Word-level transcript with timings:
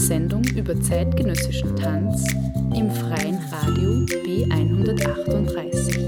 Sendung 0.00 0.42
über 0.56 0.80
zeitgenössischen 0.80 1.76
Tanz 1.76 2.24
im 2.74 2.90
freien 2.90 3.38
Radio 3.50 3.90
B138. 4.24 6.00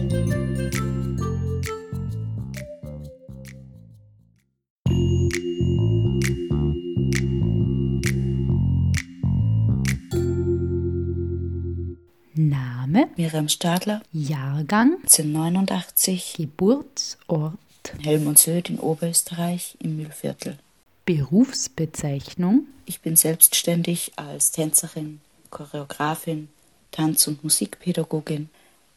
Name, 12.35 13.09
Miriam 13.17 13.49
Stadler, 13.49 14.01
Jahrgang, 14.11 14.97
1989, 15.03 16.35
Geburtsort, 16.39 17.59
Helmundshöht 18.03 18.71
in 18.71 18.79
Oberösterreich 18.79 19.77
im 19.81 19.97
Mühlviertel. 19.97 20.57
Berufsbezeichnung, 21.05 22.67
Ich 22.85 23.01
bin 23.01 23.17
selbstständig 23.17 24.13
als 24.15 24.53
Tänzerin, 24.53 25.21
Choreografin, 25.51 26.49
Tanz- 26.93 27.27
und 27.27 27.43
Musikpädagogin 27.43 28.51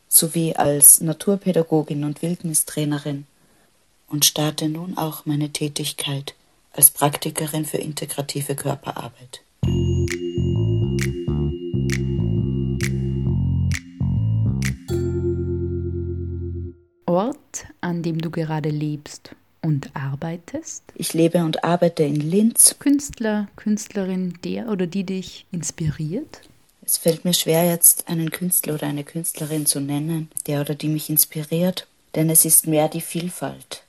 sowie 0.07 0.55
als 0.55 1.01
Naturpädagogin 1.01 2.03
und 2.03 2.21
Wildnistrainerin 2.21 3.25
und 4.07 4.23
starte 4.23 4.69
nun 4.69 4.95
auch 4.99 5.25
meine 5.25 5.49
Tätigkeit 5.51 6.35
als 6.73 6.91
Praktikerin 6.91 7.65
für 7.65 7.77
integrative 7.77 8.55
Körperarbeit. 8.55 9.41
Ort, 17.07 17.65
an 17.81 18.03
dem 18.03 18.19
du 18.19 18.29
gerade 18.29 18.69
lebst 18.69 19.35
und 19.65 19.89
arbeitest, 19.95 20.83
Ich 20.93 21.13
lebe 21.13 21.39
und 21.43 21.63
arbeite 21.63 22.03
in 22.03 22.15
Linz. 22.15 22.75
Künstler, 22.77 23.47
Künstlerin, 23.55 24.35
der 24.43 24.69
oder 24.69 24.85
die 24.85 25.03
dich 25.03 25.45
inspiriert, 25.51 26.41
Es 26.85 26.97
fällt 26.97 27.25
mir 27.25 27.33
schwer, 27.33 27.65
jetzt 27.65 28.07
einen 28.07 28.29
Künstler 28.29 28.75
oder 28.75 28.85
eine 28.85 29.03
Künstlerin 29.03 29.65
zu 29.65 29.79
nennen, 29.79 30.29
der 30.45 30.61
oder 30.61 30.75
die 30.75 30.87
mich 30.87 31.09
inspiriert, 31.09 31.87
denn 32.13 32.29
es 32.29 32.45
ist 32.45 32.67
mehr 32.67 32.89
die 32.89 33.01
Vielfalt. 33.01 33.81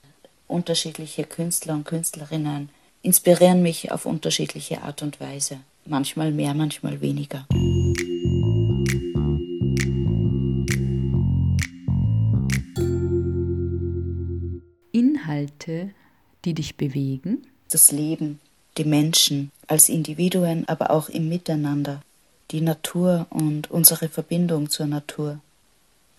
Unterschiedliche 0.48 1.24
Künstler 1.24 1.74
und 1.74 1.84
Künstlerinnen 1.84 2.70
inspirieren 3.02 3.62
mich 3.62 3.92
auf 3.92 4.06
unterschiedliche 4.06 4.80
Art 4.82 5.02
und 5.02 5.20
Weise. 5.20 5.58
Manchmal 5.84 6.32
mehr, 6.32 6.54
manchmal 6.54 7.02
weniger. 7.02 7.46
Inhalte, 15.26 15.90
die 16.44 16.54
dich 16.54 16.76
bewegen, 16.76 17.42
Das 17.72 17.90
Leben, 17.90 18.38
die 18.78 18.84
Menschen 18.84 19.50
als 19.66 19.88
Individuen, 19.88 20.68
aber 20.68 20.90
auch 20.90 21.08
im 21.08 21.28
Miteinander, 21.28 22.00
die 22.52 22.60
Natur 22.60 23.26
und 23.30 23.68
unsere 23.72 24.08
Verbindung 24.08 24.70
zur 24.70 24.86
Natur. 24.86 25.40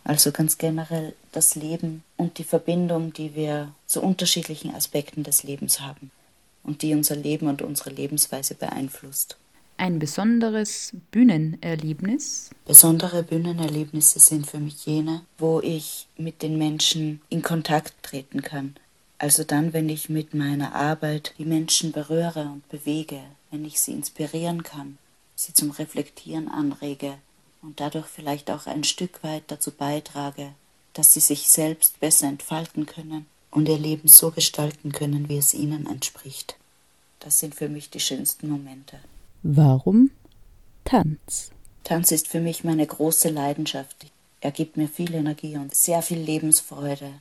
Also 0.03 0.33
ganz 0.33 0.57
generell 0.57 1.13
das 1.31 1.55
Leben 1.55 2.03
und 2.17 2.37
die 2.37 2.43
Verbindung, 2.43 3.13
die 3.13 3.33
wir 3.33 3.71
zu 3.85 4.01
unterschiedlichen 4.01 4.75
Aspekten 4.75 5.23
des 5.23 5.43
Lebens 5.43 5.79
haben 5.79 6.11
und 6.63 6.81
die 6.81 6.93
unser 6.93 7.15
Leben 7.15 7.47
und 7.47 7.61
unsere 7.61 7.91
Lebensweise 7.91 8.55
beeinflusst. 8.55 9.37
ein 9.77 9.99
besonderes 9.99 10.91
Bühnenerlebnis, 11.11 12.49
Besondere 12.65 13.23
Bühnenerlebnisse 13.23 14.19
sind 14.19 14.47
für 14.47 14.59
mich 14.59 14.85
jene, 14.85 15.21
wo 15.37 15.61
ich 15.61 16.07
mit 16.17 16.41
den 16.41 16.57
Menschen 16.57 17.21
in 17.29 17.41
Kontakt 17.41 17.93
treten 18.01 18.41
kann. 18.41 18.75
Also 19.19 19.43
dann, 19.43 19.73
wenn 19.73 19.89
ich 19.89 20.09
mit 20.09 20.33
meiner 20.33 20.75
Arbeit 20.75 21.33
die 21.37 21.45
Menschen 21.45 21.91
berühre 21.91 22.43
und 22.43 22.67
bewege, 22.69 23.19
wenn 23.49 23.65
ich 23.65 23.79
sie 23.79 23.93
inspirieren 23.93 24.63
kann, 24.63 24.97
sie 25.35 25.53
zum 25.53 25.71
Reflektieren 25.71 26.47
anrege 26.49 27.17
und 27.61 27.79
dadurch 27.79 28.05
vielleicht 28.05 28.51
auch 28.51 28.67
ein 28.67 28.83
Stück 28.83 29.23
weit 29.23 29.43
dazu 29.47 29.71
beitrage, 29.71 30.53
dass 30.93 31.13
sie 31.13 31.19
sich 31.19 31.49
selbst 31.49 31.99
besser 31.99 32.27
entfalten 32.27 32.85
können 32.85 33.25
und 33.51 33.67
ihr 33.67 33.77
Leben 33.77 34.07
so 34.07 34.31
gestalten 34.31 34.91
können, 34.91 35.29
wie 35.29 35.37
es 35.37 35.53
ihnen 35.53 35.87
entspricht. 35.87 36.57
Das 37.19 37.39
sind 37.39 37.55
für 37.55 37.69
mich 37.69 37.89
die 37.89 37.99
schönsten 37.99 38.49
Momente. 38.49 38.99
Warum 39.41 40.11
Tanz? 40.85 41.51
Tanz 41.83 42.11
ist 42.11 42.27
für 42.27 42.39
mich 42.39 42.63
meine 42.63 42.85
große 42.85 43.29
Leidenschaft. 43.29 44.05
Er 44.41 44.51
gibt 44.51 44.77
mir 44.77 44.87
viel 44.87 45.13
Energie 45.13 45.57
und 45.57 45.73
sehr 45.73 46.01
viel 46.01 46.19
Lebensfreude. 46.19 47.13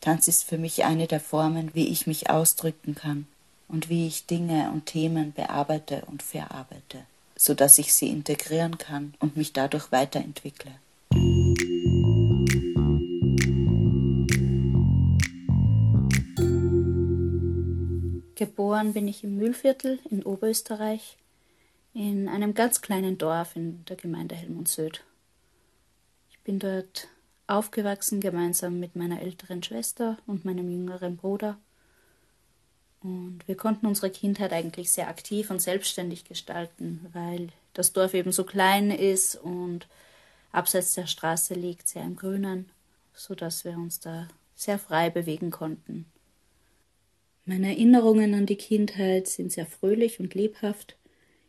Tanz 0.00 0.28
ist 0.28 0.44
für 0.44 0.58
mich 0.58 0.84
eine 0.84 1.06
der 1.06 1.20
Formen, 1.20 1.74
wie 1.74 1.88
ich 1.88 2.06
mich 2.06 2.30
ausdrücken 2.30 2.94
kann 2.94 3.26
und 3.66 3.88
wie 3.88 4.06
ich 4.06 4.26
Dinge 4.26 4.70
und 4.72 4.86
Themen 4.86 5.32
bearbeite 5.32 6.02
und 6.06 6.22
verarbeite, 6.22 7.04
so 7.36 7.54
dass 7.54 7.78
ich 7.78 7.92
sie 7.92 8.08
integrieren 8.08 8.78
kann 8.78 9.14
und 9.18 9.36
mich 9.36 9.52
dadurch 9.52 9.90
weiterentwickle. 9.90 10.72
Geboren 18.36 18.92
bin 18.92 19.08
ich 19.08 19.24
im 19.24 19.36
Mühlviertel 19.36 19.98
in 20.10 20.22
Oberösterreich, 20.22 21.16
in 21.92 22.28
einem 22.28 22.54
ganz 22.54 22.80
kleinen 22.80 23.18
Dorf 23.18 23.56
in 23.56 23.84
der 23.86 23.96
Gemeinde 23.96 24.36
Helmundshöht. 24.36 25.02
Ich 26.30 26.38
bin 26.44 26.60
dort 26.60 27.08
aufgewachsen 27.48 28.20
gemeinsam 28.20 28.78
mit 28.78 28.94
meiner 28.94 29.22
älteren 29.22 29.62
Schwester 29.62 30.18
und 30.26 30.44
meinem 30.44 30.70
jüngeren 30.70 31.16
Bruder. 31.16 31.58
Und 33.00 33.40
wir 33.46 33.56
konnten 33.56 33.86
unsere 33.86 34.10
Kindheit 34.10 34.52
eigentlich 34.52 34.90
sehr 34.90 35.08
aktiv 35.08 35.50
und 35.50 35.62
selbstständig 35.62 36.24
gestalten, 36.24 37.06
weil 37.12 37.48
das 37.72 37.92
Dorf 37.92 38.14
eben 38.14 38.32
so 38.32 38.44
klein 38.44 38.90
ist 38.90 39.36
und 39.36 39.88
abseits 40.52 40.94
der 40.94 41.06
Straße 41.06 41.54
liegt, 41.54 41.88
sehr 41.88 42.02
im 42.02 42.16
Grünen, 42.16 42.70
sodass 43.14 43.64
wir 43.64 43.76
uns 43.76 44.00
da 44.00 44.28
sehr 44.54 44.78
frei 44.78 45.10
bewegen 45.10 45.50
konnten. 45.50 46.06
Meine 47.44 47.68
Erinnerungen 47.68 48.34
an 48.34 48.46
die 48.46 48.56
Kindheit 48.56 49.26
sind 49.26 49.52
sehr 49.52 49.66
fröhlich 49.66 50.20
und 50.20 50.34
lebhaft. 50.34 50.96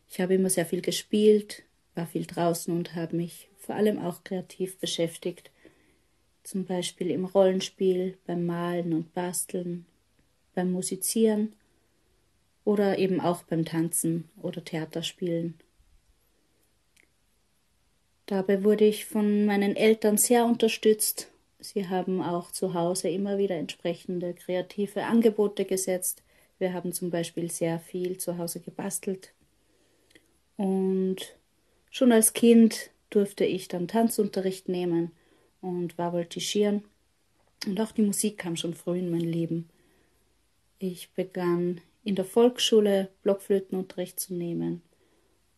Ich 0.08 0.20
habe 0.20 0.34
immer 0.34 0.48
sehr 0.48 0.64
viel 0.64 0.80
gespielt, 0.80 1.64
war 1.94 2.06
viel 2.06 2.26
draußen 2.26 2.74
und 2.74 2.94
habe 2.94 3.16
mich 3.16 3.48
vor 3.58 3.74
allem 3.74 3.98
auch 3.98 4.24
kreativ 4.24 4.78
beschäftigt. 4.78 5.50
Zum 6.42 6.64
Beispiel 6.64 7.10
im 7.10 7.24
Rollenspiel, 7.24 8.18
beim 8.26 8.46
Malen 8.46 8.92
und 8.92 9.12
Basteln, 9.14 9.86
beim 10.54 10.72
Musizieren 10.72 11.52
oder 12.64 12.98
eben 12.98 13.20
auch 13.20 13.42
beim 13.42 13.64
Tanzen 13.64 14.28
oder 14.40 14.64
Theaterspielen. 14.64 15.54
Dabei 18.26 18.62
wurde 18.62 18.84
ich 18.84 19.06
von 19.06 19.44
meinen 19.44 19.74
Eltern 19.74 20.16
sehr 20.16 20.44
unterstützt. 20.44 21.28
Sie 21.58 21.88
haben 21.88 22.22
auch 22.22 22.52
zu 22.52 22.74
Hause 22.74 23.08
immer 23.08 23.38
wieder 23.38 23.56
entsprechende 23.56 24.34
kreative 24.34 25.04
Angebote 25.04 25.64
gesetzt. 25.64 26.22
Wir 26.58 26.72
haben 26.72 26.92
zum 26.92 27.10
Beispiel 27.10 27.50
sehr 27.50 27.80
viel 27.80 28.18
zu 28.18 28.38
Hause 28.38 28.60
gebastelt. 28.60 29.32
Und 30.56 31.36
schon 31.90 32.12
als 32.12 32.32
Kind 32.32 32.90
durfte 33.10 33.44
ich 33.44 33.66
dann 33.66 33.88
Tanzunterricht 33.88 34.68
nehmen 34.68 35.10
und 35.60 35.98
war 35.98 36.12
voltigieren. 36.12 36.84
Und 37.66 37.80
auch 37.80 37.92
die 37.92 38.02
Musik 38.02 38.38
kam 38.38 38.56
schon 38.56 38.74
früh 38.74 38.98
in 38.98 39.10
mein 39.10 39.20
Leben. 39.20 39.68
Ich 40.78 41.10
begann 41.10 41.80
in 42.04 42.14
der 42.14 42.24
Volksschule 42.24 43.10
Blockflötenunterricht 43.22 44.18
zu 44.18 44.34
nehmen 44.34 44.82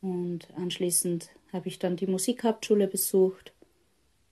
und 0.00 0.48
anschließend 0.56 1.30
habe 1.52 1.68
ich 1.68 1.78
dann 1.78 1.96
die 1.96 2.08
Musikhauptschule 2.08 2.88
besucht, 2.88 3.52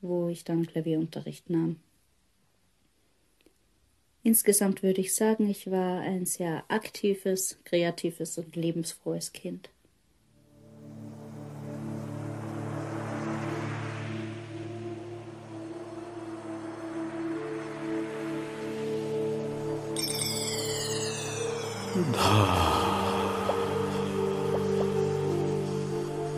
wo 0.00 0.28
ich 0.28 0.44
dann 0.44 0.66
Klavierunterricht 0.66 1.48
nahm. 1.48 1.76
Insgesamt 4.22 4.82
würde 4.82 5.00
ich 5.00 5.14
sagen, 5.14 5.48
ich 5.48 5.70
war 5.70 6.00
ein 6.00 6.26
sehr 6.26 6.64
aktives, 6.68 7.58
kreatives 7.64 8.36
und 8.36 8.54
lebensfrohes 8.56 9.32
Kind. 9.32 9.70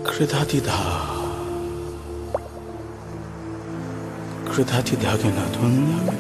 그러다디다 0.05 0.73
그러다디다 4.45 5.17
게나 5.19 5.53
돈나 5.53 6.13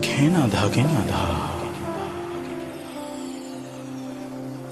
게나 0.00 0.48
다 0.48 0.70
게나 0.70 1.06
다 1.06 1.56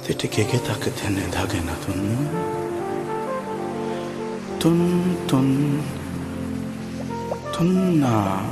Tete 0.05 0.29
keke 0.29 0.61
tak 0.61 0.85
tene 1.01 1.25
dage 1.33 1.65
na 1.65 1.73
tun 1.81 2.01
Tun 4.61 4.79
tun 5.27 5.81
Tun 7.55 8.01
na 8.01 8.45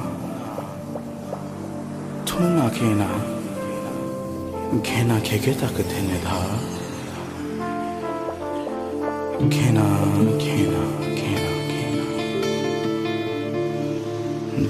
Tun 2.24 2.56
na 2.56 2.70
ke 2.72 2.88
na 2.96 3.31
개나 4.80 5.20
개개다 5.20 5.66
그대네다. 5.68 6.30
개나 9.50 9.82
개나 10.38 10.76
개나 11.14 11.16
개나. 11.18 11.46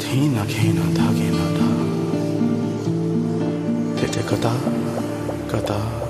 대나 0.01 0.45
개나 0.47 0.83
다 0.95 1.13
개나 1.13 1.39
다. 1.55 1.61
대대 3.97 4.23
가다 4.23 4.53
가다. 5.49 6.02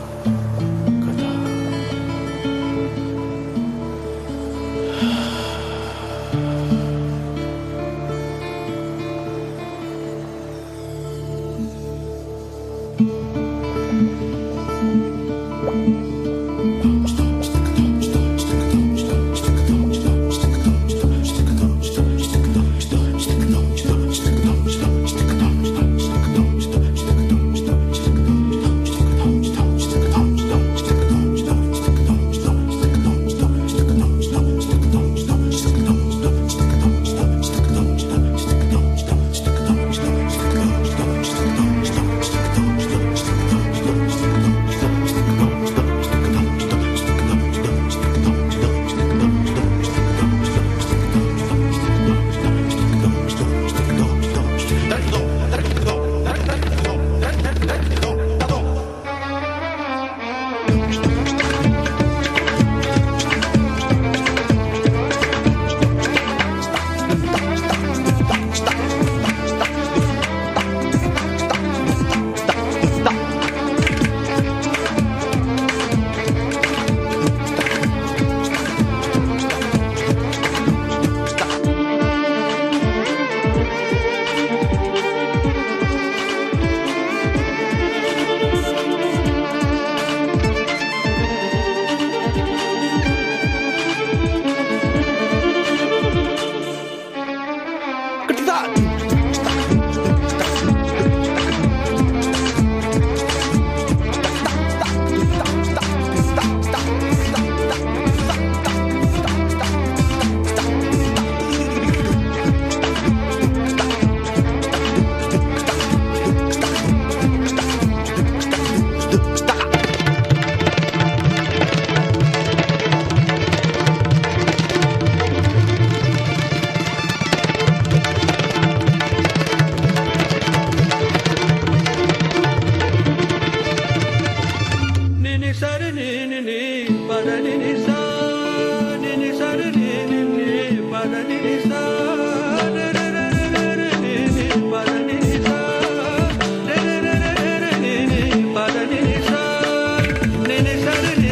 ne 150.49 150.56
ne 150.65 150.75
kar 150.85 151.05
ne 151.23 151.31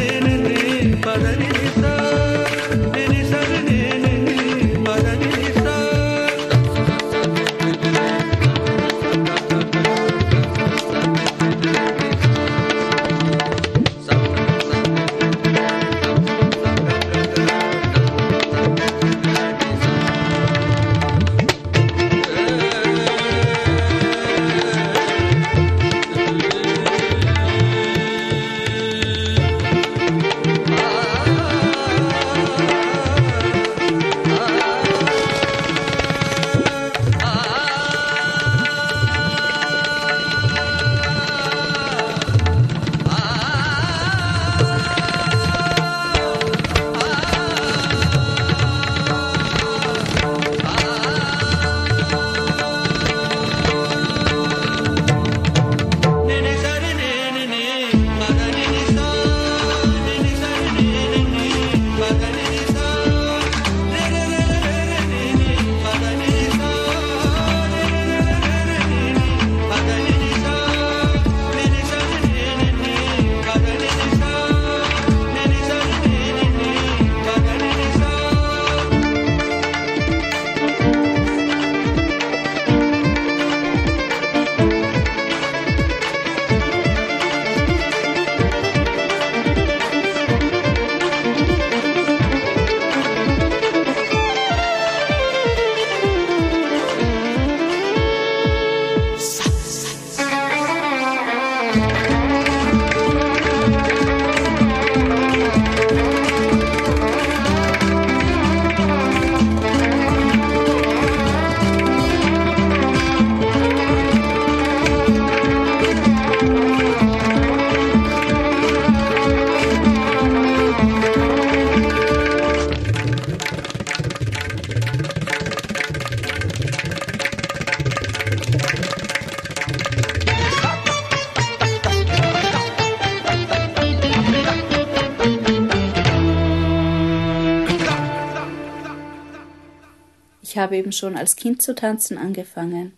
habe 140.61 140.77
eben 140.77 140.91
schon 140.91 141.17
als 141.17 141.35
Kind 141.35 141.61
zu 141.61 141.75
tanzen 141.75 142.17
angefangen 142.17 142.93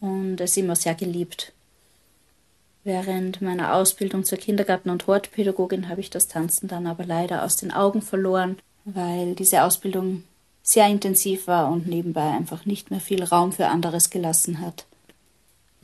und 0.00 0.40
es 0.40 0.56
immer 0.56 0.76
sehr 0.76 0.94
geliebt. 0.94 1.52
Während 2.84 3.42
meiner 3.42 3.74
Ausbildung 3.74 4.24
zur 4.24 4.38
Kindergarten- 4.38 4.90
und 4.90 5.06
Hortpädagogin 5.06 5.88
habe 5.88 6.00
ich 6.00 6.10
das 6.10 6.28
Tanzen 6.28 6.68
dann 6.68 6.86
aber 6.86 7.04
leider 7.04 7.42
aus 7.42 7.56
den 7.56 7.72
Augen 7.72 8.02
verloren, 8.02 8.58
weil 8.84 9.34
diese 9.34 9.64
Ausbildung 9.64 10.22
sehr 10.62 10.86
intensiv 10.86 11.46
war 11.46 11.70
und 11.70 11.86
nebenbei 11.86 12.30
einfach 12.30 12.64
nicht 12.64 12.90
mehr 12.90 13.00
viel 13.00 13.24
Raum 13.24 13.52
für 13.52 13.66
anderes 13.68 14.10
gelassen 14.10 14.60
hat. 14.60 14.86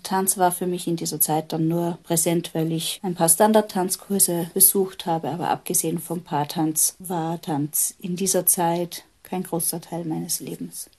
Tanz 0.03 0.39
war 0.39 0.53
für 0.53 0.67
mich 0.67 0.87
in 0.87 0.97
dieser 0.97 1.21
Zeit 1.21 1.53
dann 1.53 1.69
nur 1.69 1.99
präsent, 2.03 2.51
weil 2.55 2.73
ich 2.73 3.01
ein 3.03 3.15
paar 3.15 3.29
Standardtanzkurse 3.29 4.51
besucht 4.55 5.07
habe, 5.07 5.29
aber 5.29 5.49
abgesehen 5.51 5.99
vom 5.99 6.23
Paartanz 6.23 6.95
war 6.99 7.41
Tanz 7.41 7.95
in 8.01 8.17
dieser 8.17 8.47
Zeit 8.47 9.05
kein 9.23 9.45
großer 9.45 9.81
Teil 9.81 10.05
meines 10.05 10.41
Lebens. 10.41 10.91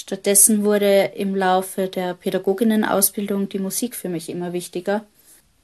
Stattdessen 0.00 0.62
wurde 0.62 1.10
im 1.16 1.34
Laufe 1.34 1.88
der 1.88 2.14
Pädagoginnenausbildung 2.14 3.48
die 3.48 3.58
Musik 3.58 3.96
für 3.96 4.08
mich 4.08 4.28
immer 4.28 4.52
wichtiger. 4.52 5.04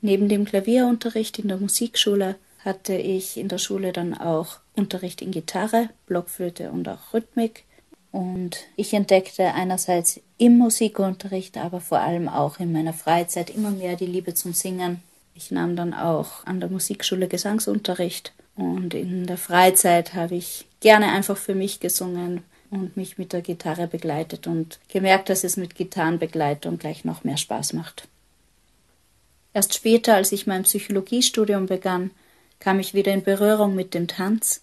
Neben 0.00 0.28
dem 0.28 0.44
Klavierunterricht 0.44 1.38
in 1.38 1.46
der 1.46 1.58
Musikschule 1.58 2.34
hatte 2.64 2.94
ich 2.94 3.36
in 3.36 3.46
der 3.46 3.58
Schule 3.58 3.92
dann 3.92 4.12
auch 4.12 4.58
Unterricht 4.74 5.22
in 5.22 5.30
Gitarre, 5.30 5.88
Blockflöte 6.06 6.72
und 6.72 6.88
auch 6.88 7.14
Rhythmik. 7.14 7.62
Und 8.10 8.56
ich 8.74 8.92
entdeckte 8.92 9.54
einerseits 9.54 10.20
im 10.36 10.58
Musikunterricht, 10.58 11.56
aber 11.56 11.80
vor 11.80 12.00
allem 12.00 12.28
auch 12.28 12.58
in 12.58 12.72
meiner 12.72 12.92
Freizeit 12.92 13.50
immer 13.50 13.70
mehr 13.70 13.94
die 13.94 14.06
Liebe 14.06 14.34
zum 14.34 14.52
Singen. 14.52 15.00
Ich 15.36 15.52
nahm 15.52 15.76
dann 15.76 15.94
auch 15.94 16.44
an 16.44 16.58
der 16.58 16.70
Musikschule 16.70 17.28
Gesangsunterricht 17.28 18.32
und 18.56 18.94
in 18.94 19.28
der 19.28 19.38
Freizeit 19.38 20.14
habe 20.14 20.34
ich 20.34 20.66
gerne 20.80 21.12
einfach 21.12 21.36
für 21.36 21.54
mich 21.54 21.78
gesungen 21.78 22.42
und 22.74 22.96
mich 22.96 23.18
mit 23.18 23.32
der 23.32 23.42
Gitarre 23.42 23.86
begleitet 23.86 24.46
und 24.46 24.78
gemerkt, 24.88 25.28
dass 25.28 25.44
es 25.44 25.56
mit 25.56 25.74
Gitarrenbegleitung 25.74 26.78
gleich 26.78 27.04
noch 27.04 27.24
mehr 27.24 27.36
Spaß 27.36 27.72
macht. 27.72 28.08
Erst 29.52 29.74
später, 29.74 30.14
als 30.14 30.32
ich 30.32 30.46
mein 30.46 30.64
Psychologiestudium 30.64 31.66
begann, 31.66 32.10
kam 32.58 32.80
ich 32.80 32.94
wieder 32.94 33.12
in 33.12 33.22
Berührung 33.22 33.74
mit 33.74 33.94
dem 33.94 34.08
Tanz. 34.08 34.62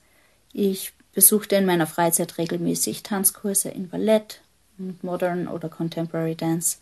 Ich 0.54 0.94
besuchte 1.14 1.56
in 1.56 1.66
meiner 1.66 1.88
Freizeit 1.88 2.38
regelmäßig 2.38 3.04
Tanzkurse 3.04 3.70
in 3.70 3.90
Ballett 3.90 4.42
und 4.78 5.04
Modern 5.04 5.48
oder 5.48 5.70
Contemporary 5.70 6.36
Dance. 6.36 6.78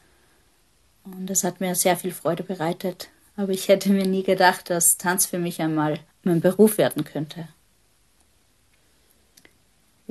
Und 1.03 1.29
es 1.29 1.43
hat 1.43 1.59
mir 1.59 1.75
sehr 1.75 1.97
viel 1.97 2.11
Freude 2.11 2.43
bereitet. 2.43 3.09
Aber 3.35 3.51
ich 3.51 3.67
hätte 3.67 3.89
mir 3.89 4.05
nie 4.05 4.23
gedacht, 4.23 4.69
dass 4.69 4.97
Tanz 4.97 5.25
für 5.25 5.39
mich 5.39 5.61
einmal 5.61 5.99
mein 6.23 6.41
Beruf 6.41 6.77
werden 6.77 7.03
könnte. 7.03 7.47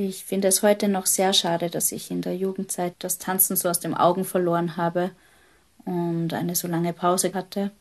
Ich 0.01 0.25
finde 0.25 0.47
es 0.47 0.63
heute 0.63 0.87
noch 0.87 1.07
sehr 1.07 1.33
schade, 1.33 1.71
dass 1.71 1.91
ich 1.91 2.13
in 2.13 2.23
der 2.23 2.37
Jugendzeit 2.37 2.95
das 3.01 3.19
Tanzen 3.19 3.57
so 3.57 3.69
aus 3.69 3.81
den 3.81 3.95
Augen 3.95 4.25
verloren 4.25 4.77
habe 4.77 5.11
und 5.85 6.33
eine 6.33 6.55
so 6.55 6.69
lange 6.69 6.93
Pause 6.93 7.35
hatte. 7.35 7.73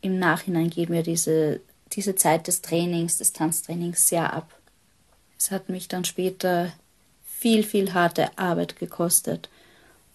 Im 0.00 0.20
Nachhinein 0.20 0.70
geht 0.70 0.90
mir 0.90 1.02
diese, 1.02 1.60
diese 1.90 2.14
Zeit 2.14 2.46
des 2.46 2.62
Trainings, 2.62 3.18
des 3.18 3.32
Tanztrainings 3.32 4.06
sehr 4.06 4.32
ab. 4.32 4.48
Es 5.36 5.50
hat 5.50 5.68
mich 5.68 5.88
dann 5.88 6.04
später 6.04 6.72
viel, 7.26 7.64
viel 7.64 7.94
harte 7.94 8.38
Arbeit 8.38 8.78
gekostet, 8.78 9.48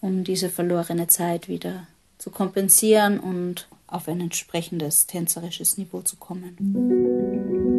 um 0.00 0.24
diese 0.24 0.48
verlorene 0.48 1.08
Zeit 1.08 1.48
wieder 1.48 1.86
zu 2.16 2.30
kompensieren 2.30 3.20
und 3.20 3.68
auf 3.86 4.08
ein 4.08 4.22
entsprechendes 4.22 5.06
tänzerisches 5.06 5.76
Niveau 5.76 6.00
zu 6.00 6.16
kommen. 6.16 7.69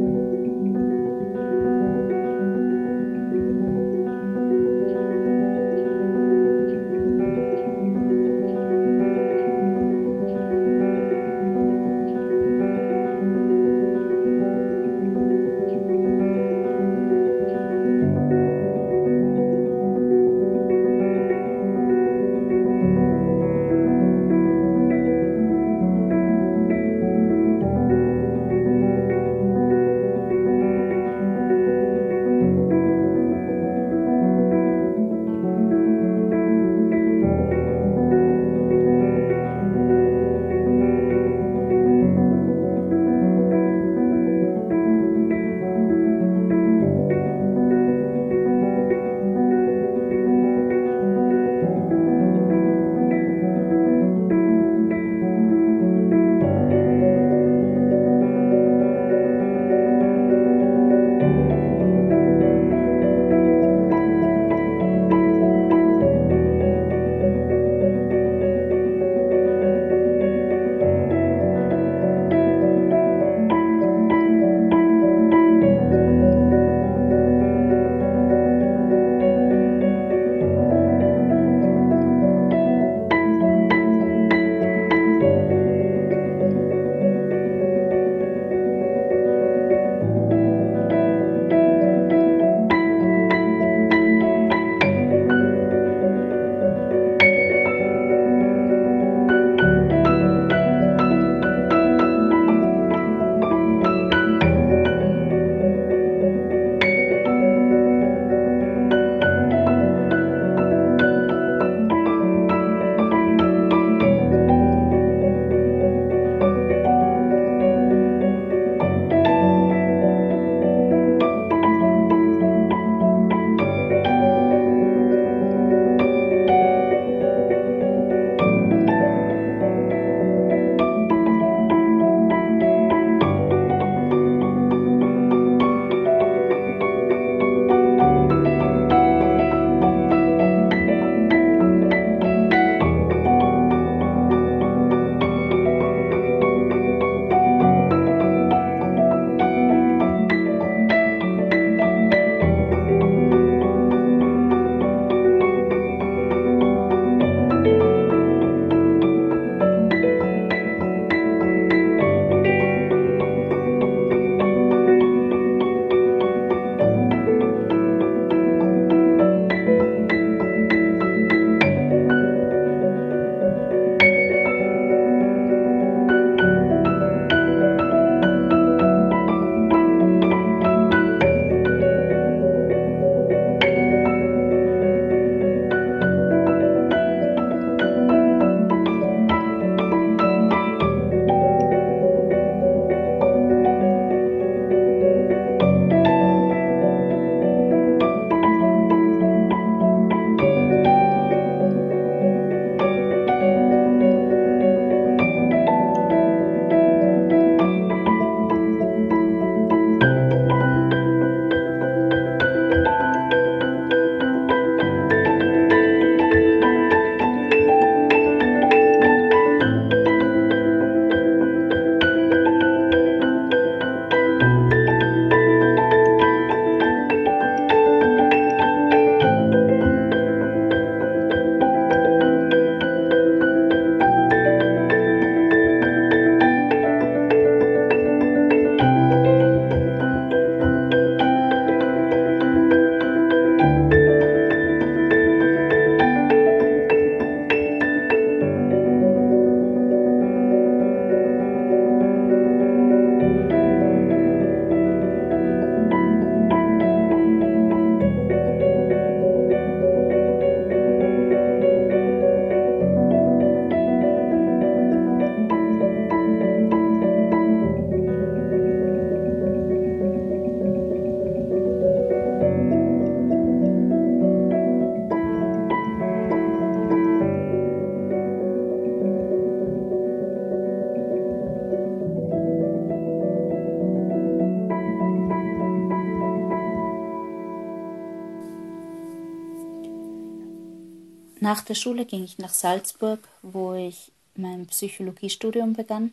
Nach 291.61 291.67
der 291.67 291.75
Schule 291.75 292.05
ging 292.05 292.23
ich 292.23 292.39
nach 292.39 292.55
Salzburg, 292.55 293.19
wo 293.43 293.75
ich 293.75 294.11
mein 294.33 294.65
Psychologiestudium 294.65 295.73
begann. 295.73 296.11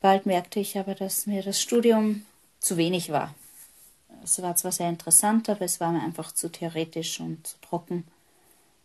Bald 0.00 0.24
merkte 0.24 0.60
ich 0.60 0.78
aber, 0.78 0.94
dass 0.94 1.26
mir 1.26 1.42
das 1.42 1.60
Studium 1.60 2.24
zu 2.58 2.78
wenig 2.78 3.10
war. 3.10 3.34
Es 4.24 4.40
war 4.40 4.56
zwar 4.56 4.72
sehr 4.72 4.88
interessant, 4.88 5.50
aber 5.50 5.60
es 5.60 5.78
war 5.78 5.92
mir 5.92 6.02
einfach 6.02 6.32
zu 6.32 6.48
theoretisch 6.48 7.20
und 7.20 7.46
zu 7.46 7.60
trocken. 7.60 8.04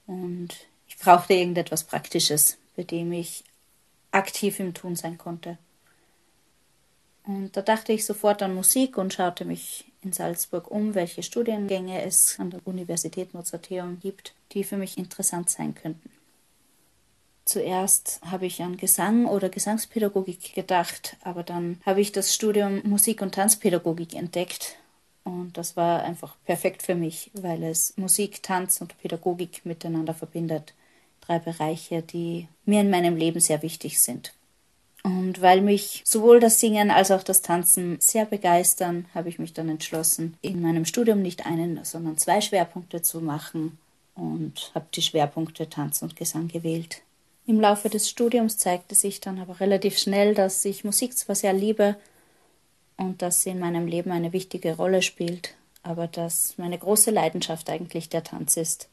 Und 0.07 0.49
ich 0.89 0.97
brauchte 0.97 1.35
irgendetwas 1.35 1.85
Praktisches, 1.85 2.57
bei 2.75 2.83
dem 2.83 3.13
ich 3.13 3.45
aktiv 4.11 4.59
im 4.59 4.73
Tun 4.73 4.97
sein 4.97 5.17
konnte. 5.17 5.57
Und 7.23 7.55
da 7.55 7.61
dachte 7.61 7.93
ich 7.93 8.05
sofort 8.05 8.43
an 8.43 8.53
Musik 8.53 8.97
und 8.97 9.13
schaute 9.13 9.45
mich 9.45 9.85
in 10.03 10.13
Salzburg 10.13 10.69
um, 10.71 10.95
welche 10.95 11.23
Studiengänge 11.23 12.01
es 12.03 12.39
an 12.39 12.49
der 12.49 12.61
Universität 12.65 13.33
Mozarteum 13.33 13.99
gibt, 13.99 14.33
die 14.51 14.63
für 14.63 14.77
mich 14.77 14.97
interessant 14.97 15.49
sein 15.49 15.75
könnten. 15.75 16.09
Zuerst 17.45 18.21
habe 18.23 18.45
ich 18.45 18.61
an 18.61 18.77
Gesang 18.77 19.25
oder 19.25 19.49
Gesangspädagogik 19.49 20.53
gedacht, 20.53 21.17
aber 21.23 21.43
dann 21.43 21.81
habe 21.85 22.01
ich 22.01 22.11
das 22.11 22.33
Studium 22.33 22.81
Musik- 22.83 23.21
und 23.21 23.33
Tanzpädagogik 23.33 24.15
entdeckt 24.15 24.77
und 25.23 25.57
das 25.57 25.77
war 25.77 26.03
einfach 26.03 26.35
perfekt 26.45 26.81
für 26.83 26.95
mich, 26.95 27.31
weil 27.33 27.63
es 27.63 27.95
Musik, 27.97 28.41
Tanz 28.41 28.81
und 28.81 28.97
Pädagogik 28.97 29.65
miteinander 29.65 30.13
verbindet. 30.13 30.73
Drei 31.21 31.39
Bereiche, 31.39 32.01
die 32.01 32.47
mir 32.65 32.81
in 32.81 32.89
meinem 32.89 33.15
Leben 33.15 33.39
sehr 33.39 33.61
wichtig 33.61 34.01
sind. 34.01 34.33
Und 35.03 35.41
weil 35.41 35.61
mich 35.61 36.03
sowohl 36.05 36.39
das 36.39 36.59
Singen 36.59 36.91
als 36.91 37.09
auch 37.09 37.23
das 37.23 37.41
Tanzen 37.41 37.97
sehr 37.99 38.25
begeistern, 38.25 39.07
habe 39.15 39.29
ich 39.29 39.39
mich 39.39 39.53
dann 39.53 39.69
entschlossen, 39.69 40.37
in 40.41 40.61
meinem 40.61 40.85
Studium 40.85 41.21
nicht 41.21 41.45
einen, 41.45 41.83
sondern 41.83 42.17
zwei 42.17 42.39
Schwerpunkte 42.39 43.01
zu 43.01 43.19
machen 43.19 43.79
und 44.13 44.71
habe 44.75 44.85
die 44.93 45.01
Schwerpunkte 45.01 45.69
Tanz 45.69 46.01
und 46.01 46.15
Gesang 46.15 46.47
gewählt. 46.47 47.01
Im 47.47 47.59
Laufe 47.59 47.89
des 47.89 48.09
Studiums 48.09 48.57
zeigte 48.57 48.93
sich 48.93 49.19
dann 49.19 49.39
aber 49.39 49.59
relativ 49.59 49.97
schnell, 49.97 50.35
dass 50.35 50.63
ich 50.63 50.83
Musik 50.83 51.17
zwar 51.17 51.35
sehr 51.35 51.53
liebe 51.53 51.95
und 52.97 53.23
dass 53.23 53.41
sie 53.41 53.49
in 53.49 53.59
meinem 53.59 53.87
Leben 53.87 54.11
eine 54.11 54.33
wichtige 54.33 54.75
Rolle 54.75 55.01
spielt, 55.01 55.55
aber 55.81 56.05
dass 56.07 56.57
meine 56.57 56.77
große 56.77 57.09
Leidenschaft 57.09 57.69
eigentlich 57.71 58.09
der 58.09 58.23
Tanz 58.23 58.57
ist 58.57 58.87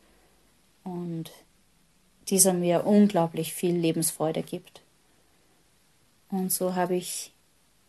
und 0.84 1.30
dieser 2.28 2.54
mir 2.54 2.86
unglaublich 2.86 3.52
viel 3.52 3.76
Lebensfreude 3.76 4.42
gibt. 4.42 4.80
Und 6.30 6.52
so 6.52 6.74
habe 6.74 6.96
ich 6.96 7.32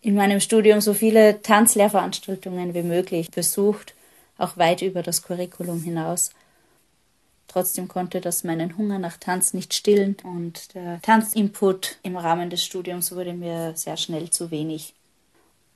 in 0.02 0.16
meinem 0.16 0.40
Studium 0.40 0.82
so 0.82 0.94
viele 0.94 1.42
Tanzlehrveranstaltungen 1.42 2.74
wie 2.74 2.84
möglich 2.84 3.30
besucht, 3.32 3.94
auch 4.38 4.58
weit 4.58 4.82
über 4.82 5.04
das 5.04 5.24
Curriculum 5.24 5.82
hinaus. 5.84 6.32
Trotzdem 7.48 7.88
konnte 7.88 8.22
das 8.22 8.44
meinen 8.44 8.78
Hunger 8.78 9.00
nach 9.00 9.18
Tanz 9.18 9.54
nicht 9.54 9.74
stillen 9.74 10.16
und 10.24 10.74
der 10.76 11.02
Tanzinput 11.02 11.98
im 12.04 12.16
Rahmen 12.16 12.50
des 12.50 12.64
Studiums 12.64 13.12
wurde 13.12 13.34
mir 13.34 13.74
sehr 13.76 13.98
schnell 13.98 14.30
zu 14.30 14.52
wenig. 14.52 14.94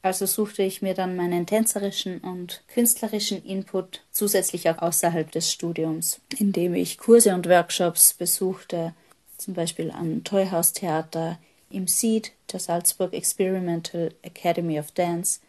Also 0.03 0.25
suchte 0.25 0.63
ich 0.63 0.81
mir 0.81 0.93
dann 0.93 1.15
meinen 1.15 1.45
tänzerischen 1.45 2.19
und 2.19 2.61
künstlerischen 2.67 3.43
Input 3.43 4.01
zusätzlich 4.11 4.69
auch 4.69 4.77
außerhalb 4.79 5.31
des 5.31 5.51
Studiums, 5.51 6.19
indem 6.37 6.75
ich 6.75 6.97
Kurse 6.97 7.33
und 7.33 7.47
Workshops 7.49 8.13
besuchte, 8.13 8.93
zum 9.37 9.53
Beispiel 9.53 9.91
am 9.91 10.23
Toyhaus-Theater, 10.23 11.39
im 11.73 11.87
SEED, 11.87 12.31
der 12.51 12.59
Salzburg 12.59 13.13
Experimental 13.13 14.13
Academy 14.21 14.79
of 14.79 14.91
Dance, 14.91 15.39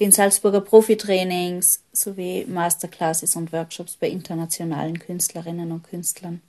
den 0.00 0.10
Salzburger 0.10 0.60
Profitrainings 0.60 1.82
sowie 1.92 2.44
Masterclasses 2.46 3.36
und 3.36 3.52
Workshops 3.52 3.96
bei 3.96 4.08
internationalen 4.08 4.98
Künstlerinnen 4.98 5.70
und 5.70 5.84
Künstlern. 5.84 6.40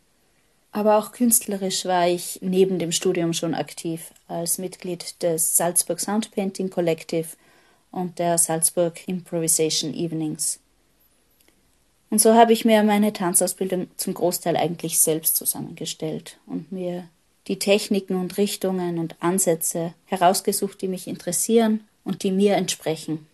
Aber 0.72 0.98
auch 0.98 1.12
künstlerisch 1.12 1.86
war 1.86 2.08
ich 2.08 2.40
neben 2.42 2.80
dem 2.80 2.92
Studium 2.92 3.34
schon 3.34 3.54
aktiv 3.54 4.12
als 4.28 4.58
Mitglied 4.58 5.22
des 5.22 5.56
Salzburg 5.56 6.00
Sound 6.00 6.32
Painting 6.32 6.70
Collective 6.70 7.28
und 7.92 8.18
der 8.18 8.40
Salzburg 8.40 9.08
Improvisation 9.08 9.94
Evenings. 9.94 10.60
Und 12.10 12.20
so 12.20 12.34
habe 12.34 12.54
ich 12.54 12.66
mir 12.66 12.84
meine 12.84 13.14
Tanzausbildung 13.14 13.88
zum 13.98 14.14
Großteil 14.14 14.58
eigentlich 14.58 15.00
selbst 15.00 15.36
zusammengestellt 15.36 16.38
und 16.48 16.72
mir 16.72 17.08
die 17.48 17.60
Techniken 17.60 18.16
und 18.16 18.38
Richtungen 18.38 19.00
und 19.00 19.16
Ansätze 19.22 19.94
herausgesucht, 20.06 20.82
die 20.82 20.88
mich 20.88 21.08
interessieren 21.08 21.82
und 22.04 22.24
die 22.24 22.32
mir 22.32 22.56
entsprechen. 22.56 23.28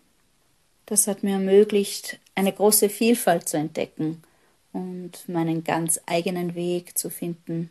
Das 0.85 1.07
hat 1.07 1.21
mir 1.21 1.33
ermöglicht, 1.33 2.19
eine 2.33 2.51
große 2.51 2.89
Vielfalt 2.89 3.47
zu 3.47 3.57
entdecken 3.57 4.23
und 4.73 5.27
meinen 5.27 5.63
ganz 5.63 5.99
eigenen 6.05 6.55
Weg 6.55 6.97
zu 6.97 7.09
finden, 7.09 7.69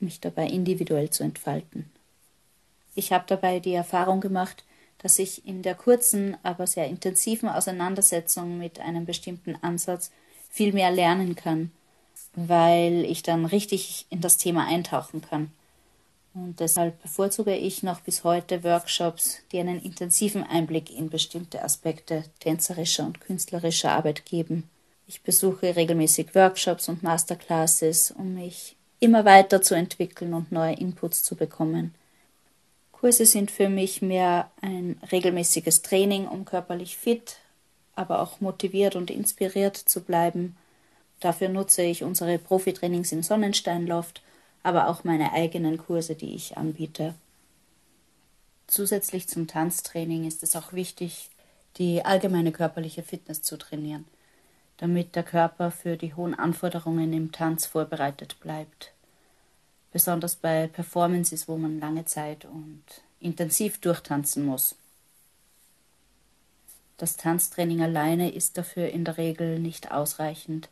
mich 0.00 0.20
dabei 0.20 0.46
individuell 0.46 1.10
zu 1.10 1.22
entfalten. 1.22 1.90
Ich 2.94 3.12
habe 3.12 3.24
dabei 3.26 3.60
die 3.60 3.74
Erfahrung 3.74 4.20
gemacht, 4.20 4.64
dass 4.98 5.18
ich 5.18 5.46
in 5.46 5.62
der 5.62 5.74
kurzen, 5.74 6.36
aber 6.42 6.66
sehr 6.66 6.88
intensiven 6.88 7.48
Auseinandersetzung 7.48 8.58
mit 8.58 8.80
einem 8.80 9.06
bestimmten 9.06 9.56
Ansatz 9.62 10.10
viel 10.50 10.72
mehr 10.72 10.90
lernen 10.90 11.36
kann 11.36 11.70
weil 12.46 13.04
ich 13.04 13.22
dann 13.22 13.44
richtig 13.46 14.06
in 14.10 14.20
das 14.20 14.36
Thema 14.36 14.66
eintauchen 14.66 15.22
kann. 15.22 15.50
Und 16.34 16.60
deshalb 16.60 17.02
bevorzuge 17.02 17.56
ich 17.56 17.82
noch 17.82 18.00
bis 18.00 18.22
heute 18.22 18.62
Workshops, 18.62 19.38
die 19.50 19.58
einen 19.58 19.82
intensiven 19.82 20.44
Einblick 20.44 20.96
in 20.96 21.10
bestimmte 21.10 21.64
Aspekte 21.64 22.24
tänzerischer 22.38 23.06
und 23.06 23.20
künstlerischer 23.20 23.90
Arbeit 23.90 24.24
geben. 24.24 24.68
Ich 25.08 25.22
besuche 25.22 25.74
regelmäßig 25.74 26.34
Workshops 26.34 26.88
und 26.88 27.02
Masterclasses, 27.02 28.12
um 28.12 28.34
mich 28.34 28.76
immer 29.00 29.24
weiter 29.24 29.62
zu 29.62 29.74
entwickeln 29.74 30.34
und 30.34 30.52
neue 30.52 30.74
Inputs 30.74 31.24
zu 31.24 31.34
bekommen. 31.34 31.94
Kurse 32.92 33.26
sind 33.26 33.50
für 33.50 33.68
mich 33.68 34.02
mehr 34.02 34.50
ein 34.60 35.00
regelmäßiges 35.10 35.82
Training, 35.82 36.28
um 36.28 36.44
körperlich 36.44 36.96
fit, 36.96 37.36
aber 37.96 38.20
auch 38.20 38.40
motiviert 38.40 38.96
und 38.96 39.10
inspiriert 39.10 39.76
zu 39.76 40.02
bleiben 40.02 40.56
Dafür 41.20 41.48
nutze 41.48 41.82
ich 41.82 42.04
unsere 42.04 42.38
Profitrainings 42.38 43.12
im 43.12 43.22
Sonnensteinloft, 43.22 44.22
aber 44.62 44.88
auch 44.88 45.04
meine 45.04 45.32
eigenen 45.32 45.78
Kurse, 45.78 46.14
die 46.14 46.34
ich 46.34 46.56
anbiete. 46.56 47.14
Zusätzlich 48.66 49.28
zum 49.28 49.46
Tanztraining 49.46 50.26
ist 50.26 50.42
es 50.42 50.54
auch 50.54 50.72
wichtig, 50.72 51.30
die 51.78 52.04
allgemeine 52.04 52.52
körperliche 52.52 53.02
Fitness 53.02 53.42
zu 53.42 53.56
trainieren, 53.56 54.04
damit 54.76 55.16
der 55.16 55.22
Körper 55.22 55.70
für 55.70 55.96
die 55.96 56.14
hohen 56.14 56.34
Anforderungen 56.34 57.12
im 57.12 57.32
Tanz 57.32 57.66
vorbereitet 57.66 58.38
bleibt. 58.40 58.92
Besonders 59.92 60.36
bei 60.36 60.66
Performances, 60.66 61.48
wo 61.48 61.56
man 61.56 61.80
lange 61.80 62.04
Zeit 62.04 62.44
und 62.44 62.82
intensiv 63.20 63.80
durchtanzen 63.80 64.44
muss. 64.44 64.76
Das 66.98 67.16
Tanztraining 67.16 67.80
alleine 67.80 68.30
ist 68.30 68.58
dafür 68.58 68.88
in 68.88 69.04
der 69.04 69.16
Regel 69.16 69.60
nicht 69.60 69.92
ausreichend, 69.92 70.68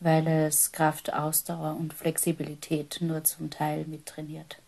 weil 0.00 0.26
es 0.26 0.72
Kraft, 0.72 1.12
Ausdauer 1.12 1.76
und 1.78 1.94
Flexibilität 1.94 2.98
nur 3.00 3.24
zum 3.24 3.50
Teil 3.50 3.84
mittrainiert. 3.86 4.58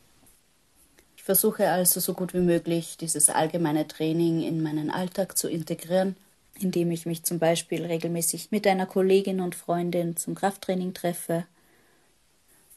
Ich 1.17 1.23
versuche 1.23 1.69
also 1.71 2.01
so 2.01 2.15
gut 2.15 2.33
wie 2.33 2.41
möglich 2.41 2.97
dieses 2.97 3.29
allgemeine 3.29 3.87
Training 3.87 4.43
in 4.43 4.63
meinen 4.63 4.91
Alltag 4.91 5.37
zu 5.37 5.49
integrieren, 5.49 6.17
indem 6.59 6.91
ich 6.91 7.07
mich 7.07 7.25
zum 7.25 7.39
Beispiel 7.39 7.85
regelmäßig 7.85 8.51
mit 8.51 8.67
einer 8.67 8.87
Kollegin 8.87 9.41
und 9.41 9.55
Freundin 9.55 10.17
zum 10.17 10.35
Krafttraining 10.35 10.95
treffe. 10.95 11.45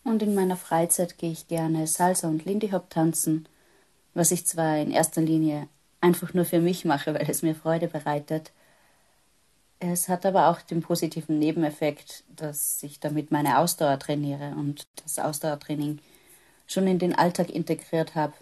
Und 0.03 0.21
in 0.21 0.35
meiner 0.35 0.57
Freizeit 0.57 1.17
gehe 1.17 1.31
ich 1.31 1.47
gerne 1.47 1.87
Salsa 1.87 2.27
und 2.27 2.45
Lindy 2.45 2.69
Hop 2.71 2.89
tanzen, 2.89 3.47
was 4.13 4.31
ich 4.31 4.45
zwar 4.45 4.77
in 4.77 4.91
erster 4.91 5.21
Linie 5.21 5.67
einfach 6.01 6.33
nur 6.33 6.45
für 6.45 6.59
mich 6.59 6.83
mache, 6.83 7.13
weil 7.13 7.29
es 7.29 7.43
mir 7.43 7.55
Freude 7.55 7.87
bereitet, 7.87 8.51
es 9.81 10.07
hat 10.07 10.25
aber 10.27 10.49
auch 10.49 10.61
den 10.61 10.81
positiven 10.81 11.39
Nebeneffekt, 11.39 12.23
dass 12.35 12.83
ich 12.83 12.99
damit 12.99 13.31
meine 13.31 13.57
Ausdauer 13.57 13.97
trainiere 13.97 14.53
und 14.55 14.87
das 15.03 15.17
Ausdauertraining 15.17 15.99
schon 16.67 16.85
in 16.87 16.99
den 16.99 17.15
Alltag 17.15 17.49
integriert 17.49 18.13
habe, 18.13 18.33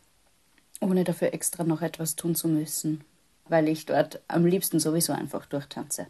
ohne 0.81 1.05
dafür 1.05 1.33
extra 1.33 1.63
noch 1.63 1.81
etwas 1.81 2.17
tun 2.17 2.35
zu 2.35 2.49
müssen, 2.49 3.05
weil 3.47 3.69
ich 3.69 3.85
dort 3.85 4.19
am 4.27 4.45
liebsten 4.45 4.79
sowieso 4.79 5.13
einfach 5.13 5.45
durchtanze. 5.45 6.07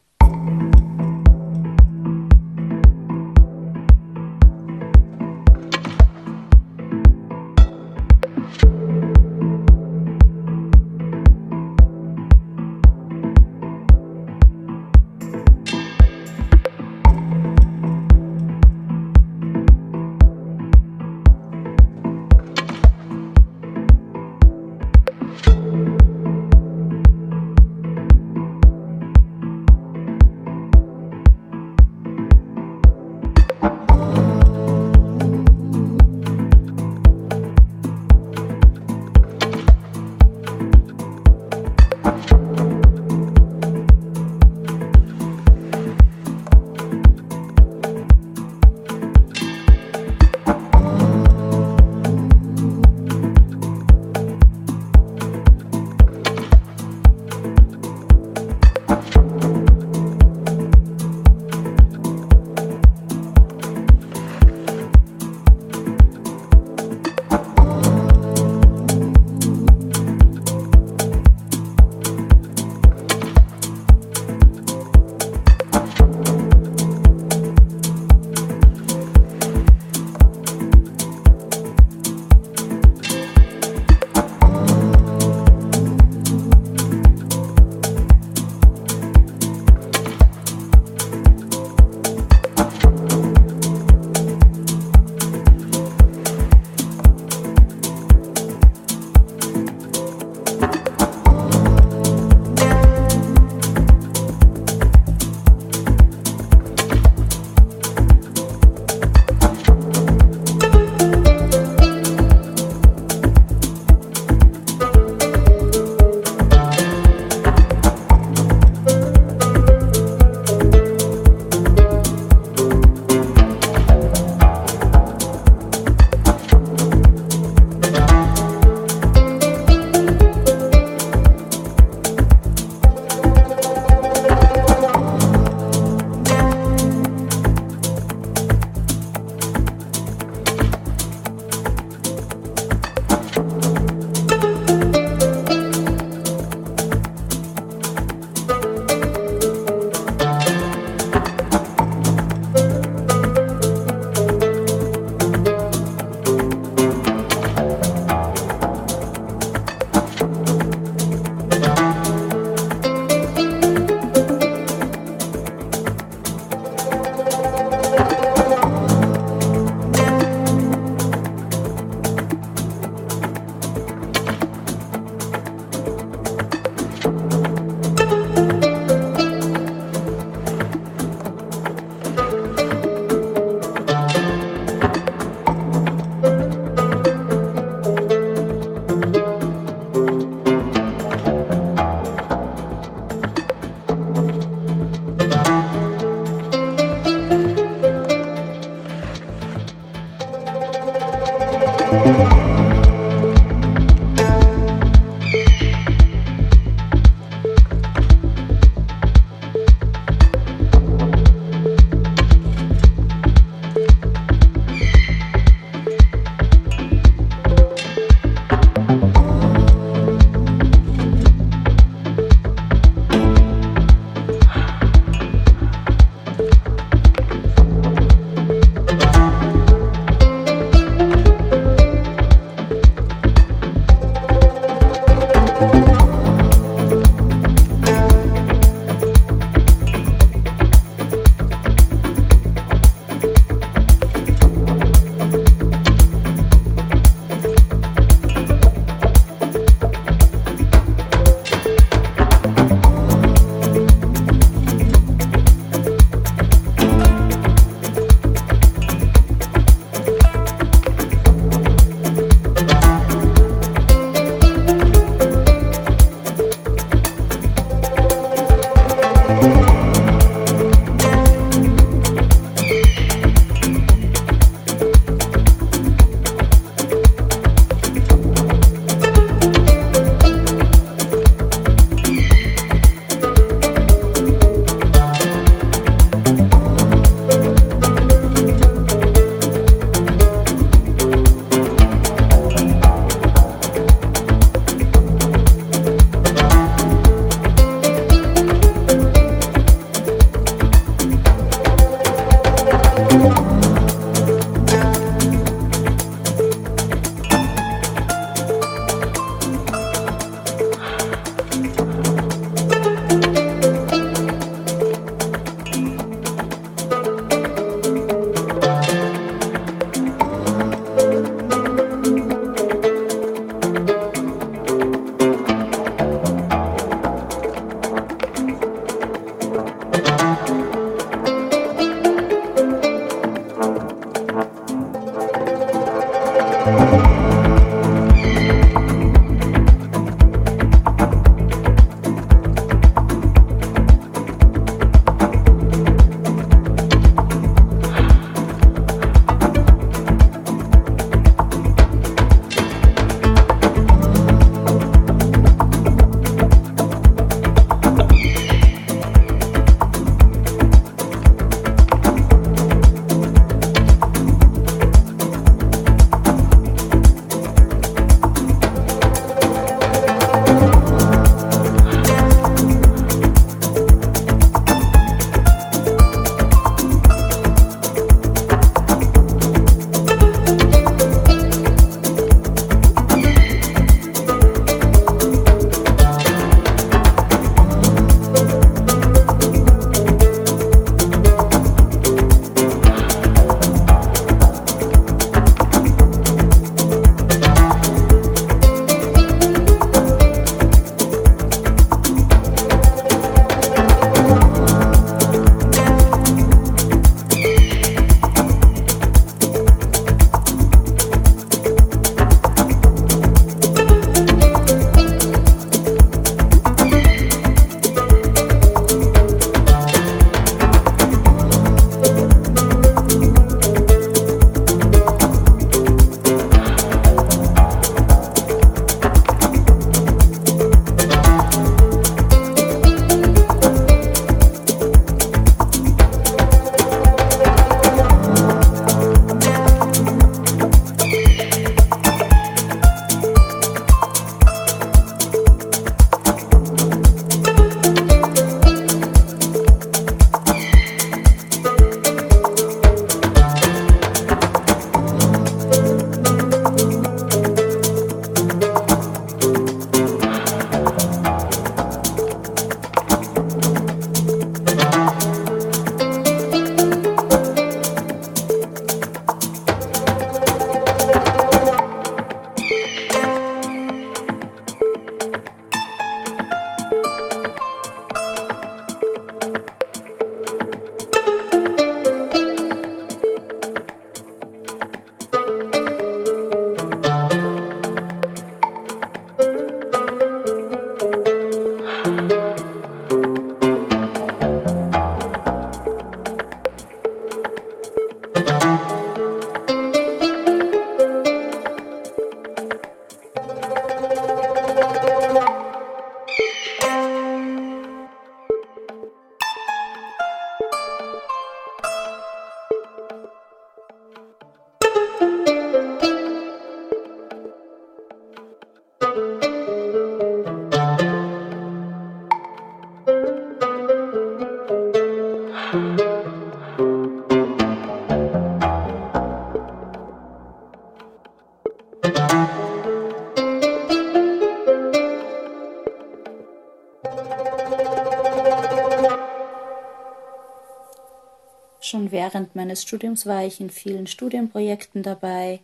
Während 542.31 542.55
meines 542.55 542.83
Studiums 542.83 543.25
war 543.25 543.43
ich 543.43 543.59
in 543.59 543.71
vielen 543.71 544.05
Studienprojekten 544.05 545.01
dabei, 545.01 545.61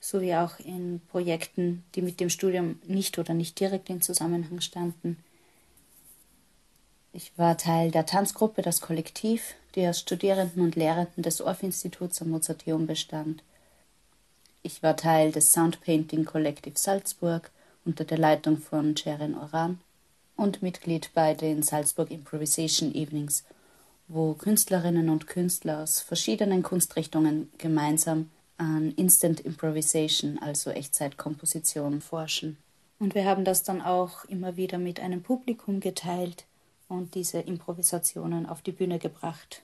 sowie 0.00 0.34
auch 0.34 0.58
in 0.58 1.02
Projekten, 1.10 1.84
die 1.94 2.02
mit 2.02 2.18
dem 2.18 2.30
Studium 2.30 2.80
nicht 2.86 3.18
oder 3.18 3.34
nicht 3.34 3.60
direkt 3.60 3.90
in 3.90 4.00
Zusammenhang 4.00 4.60
standen. 4.62 5.18
Ich 7.12 7.32
war 7.36 7.58
Teil 7.58 7.90
der 7.90 8.06
Tanzgruppe 8.06 8.62
Das 8.62 8.80
Kollektiv, 8.80 9.54
die 9.74 9.86
aus 9.86 10.00
Studierenden 10.00 10.62
und 10.62 10.76
Lehrenden 10.76 11.22
des 11.22 11.42
Orff-Instituts 11.42 12.22
am 12.22 12.30
Mozarteum 12.30 12.86
bestand. 12.86 13.42
Ich 14.62 14.82
war 14.82 14.96
Teil 14.96 15.30
des 15.30 15.52
Soundpainting 15.52 16.24
Collective 16.24 16.78
Salzburg 16.78 17.50
unter 17.84 18.04
der 18.04 18.16
Leitung 18.16 18.56
von 18.56 18.96
Sharon 18.96 19.36
Oran 19.36 19.78
und 20.36 20.62
Mitglied 20.62 21.10
bei 21.12 21.34
den 21.34 21.62
Salzburg 21.62 22.10
Improvisation 22.10 22.94
Evenings, 22.94 23.44
wo 24.08 24.34
Künstlerinnen 24.34 25.08
und 25.08 25.26
Künstler 25.26 25.82
aus 25.82 26.00
verschiedenen 26.00 26.62
Kunstrichtungen 26.62 27.50
gemeinsam 27.58 28.30
an 28.58 28.92
Instant 28.92 29.40
Improvisation, 29.40 30.38
also 30.38 30.70
Echtzeitkomposition, 30.70 32.00
forschen. 32.00 32.58
Und 32.98 33.14
wir 33.14 33.24
haben 33.24 33.44
das 33.44 33.62
dann 33.62 33.82
auch 33.82 34.24
immer 34.26 34.56
wieder 34.56 34.78
mit 34.78 35.00
einem 35.00 35.22
Publikum 35.22 35.80
geteilt 35.80 36.44
und 36.88 37.14
diese 37.14 37.40
Improvisationen 37.40 38.46
auf 38.46 38.62
die 38.62 38.72
Bühne 38.72 38.98
gebracht. 38.98 39.62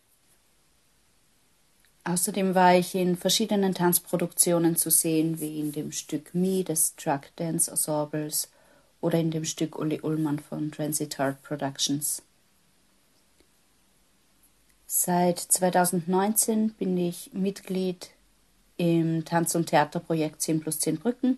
Außerdem 2.05 2.55
war 2.55 2.75
ich 2.75 2.95
in 2.95 3.17
verschiedenen 3.17 3.75
Tanzproduktionen 3.75 4.77
zu 4.77 4.91
sehen, 4.91 5.41
wie 5.41 5.61
in 5.61 5.73
dem 5.73 5.93
Stück 5.93 6.35
Me 6.35 6.65
des 6.65 6.97
Drug 6.97 7.21
Dance 7.37 7.71
Ensembles 7.71 8.49
oder 9.01 9.19
in 9.21 9.31
dem 9.31 9.45
Stück 9.45 9.79
Uli 9.79 10.01
Ullmann 10.01 10.39
von 10.39 10.73
Transit 10.73 11.21
Art 11.21 11.43
Productions. 11.43 12.23
Seit 14.91 15.39
2019 15.39 16.71
bin 16.71 16.97
ich 16.97 17.31
Mitglied 17.35 18.09
im 18.79 19.27
Tanz- 19.27 19.55
und 19.55 19.67
Theaterprojekt 19.67 20.41
10 20.41 20.61
plus 20.61 20.81
10 20.81 20.97
Brücken. 20.99 21.37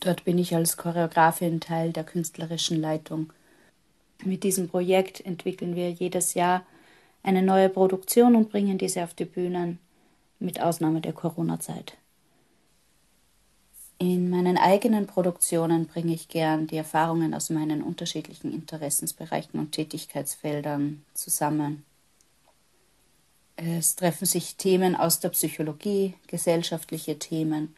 Dort 0.00 0.24
bin 0.24 0.36
ich 0.36 0.52
als 0.56 0.76
Choreografin 0.76 1.60
Teil 1.60 1.92
der 1.92 2.02
künstlerischen 2.02 2.80
Leitung. 2.80 3.32
Mit 4.24 4.42
diesem 4.42 4.68
Projekt 4.68 5.24
entwickeln 5.24 5.76
wir 5.76 5.92
jedes 5.92 6.34
Jahr 6.34 6.66
eine 7.22 7.40
neue 7.40 7.68
Produktion 7.68 8.34
und 8.34 8.50
bringen 8.50 8.78
diese 8.78 9.04
auf 9.04 9.14
die 9.14 9.26
Bühnen, 9.26 9.78
mit 10.40 10.60
Ausnahme 10.60 11.00
der 11.00 11.12
Corona-Zeit. 11.12 11.98
In 13.98 14.28
meinen 14.28 14.58
eigenen 14.58 15.06
Produktionen 15.06 15.86
bringe 15.86 16.14
ich 16.14 16.26
gern 16.26 16.66
die 16.66 16.78
Erfahrungen 16.78 17.32
aus 17.32 17.48
meinen 17.48 17.80
unterschiedlichen 17.80 18.52
Interessensbereichen 18.52 19.60
und 19.60 19.70
Tätigkeitsfeldern 19.70 21.04
zusammen. 21.14 21.84
Es 23.62 23.94
treffen 23.94 24.24
sich 24.24 24.56
Themen 24.56 24.96
aus 24.96 25.20
der 25.20 25.28
Psychologie, 25.30 26.14
gesellschaftliche 26.28 27.18
Themen 27.18 27.76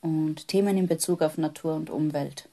und 0.00 0.48
Themen 0.48 0.76
in 0.76 0.88
Bezug 0.88 1.22
auf 1.22 1.38
Natur 1.38 1.74
und 1.74 1.90
Umwelt. 1.90 2.48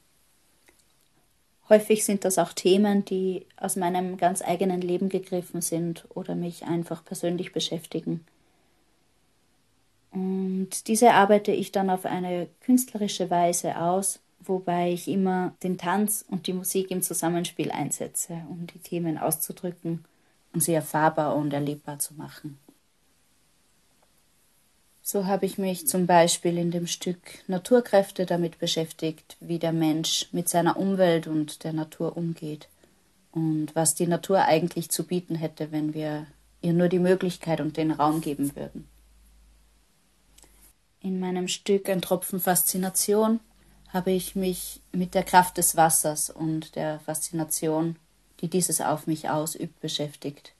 Häufig 1.67 2.05
sind 2.05 2.25
das 2.25 2.37
auch 2.37 2.53
Themen, 2.53 3.05
die 3.05 3.47
aus 3.57 3.75
meinem 3.75 4.17
ganz 4.17 4.43
eigenen 4.43 4.81
Leben 4.81 5.09
gegriffen 5.09 5.61
sind 5.61 6.05
oder 6.13 6.35
mich 6.35 6.63
einfach 6.63 7.03
persönlich 7.03 7.53
beschäftigen. 7.53 8.23
Und 10.11 10.87
diese 10.87 11.13
arbeite 11.13 11.51
ich 11.51 11.71
dann 11.71 11.89
auf 11.89 12.05
eine 12.05 12.47
künstlerische 12.61 13.31
Weise 13.31 13.79
aus, 13.79 14.19
wobei 14.39 14.91
ich 14.91 15.07
immer 15.07 15.55
den 15.63 15.79
Tanz 15.79 16.23
und 16.29 16.45
die 16.45 16.53
Musik 16.53 16.91
im 16.91 17.01
Zusammenspiel 17.01 17.71
einsetze, 17.71 18.43
um 18.47 18.67
die 18.67 18.79
Themen 18.79 19.17
auszudrücken 19.17 20.05
und 20.53 20.61
sie 20.61 20.73
erfahrbar 20.73 21.35
und 21.35 21.51
erlebbar 21.53 21.99
zu 21.99 22.13
machen. 22.13 22.57
So 25.01 25.25
habe 25.25 25.45
ich 25.45 25.57
mich 25.57 25.85
zum 25.87 26.07
Beispiel 26.07 26.57
in 26.57 26.71
dem 26.71 26.87
Stück 26.87 27.17
Naturkräfte 27.47 28.25
damit 28.25 28.57
beschäftigt, 28.59 29.35
wie 29.41 29.59
der 29.59 29.73
Mensch 29.73 30.29
mit 30.31 30.47
seiner 30.47 30.77
Umwelt 30.77 31.27
und 31.27 31.65
der 31.65 31.73
Natur 31.73 32.15
umgeht 32.15 32.69
und 33.33 33.75
was 33.75 33.95
die 33.95 34.07
Natur 34.07 34.43
eigentlich 34.43 34.89
zu 34.89 35.03
bieten 35.03 35.35
hätte, 35.35 35.73
wenn 35.73 35.93
wir 35.93 36.25
ihr 36.61 36.71
nur 36.71 36.87
die 36.87 36.99
Möglichkeit 36.99 37.59
und 37.59 37.75
den 37.75 37.91
Raum 37.91 38.21
geben 38.21 38.55
würden. 38.55 38.87
In 41.01 41.19
meinem 41.19 41.49
Stück 41.49 41.89
Ein 41.89 42.01
Tropfen 42.01 42.39
Faszination 42.39 43.41
habe 43.89 44.11
ich 44.11 44.35
mich 44.35 44.79
mit 44.93 45.13
der 45.15 45.23
Kraft 45.23 45.57
des 45.57 45.75
Wassers 45.75 46.29
und 46.29 46.77
der 46.77 47.01
Faszination 47.01 47.97
die 48.43 48.49
dieses 48.49 48.82
auf 48.82 49.08
mich 49.08 49.29
ausübt, 49.29 49.79
beschäftigt. 49.79 50.51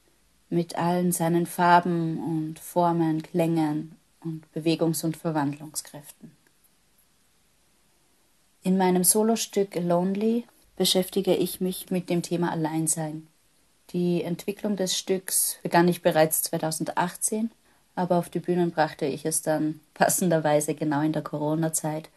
Mit 0.50 0.78
allen 0.78 1.12
seinen 1.12 1.46
Farben 1.46 2.18
und 2.18 2.58
Formen, 2.58 3.22
Klängen 3.22 3.98
und 4.22 4.46
Bewegungs- 4.54 5.04
und 5.04 5.18
Verwandlungskräften. 5.18 6.32
In 8.64 8.78
meinem 8.78 9.04
Solostück 9.04 9.76
Lonely 9.76 10.46
beschäftige 10.78 11.36
ich 11.36 11.60
mich 11.60 11.92
mit 11.92 12.10
dem 12.10 12.22
Thema 12.22 12.54
Alleinsein. 12.54 13.28
Die 13.90 14.24
Entwicklung 14.24 14.78
des 14.78 14.98
Stücks 14.98 15.58
begann 15.62 15.90
ich 15.90 16.02
bereits 16.02 16.42
2018, 16.44 17.52
aber 17.96 18.16
auf 18.16 18.30
die 18.30 18.40
Bühnen 18.40 18.72
brachte 18.72 19.06
ich 19.06 19.26
es 19.26 19.42
dann 19.42 19.82
passenderweise 19.94 20.74
genau 20.74 21.02
in 21.02 21.12
der 21.12 21.22
Corona-Zeit, 21.22 22.10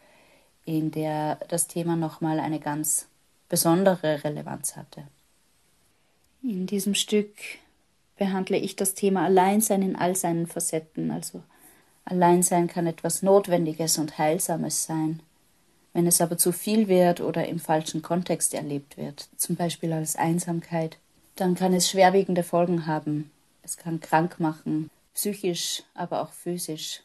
in 0.63 0.91
der 0.91 1.35
das 1.49 1.67
Thema 1.67 1.97
nochmal 1.97 2.39
eine 2.39 2.61
ganz 2.61 3.07
besondere 3.49 4.23
Relevanz 4.23 4.77
hatte. 4.77 5.03
In 6.43 6.67
diesem 6.67 6.95
Stück 6.95 7.35
behandle 8.17 8.57
ich 8.57 8.75
das 8.75 8.93
Thema 8.93 9.25
Alleinsein 9.25 9.81
in 9.81 9.95
all 9.95 10.15
seinen 10.15 10.47
Facetten. 10.47 11.11
Also 11.11 11.43
Alleinsein 12.05 12.67
kann 12.67 12.87
etwas 12.87 13.21
Notwendiges 13.21 13.97
und 13.97 14.17
Heilsames 14.17 14.83
sein. 14.83 15.21
Wenn 15.93 16.07
es 16.07 16.21
aber 16.21 16.37
zu 16.37 16.51
viel 16.51 16.87
wird 16.87 17.21
oder 17.21 17.47
im 17.47 17.59
falschen 17.59 18.01
Kontext 18.01 18.53
erlebt 18.53 18.97
wird, 18.97 19.29
zum 19.37 19.55
Beispiel 19.55 19.91
als 19.93 20.15
Einsamkeit, 20.15 20.97
dann 21.35 21.55
kann 21.55 21.73
es 21.73 21.89
schwerwiegende 21.89 22.43
Folgen 22.43 22.85
haben. 22.85 23.31
Es 23.63 23.77
kann 23.77 23.99
krank 23.99 24.39
machen, 24.39 24.89
psychisch, 25.13 25.83
aber 25.93 26.21
auch 26.21 26.31
physisch 26.31 27.01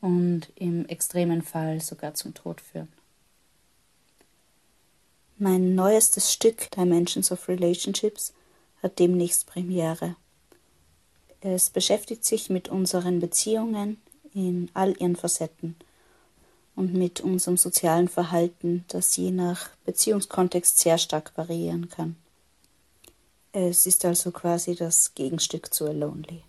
und 0.00 0.48
im 0.56 0.86
extremen 0.86 1.42
Fall 1.42 1.80
sogar 1.80 2.14
zum 2.14 2.34
Tod 2.34 2.60
führen. 2.60 2.92
Mein 5.38 5.74
neuestes 5.74 6.32
Stück 6.32 6.70
Dimensions 6.72 7.32
of 7.32 7.48
Relationships 7.48 8.32
hat 8.82 8.98
demnächst 8.98 9.46
Premiere. 9.46 10.16
Es 11.40 11.70
beschäftigt 11.70 12.24
sich 12.24 12.50
mit 12.50 12.68
unseren 12.68 13.20
Beziehungen 13.20 14.00
in 14.34 14.70
all 14.74 14.96
ihren 15.00 15.16
Facetten 15.16 15.76
und 16.74 16.94
mit 16.94 17.20
unserem 17.20 17.56
sozialen 17.56 18.08
Verhalten, 18.08 18.84
das 18.88 19.16
je 19.16 19.30
nach 19.30 19.70
Beziehungskontext 19.84 20.78
sehr 20.78 20.98
stark 20.98 21.32
variieren 21.36 21.88
kann. 21.88 22.16
Es 23.52 23.86
ist 23.86 24.04
also 24.04 24.30
quasi 24.30 24.74
das 24.74 25.14
Gegenstück 25.14 25.74
zu 25.74 25.86
A 25.86 25.92
Lonely. 25.92 26.42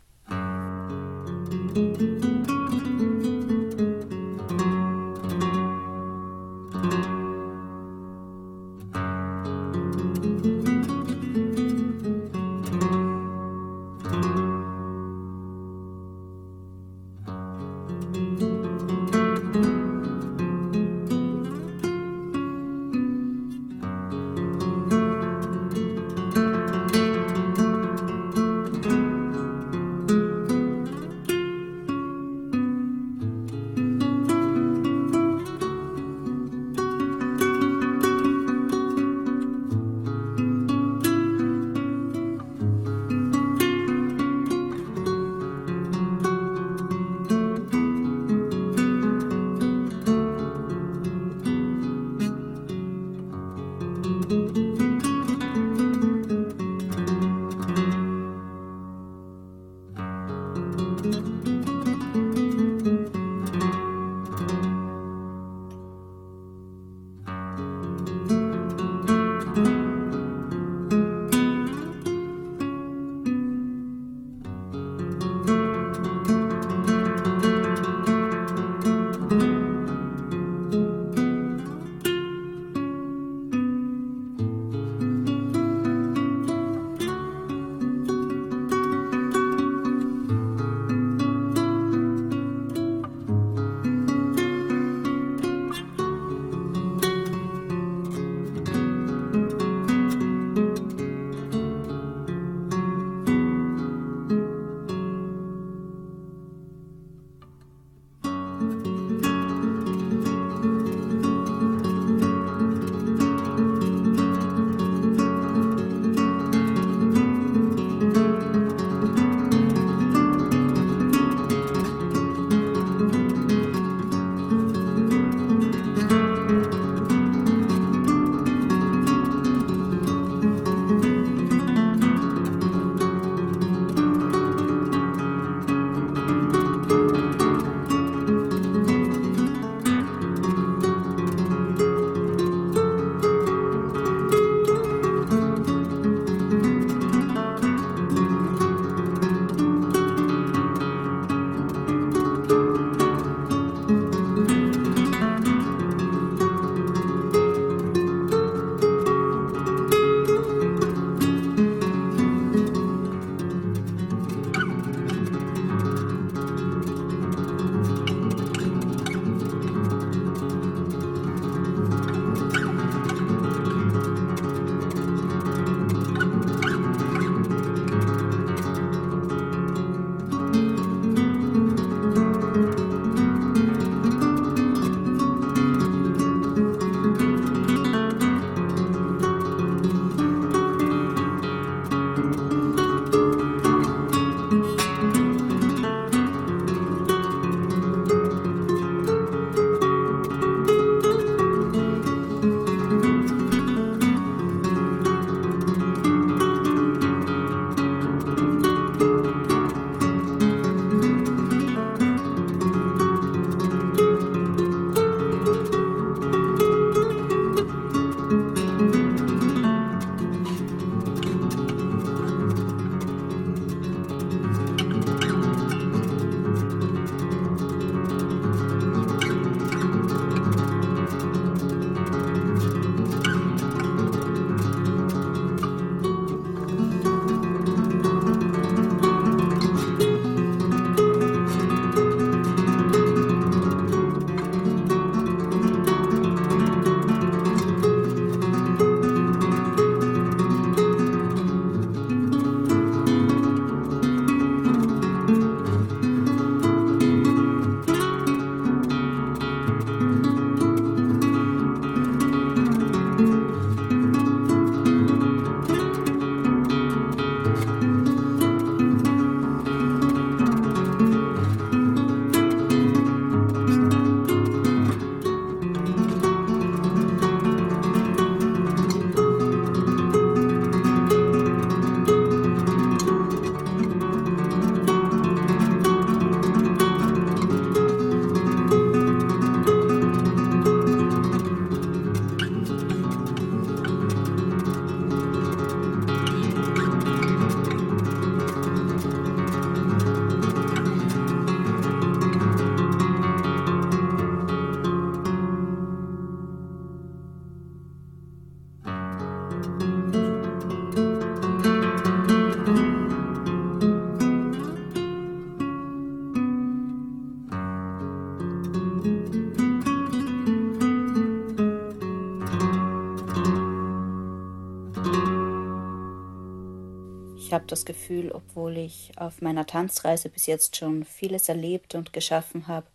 Habe 327.64 327.70
das 327.70 327.86
Gefühl, 327.86 328.30
obwohl 328.34 328.78
ich 328.78 329.14
auf 329.16 329.42
meiner 329.42 329.66
Tanzreise 329.66 330.28
bis 330.28 330.48
jetzt 330.48 330.76
schon 330.76 331.06
vieles 331.06 331.48
erlebt 331.48 331.96
und 331.96 332.12
geschaffen 332.12 332.68
habe, 332.68 332.88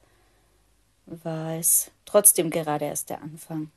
war 1.07 1.55
es 1.55 1.91
trotzdem 2.05 2.51
gerade 2.51 2.85
erst 2.85 3.09
der 3.09 3.23
Anfang. 3.23 3.71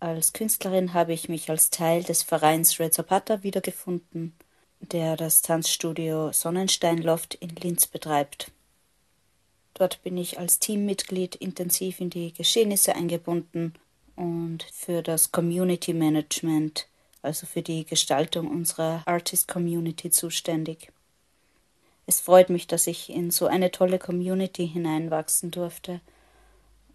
Als 0.00 0.32
Künstlerin 0.32 0.94
habe 0.94 1.12
ich 1.12 1.28
mich 1.28 1.48
als 1.48 1.70
Teil 1.70 2.02
des 2.02 2.24
Vereins 2.24 2.80
Red 2.80 2.92
Zapata 2.92 3.44
wiedergefunden, 3.44 4.34
der 4.80 5.16
das 5.16 5.42
Tanzstudio 5.42 6.32
Sonnenstein 6.32 6.98
Loft 6.98 7.34
in 7.34 7.50
Linz 7.50 7.86
betreibt. 7.86 8.50
Dort 9.74 10.02
bin 10.02 10.16
ich 10.16 10.40
als 10.40 10.58
Teammitglied 10.58 11.36
intensiv 11.36 12.00
in 12.00 12.10
die 12.10 12.32
Geschehnisse 12.32 12.96
eingebunden 12.96 13.74
und 14.16 14.64
für 14.72 15.02
das 15.02 15.30
Community 15.30 15.94
Management, 15.94 16.88
also 17.22 17.46
für 17.46 17.62
die 17.62 17.84
Gestaltung 17.84 18.48
unserer 18.48 19.02
Artist 19.06 19.48
Community 19.48 20.10
zuständig. 20.10 20.92
Es 22.06 22.20
freut 22.20 22.50
mich, 22.50 22.66
dass 22.66 22.86
ich 22.86 23.10
in 23.10 23.30
so 23.30 23.46
eine 23.46 23.70
tolle 23.70 23.98
Community 23.98 24.66
hineinwachsen 24.66 25.50
durfte 25.50 26.00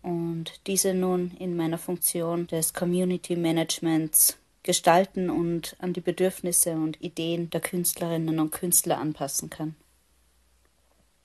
und 0.02 0.60
diese 0.68 0.94
nun 0.94 1.32
in 1.40 1.56
meiner 1.56 1.78
Funktion 1.78 2.48
des 2.48 2.74
Community 2.74 3.36
Managements 3.36 4.38
gestalten 4.64 5.30
und 5.30 5.76
an 5.80 5.94
die 5.94 6.02
Bedürfnisse 6.02 6.74
und 6.74 7.02
Ideen 7.02 7.50
der 7.50 7.62
Künstlerinnen 7.62 8.40
und 8.40 8.52
Künstler 8.52 8.98
anpassen 8.98 9.50
kann. 9.50 9.76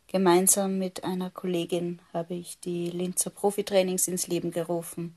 Gemeinsam 0.06 0.78
mit 0.78 1.04
einer 1.04 1.30
Kollegin 1.30 2.00
habe 2.12 2.34
ich 2.34 2.58
die 2.58 2.90
Linzer 2.90 3.30
Profitrainings 3.30 4.08
ins 4.08 4.26
Leben 4.26 4.50
gerufen, 4.50 5.16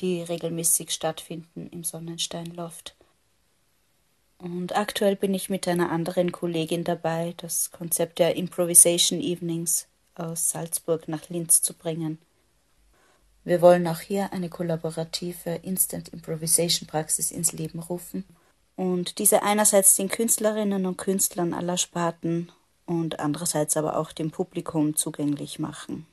die 0.00 0.22
regelmäßig 0.22 0.90
stattfinden 0.90 1.68
im 1.70 1.84
Sonnensteinloft. 1.84 2.94
Und 4.42 4.74
aktuell 4.74 5.14
bin 5.14 5.34
ich 5.34 5.50
mit 5.50 5.68
einer 5.68 5.92
anderen 5.92 6.32
Kollegin 6.32 6.82
dabei, 6.82 7.32
das 7.36 7.70
Konzept 7.70 8.18
der 8.18 8.34
Improvisation 8.34 9.20
Evenings 9.20 9.86
aus 10.16 10.50
Salzburg 10.50 11.06
nach 11.06 11.28
Linz 11.28 11.62
zu 11.62 11.74
bringen. 11.74 12.18
Wir 13.44 13.60
wollen 13.60 13.86
auch 13.86 14.00
hier 14.00 14.32
eine 14.32 14.48
kollaborative 14.48 15.60
Instant 15.62 16.08
Improvisation 16.08 16.88
Praxis 16.88 17.30
ins 17.30 17.52
Leben 17.52 17.78
rufen 17.78 18.24
und 18.74 19.20
diese 19.20 19.44
einerseits 19.44 19.94
den 19.94 20.08
Künstlerinnen 20.08 20.86
und 20.86 20.98
Künstlern 20.98 21.54
aller 21.54 21.76
Sparten 21.76 22.50
und 22.84 23.20
andererseits 23.20 23.76
aber 23.76 23.96
auch 23.96 24.10
dem 24.10 24.32
Publikum 24.32 24.96
zugänglich 24.96 25.60
machen. 25.60 26.04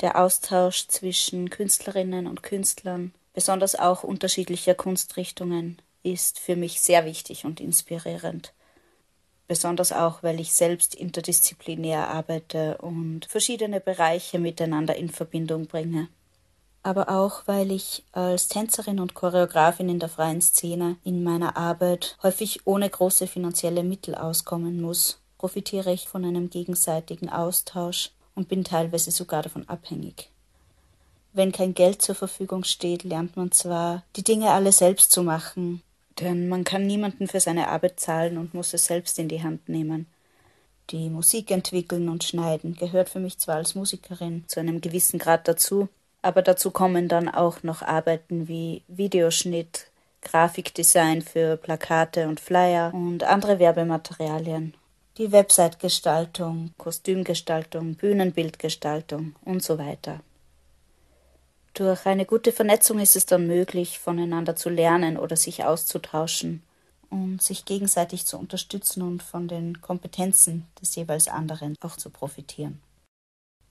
Der 0.00 0.18
Austausch 0.18 0.88
zwischen 0.88 1.50
Künstlerinnen 1.50 2.26
und 2.26 2.42
Künstlern, 2.42 3.12
besonders 3.34 3.74
auch 3.74 4.04
unterschiedlicher 4.04 4.74
Kunstrichtungen, 4.74 5.82
ist 6.02 6.38
für 6.38 6.56
mich 6.56 6.80
sehr 6.80 7.04
wichtig 7.04 7.44
und 7.44 7.60
inspirierend 7.60 8.52
besonders 9.48 9.92
auch, 9.92 10.22
weil 10.22 10.38
ich 10.38 10.52
selbst 10.52 10.94
interdisziplinär 10.94 12.08
arbeite 12.08 12.78
und 12.78 13.24
verschiedene 13.24 13.80
Bereiche 13.80 14.38
miteinander 14.38 14.94
in 14.94 15.08
Verbindung 15.08 15.66
bringe. 15.66 16.08
Aber 16.84 17.08
auch, 17.08 17.42
weil 17.46 17.72
ich 17.72 18.04
als 18.12 18.46
Tänzerin 18.48 19.00
und 19.00 19.14
Choreografin 19.14 19.88
in 19.88 19.98
der 19.98 20.08
freien 20.08 20.40
Szene 20.40 20.96
in 21.02 21.24
meiner 21.24 21.56
Arbeit 21.56 22.16
häufig 22.22 22.60
ohne 22.66 22.88
große 22.88 23.26
finanzielle 23.26 23.82
Mittel 23.82 24.14
auskommen 24.14 24.80
muss, 24.80 25.20
profitiere 25.38 25.92
ich 25.92 26.08
von 26.08 26.24
einem 26.24 26.50
gegenseitigen 26.50 27.30
Austausch 27.30 28.10
und 28.34 28.48
bin 28.48 28.64
teilweise 28.64 29.10
sogar 29.10 29.42
davon 29.42 29.68
abhängig. 29.68 30.30
Wenn 31.32 31.52
kein 31.52 31.74
Geld 31.74 32.00
zur 32.00 32.14
Verfügung 32.14 32.64
steht, 32.64 33.02
lernt 33.04 33.36
man 33.36 33.52
zwar, 33.52 34.04
die 34.16 34.24
Dinge 34.24 34.50
alle 34.50 34.72
selbst 34.72 35.12
zu 35.12 35.22
machen, 35.22 35.82
denn 36.20 36.48
man 36.48 36.64
kann 36.64 36.86
niemanden 36.86 37.28
für 37.28 37.40
seine 37.40 37.68
Arbeit 37.68 38.00
zahlen 38.00 38.38
und 38.38 38.54
muss 38.54 38.74
es 38.74 38.86
selbst 38.86 39.18
in 39.18 39.28
die 39.28 39.42
Hand 39.42 39.68
nehmen. 39.68 40.06
Die 40.90 41.10
Musik 41.10 41.50
entwickeln 41.50 42.08
und 42.08 42.24
schneiden 42.24 42.74
gehört 42.74 43.10
für 43.10 43.20
mich 43.20 43.38
zwar 43.38 43.56
als 43.56 43.74
Musikerin 43.74 44.44
zu 44.46 44.60
einem 44.60 44.80
gewissen 44.80 45.18
Grad 45.18 45.46
dazu, 45.46 45.88
aber 46.22 46.42
dazu 46.42 46.70
kommen 46.70 47.08
dann 47.08 47.28
auch 47.28 47.62
noch 47.62 47.82
Arbeiten 47.82 48.48
wie 48.48 48.82
Videoschnitt, 48.88 49.90
Grafikdesign 50.22 51.22
für 51.22 51.56
Plakate 51.56 52.26
und 52.26 52.40
Flyer 52.40 52.92
und 52.92 53.22
andere 53.22 53.58
Werbematerialien, 53.58 54.74
die 55.18 55.30
Website-Gestaltung, 55.30 56.70
Kostümgestaltung, 56.78 57.94
Bühnenbildgestaltung 57.94 59.36
und 59.44 59.62
so 59.62 59.78
weiter. 59.78 60.20
Durch 61.74 62.06
eine 62.06 62.26
gute 62.26 62.52
Vernetzung 62.52 62.98
ist 62.98 63.16
es 63.16 63.26
dann 63.26 63.46
möglich, 63.46 63.98
voneinander 63.98 64.56
zu 64.56 64.68
lernen 64.68 65.16
oder 65.16 65.36
sich 65.36 65.64
auszutauschen 65.64 66.62
und 67.10 67.42
sich 67.42 67.64
gegenseitig 67.64 68.26
zu 68.26 68.38
unterstützen 68.38 69.02
und 69.02 69.22
von 69.22 69.48
den 69.48 69.80
Kompetenzen 69.80 70.66
des 70.80 70.94
jeweils 70.96 71.28
anderen 71.28 71.76
auch 71.80 71.96
zu 71.96 72.10
profitieren. 72.10 72.80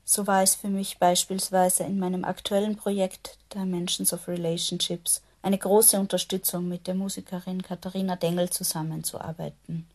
So 0.06 0.26
war 0.26 0.42
es 0.42 0.56
für 0.56 0.70
mich 0.70 1.00
beispielsweise 1.00 1.84
in 1.84 2.00
meinem 2.00 2.24
aktuellen 2.24 2.78
Projekt 2.78 3.38
Dimensions 3.54 4.14
of 4.14 4.28
Relationships 4.30 5.22
eine 5.42 5.58
große 5.58 6.00
Unterstützung 6.00 6.68
mit 6.68 6.88
der 6.88 6.96
Musikerin 6.96 7.62
Katharina 7.62 8.16
Dengel 8.16 8.50
zusammenzuarbeiten. 8.50 9.86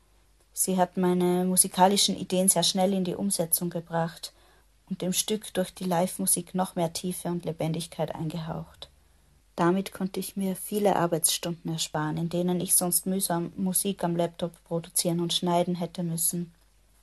Sie 0.53 0.77
hat 0.77 0.99
meine 0.99 1.45
musikalischen 1.45 2.15
Ideen 2.15 2.49
sehr 2.49 2.63
schnell 2.63 2.93
in 2.93 3.05
die 3.05 3.15
Umsetzung 3.15 3.71
gebracht 3.71 4.33
und 4.93 5.01
dem 5.01 5.15
Stück 5.15 5.55
durch 5.55 5.73
die 5.73 5.85
Live-Musik 5.85 6.55
noch 6.55 6.75
mehr 6.75 6.93
Tiefe 6.93 7.29
und 7.29 7.47
Lebendigkeit 7.47 8.15
eingehaucht. 8.15 8.91
Damit 9.57 9.91
konnte 9.91 10.21
ich 10.21 10.37
mir 10.37 10.55
viele 10.55 10.97
Arbeitsstunden 10.97 11.73
ersparen, 11.73 12.19
in 12.19 12.29
denen 12.29 12.61
ich 12.61 12.75
sonst 12.75 13.07
mühsam 13.07 13.55
Musik 13.57 14.05
am 14.05 14.17
Laptop 14.17 14.53
produzieren 14.65 15.21
und 15.21 15.33
schneiden 15.33 15.77
hätte 15.77 16.03
müssen. 16.03 16.53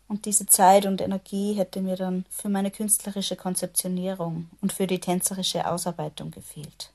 Und 0.08 0.26
diese 0.26 0.46
Zeit 0.46 0.86
und 0.86 1.02
Energie 1.02 1.54
hätte 1.54 1.82
mir 1.82 1.96
dann 1.96 2.26
für 2.30 2.50
meine 2.50 2.70
künstlerische 2.70 3.36
Konzeptionierung 3.36 4.50
und 4.62 4.72
für 4.72 4.86
die 4.86 5.00
tänzerische 5.00 5.68
Ausarbeitung 5.68 6.30
gefehlt. 6.30 6.92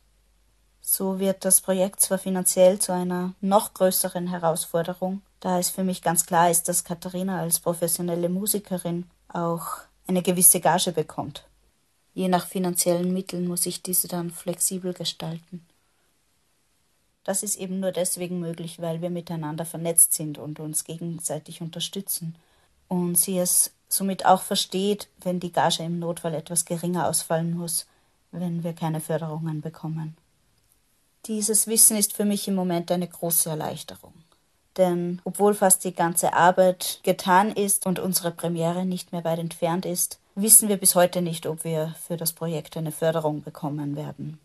So 0.80 1.18
wird 1.18 1.44
das 1.44 1.60
Projekt 1.60 2.02
zwar 2.02 2.18
finanziell 2.18 2.78
zu 2.78 2.92
einer 2.92 3.34
noch 3.40 3.74
größeren 3.74 4.28
Herausforderung, 4.28 5.22
da 5.40 5.58
es 5.58 5.70
für 5.70 5.82
mich 5.82 6.02
ganz 6.02 6.24
klar 6.24 6.52
ist, 6.52 6.68
dass 6.68 6.84
Katharina 6.84 7.40
als 7.40 7.58
professionelle 7.58 8.28
Musikerin 8.28 9.10
auch 9.26 9.78
eine 10.06 10.22
gewisse 10.22 10.60
Gage 10.60 10.92
bekommt. 10.92 11.44
Je 12.14 12.28
nach 12.28 12.46
finanziellen 12.46 13.12
Mitteln 13.12 13.48
muss 13.48 13.66
ich 13.66 13.82
diese 13.82 14.08
dann 14.08 14.30
flexibel 14.30 14.94
gestalten. 14.94 15.66
Das 17.24 17.42
ist 17.42 17.56
eben 17.56 17.80
nur 17.80 17.90
deswegen 17.90 18.38
möglich, 18.38 18.80
weil 18.80 19.00
wir 19.00 19.10
miteinander 19.10 19.64
vernetzt 19.64 20.12
sind 20.12 20.38
und 20.38 20.60
uns 20.60 20.84
gegenseitig 20.84 21.62
unterstützen 21.62 22.36
und 22.88 23.16
sie 23.16 23.38
es 23.38 23.72
somit 23.88 24.26
auch 24.26 24.42
versteht, 24.42 25.08
wenn 25.22 25.40
die 25.40 25.52
Gage 25.52 25.82
im 25.82 25.98
Notfall 25.98 26.34
etwas 26.34 26.64
geringer 26.64 27.08
ausfallen 27.08 27.56
muss, 27.56 27.86
wenn 28.30 28.62
wir 28.62 28.74
keine 28.74 29.00
Förderungen 29.00 29.60
bekommen. 29.60 30.16
Dieses 31.26 31.66
Wissen 31.66 31.96
ist 31.96 32.12
für 32.12 32.24
mich 32.26 32.46
im 32.48 32.54
Moment 32.54 32.90
eine 32.92 33.08
große 33.08 33.48
Erleichterung. 33.48 34.12
Denn 34.76 35.20
obwohl 35.24 35.54
fast 35.54 35.84
die 35.84 35.94
ganze 35.94 36.32
Arbeit 36.32 37.00
getan 37.02 37.52
ist 37.52 37.86
und 37.86 37.98
unsere 37.98 38.30
Premiere 38.30 38.84
nicht 38.84 39.12
mehr 39.12 39.24
weit 39.24 39.38
entfernt 39.38 39.86
ist, 39.86 40.18
wissen 40.34 40.68
wir 40.68 40.76
bis 40.76 40.94
heute 40.94 41.22
nicht, 41.22 41.46
ob 41.46 41.64
wir 41.64 41.94
für 42.06 42.16
das 42.16 42.32
Projekt 42.32 42.76
eine 42.76 42.92
Förderung 42.92 43.42
bekommen 43.42 43.96
werden. 43.96 44.38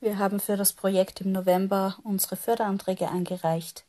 Wir 0.00 0.18
haben 0.18 0.40
für 0.40 0.56
das 0.56 0.72
Projekt 0.72 1.20
im 1.20 1.32
November 1.32 1.96
unsere 2.02 2.36
Förderanträge 2.36 3.10
eingereicht, 3.10 3.84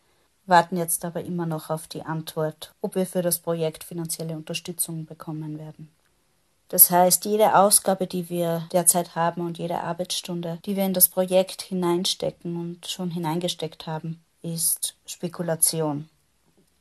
warten 0.45 0.77
jetzt 0.77 1.03
aber 1.05 1.23
immer 1.23 1.45
noch 1.45 1.69
auf 1.69 1.87
die 1.87 2.03
Antwort, 2.03 2.73
ob 2.81 2.95
wir 2.95 3.05
für 3.05 3.21
das 3.21 3.39
Projekt 3.39 3.83
finanzielle 3.83 4.35
Unterstützung 4.35 5.05
bekommen 5.05 5.57
werden. 5.57 5.89
Das 6.69 6.89
heißt, 6.89 7.25
jede 7.25 7.55
Ausgabe, 7.55 8.07
die 8.07 8.29
wir 8.29 8.67
derzeit 8.71 9.15
haben 9.15 9.41
und 9.41 9.57
jede 9.57 9.81
Arbeitsstunde, 9.81 10.59
die 10.65 10.75
wir 10.75 10.85
in 10.85 10.93
das 10.93 11.09
Projekt 11.09 11.61
hineinstecken 11.61 12.57
und 12.57 12.87
schon 12.87 13.11
hineingesteckt 13.11 13.85
haben, 13.85 14.23
ist 14.45 14.95
Spekulation. 15.05 16.07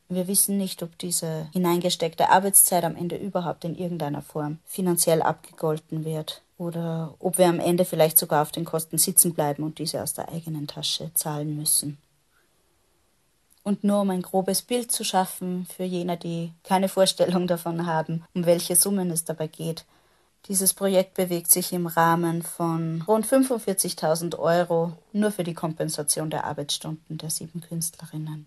Wir 0.08 0.28
wissen 0.28 0.58
nicht, 0.58 0.82
ob 0.82 0.98
diese 0.98 1.48
hineingesteckte 1.52 2.28
Arbeitszeit 2.28 2.84
am 2.84 2.94
Ende 2.94 3.16
überhaupt 3.16 3.64
in 3.64 3.74
irgendeiner 3.74 4.22
Form 4.22 4.58
finanziell 4.66 5.22
abgegolten 5.22 6.04
wird 6.04 6.42
oder 6.58 7.14
ob 7.18 7.38
wir 7.38 7.46
am 7.46 7.58
Ende 7.58 7.84
vielleicht 7.84 8.18
sogar 8.18 8.42
auf 8.42 8.52
den 8.52 8.66
Kosten 8.66 8.98
sitzen 8.98 9.34
bleiben 9.34 9.62
und 9.62 9.78
diese 9.78 10.02
aus 10.02 10.12
der 10.12 10.28
eigenen 10.28 10.66
Tasche 10.66 11.10
zahlen 11.14 11.56
müssen. 11.56 11.98
Und 13.62 13.82
nur 13.82 14.02
um 14.02 14.10
ein 14.10 14.20
grobes 14.20 14.60
Bild 14.60 14.92
zu 14.92 15.04
schaffen 15.04 15.66
für 15.74 15.84
jene, 15.84 16.18
die 16.18 16.52
keine 16.64 16.90
Vorstellung 16.90 17.46
davon 17.48 17.86
haben, 17.86 18.24
um 18.34 18.44
welche 18.44 18.76
Summen 18.76 19.10
es 19.10 19.24
dabei 19.24 19.46
geht, 19.46 19.86
dieses 20.48 20.74
Projekt 20.74 21.14
bewegt 21.14 21.50
sich 21.50 21.72
im 21.72 21.86
Rahmen 21.86 22.42
von 22.42 23.02
rund 23.02 23.26
45.000 23.26 24.38
Euro 24.38 24.92
nur 25.12 25.30
für 25.30 25.44
die 25.44 25.54
Kompensation 25.54 26.30
der 26.30 26.44
Arbeitsstunden 26.44 27.16
der 27.16 27.30
sieben 27.30 27.62
Künstlerinnen. 27.62 28.46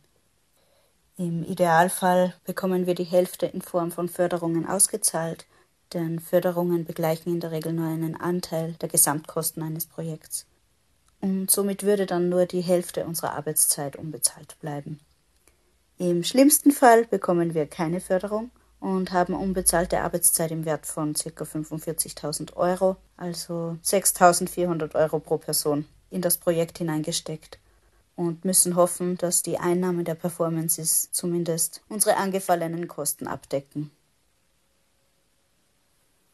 Im 1.18 1.43
Idealfall 1.43 2.36
bekommen 2.45 2.86
wir 2.86 2.93
die 2.93 3.04
Hälfte 3.04 3.48
in 3.48 3.64
Form 3.64 3.91
von 3.91 4.08
Förderungen 4.08 4.68
ausgezahlt, 4.68 5.48
denn 5.93 6.20
Förderungen 6.20 6.86
begleichen 6.86 7.34
in 7.34 7.39
der 7.39 7.52
Regel 7.52 7.74
nur 7.74 7.88
einen 7.88 8.16
Anteil 8.16 8.74
der 8.74 8.89
Gesamtkosten 8.89 9.64
eines 9.64 9.88
Projekts. 9.88 10.45
Und 11.20 11.50
somit 11.50 11.82
würde 11.82 12.06
dann 12.06 12.30
nur 12.30 12.45
die 12.45 12.62
Hälfte 12.62 13.06
unserer 13.06 13.34
Arbeitszeit 13.34 13.95
unbezahlt 13.95 14.56
bleiben. 14.60 15.00
Im 15.98 16.24
schlimmsten 16.24 16.72
Fall 16.72 17.06
bekommen 17.06 17.56
wir 17.56 17.66
keine 17.66 18.00
Förderung 18.00 18.52
und 18.80 19.11
haben 19.11 19.34
unbezahlte 19.34 20.01
Arbeitszeit 20.01 20.51
im 20.51 20.65
Wert 20.65 20.86
von 20.86 21.13
ca. 21.13 21.43
45.000 21.43 22.55
Euro, 22.55 22.97
also 23.17 23.78
6.400 23.84 24.95
Euro 24.95 25.19
pro 25.19 25.38
Person, 25.38 25.86
in 26.09 26.21
das 26.21 26.38
Projekt 26.38 26.78
hineingesteckt 26.78 27.59
und 28.15 28.45
müssen 28.45 28.75
hoffen, 28.75 29.17
dass 29.17 29.43
die 29.43 29.59
Einnahmen 29.59 30.03
der 30.03 30.15
Performances 30.15 31.11
zumindest 31.11 31.82
unsere 31.88 32.17
angefallenen 32.17 32.88
Kosten 32.88 33.28
abdecken. 33.28 33.91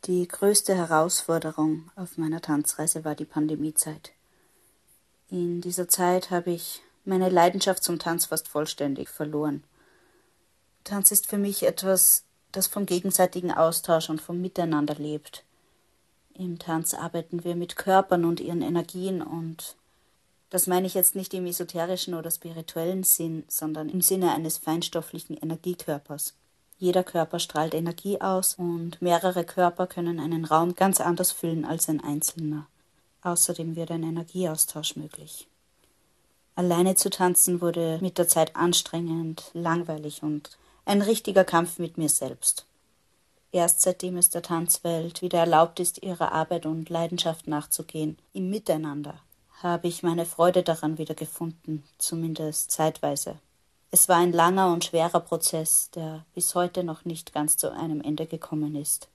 Die 0.06 0.28
größte 0.28 0.76
Herausforderung 0.76 1.90
auf 1.96 2.18
meiner 2.18 2.42
Tanzreise 2.42 3.06
war 3.06 3.16
die 3.16 3.26
Pandemiezeit. 3.26 4.12
In 5.30 5.62
dieser 5.62 5.88
Zeit 5.88 6.30
habe 6.30 6.52
ich 6.52 6.82
meine 7.06 7.30
Leidenschaft 7.30 7.84
zum 7.84 8.00
Tanz 8.00 8.26
fast 8.26 8.48
vollständig 8.48 9.10
verloren. 9.10 9.64
Tanz 10.84 11.12
ist 11.12 11.28
für 11.28 11.38
mich 11.38 11.64
etwas, 11.64 12.23
das 12.54 12.68
vom 12.68 12.86
gegenseitigen 12.86 13.52
Austausch 13.52 14.10
und 14.10 14.22
vom 14.22 14.40
Miteinander 14.42 14.96
lebt. 14.96 15.44
Im 16.34 16.58
Tanz 16.58 16.94
arbeiten 16.94 17.44
wir 17.44 17.56
mit 17.56 17.76
Körpern 17.76 18.26
und 18.26 18.40
ihren 18.40 18.62
Energien 18.62 19.22
und 19.22 19.76
das 20.50 20.68
meine 20.68 20.86
ich 20.86 20.94
jetzt 20.94 21.16
nicht 21.16 21.34
im 21.34 21.48
esoterischen 21.48 22.14
oder 22.14 22.30
spirituellen 22.30 23.04
Sinn, 23.04 23.44
sondern 23.48 23.90
im 23.90 24.02
Sinne 24.02 24.34
eines 24.34 24.60
feinstofflichen 24.60 25.36
Energiekörpers. 25.36 26.36
Jeder 26.78 27.04
Körper 27.04 27.40
strahlt 27.40 27.74
Energie 27.74 28.22
aus 28.22 28.56
und 28.56 29.02
mehrere 29.02 29.46
Körper 29.46 29.88
können 29.88 30.20
einen 30.20 30.46
Raum 30.46 30.76
ganz 30.76 31.02
anders 31.02 31.32
füllen 31.32 31.66
als 31.66 31.90
ein 31.90 32.04
einzelner. 32.04 32.68
Außerdem 33.24 33.76
wird 33.76 33.90
ein 33.90 34.04
Energieaustausch 34.04 34.96
möglich. 34.96 35.48
Alleine 36.56 36.96
zu 36.96 37.10
tanzen 37.10 37.62
wurde 37.62 37.98
mit 38.02 38.18
der 38.20 38.28
Zeit 38.28 38.56
anstrengend, 38.56 39.50
langweilig 39.54 40.22
und 40.22 40.58
ein 40.86 41.02
richtiger 41.02 41.44
Kampf 41.44 41.80
mit 41.80 41.98
mir 41.98 42.10
selbst. 42.10 42.66
Erst 43.52 43.82
seitdem 43.82 44.18
es 44.18 44.30
der 44.30 44.42
Tanzwelt 44.42 45.22
wieder 45.22 45.40
erlaubt 45.40 45.80
ist, 45.80 46.02
ihrer 46.02 46.32
Arbeit 46.32 46.66
und 46.66 46.90
Leidenschaft 46.90 47.48
nachzugehen, 47.48 48.18
im 48.34 48.50
Miteinander, 48.50 49.20
habe 49.62 49.88
ich 49.88 50.04
meine 50.04 50.26
Freude 50.26 50.64
daran 50.64 50.98
wieder 50.98 51.14
gefunden, 51.14 51.84
zumindest 51.98 52.72
zeitweise. 52.72 53.38
Es 53.92 54.10
war 54.10 54.18
ein 54.18 54.34
langer 54.34 54.74
und 54.74 54.84
schwerer 54.84 55.20
Prozess, 55.20 55.92
der 55.92 56.26
bis 56.34 56.56
heute 56.56 56.84
noch 56.84 57.06
nicht 57.06 57.32
ganz 57.32 57.58
zu 57.58 57.72
einem 57.72 58.02
Ende 58.02 58.26
gekommen 58.26 58.76
ist. 58.76 59.08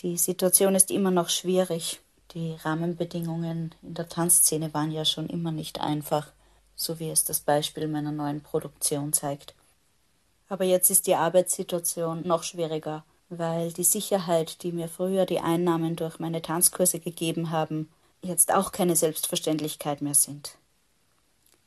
Die 0.00 0.18
Situation 0.18 0.74
ist 0.74 0.90
immer 0.90 1.10
noch 1.10 1.30
schwierig. 1.30 2.00
Die 2.32 2.56
Rahmenbedingungen 2.62 3.74
in 3.82 3.94
der 3.94 4.08
Tanzszene 4.08 4.72
waren 4.74 4.92
ja 4.92 5.06
schon 5.06 5.28
immer 5.28 5.50
nicht 5.50 5.80
einfach, 5.80 6.28
so 6.76 7.00
wie 7.00 7.10
es 7.10 7.24
das 7.24 7.40
Beispiel 7.40 7.88
meiner 7.88 8.12
neuen 8.12 8.42
Produktion 8.42 9.14
zeigt. 9.14 9.54
Aber 10.50 10.64
jetzt 10.64 10.90
ist 10.90 11.06
die 11.06 11.14
Arbeitssituation 11.14 12.26
noch 12.26 12.42
schwieriger, 12.42 13.04
weil 13.28 13.72
die 13.72 13.84
Sicherheit, 13.84 14.64
die 14.64 14.72
mir 14.72 14.88
früher 14.88 15.24
die 15.24 15.38
Einnahmen 15.38 15.94
durch 15.94 16.18
meine 16.18 16.42
Tanzkurse 16.42 16.98
gegeben 16.98 17.50
haben, 17.50 17.88
jetzt 18.20 18.52
auch 18.52 18.72
keine 18.72 18.96
Selbstverständlichkeit 18.96 20.02
mehr 20.02 20.14
sind. 20.14 20.56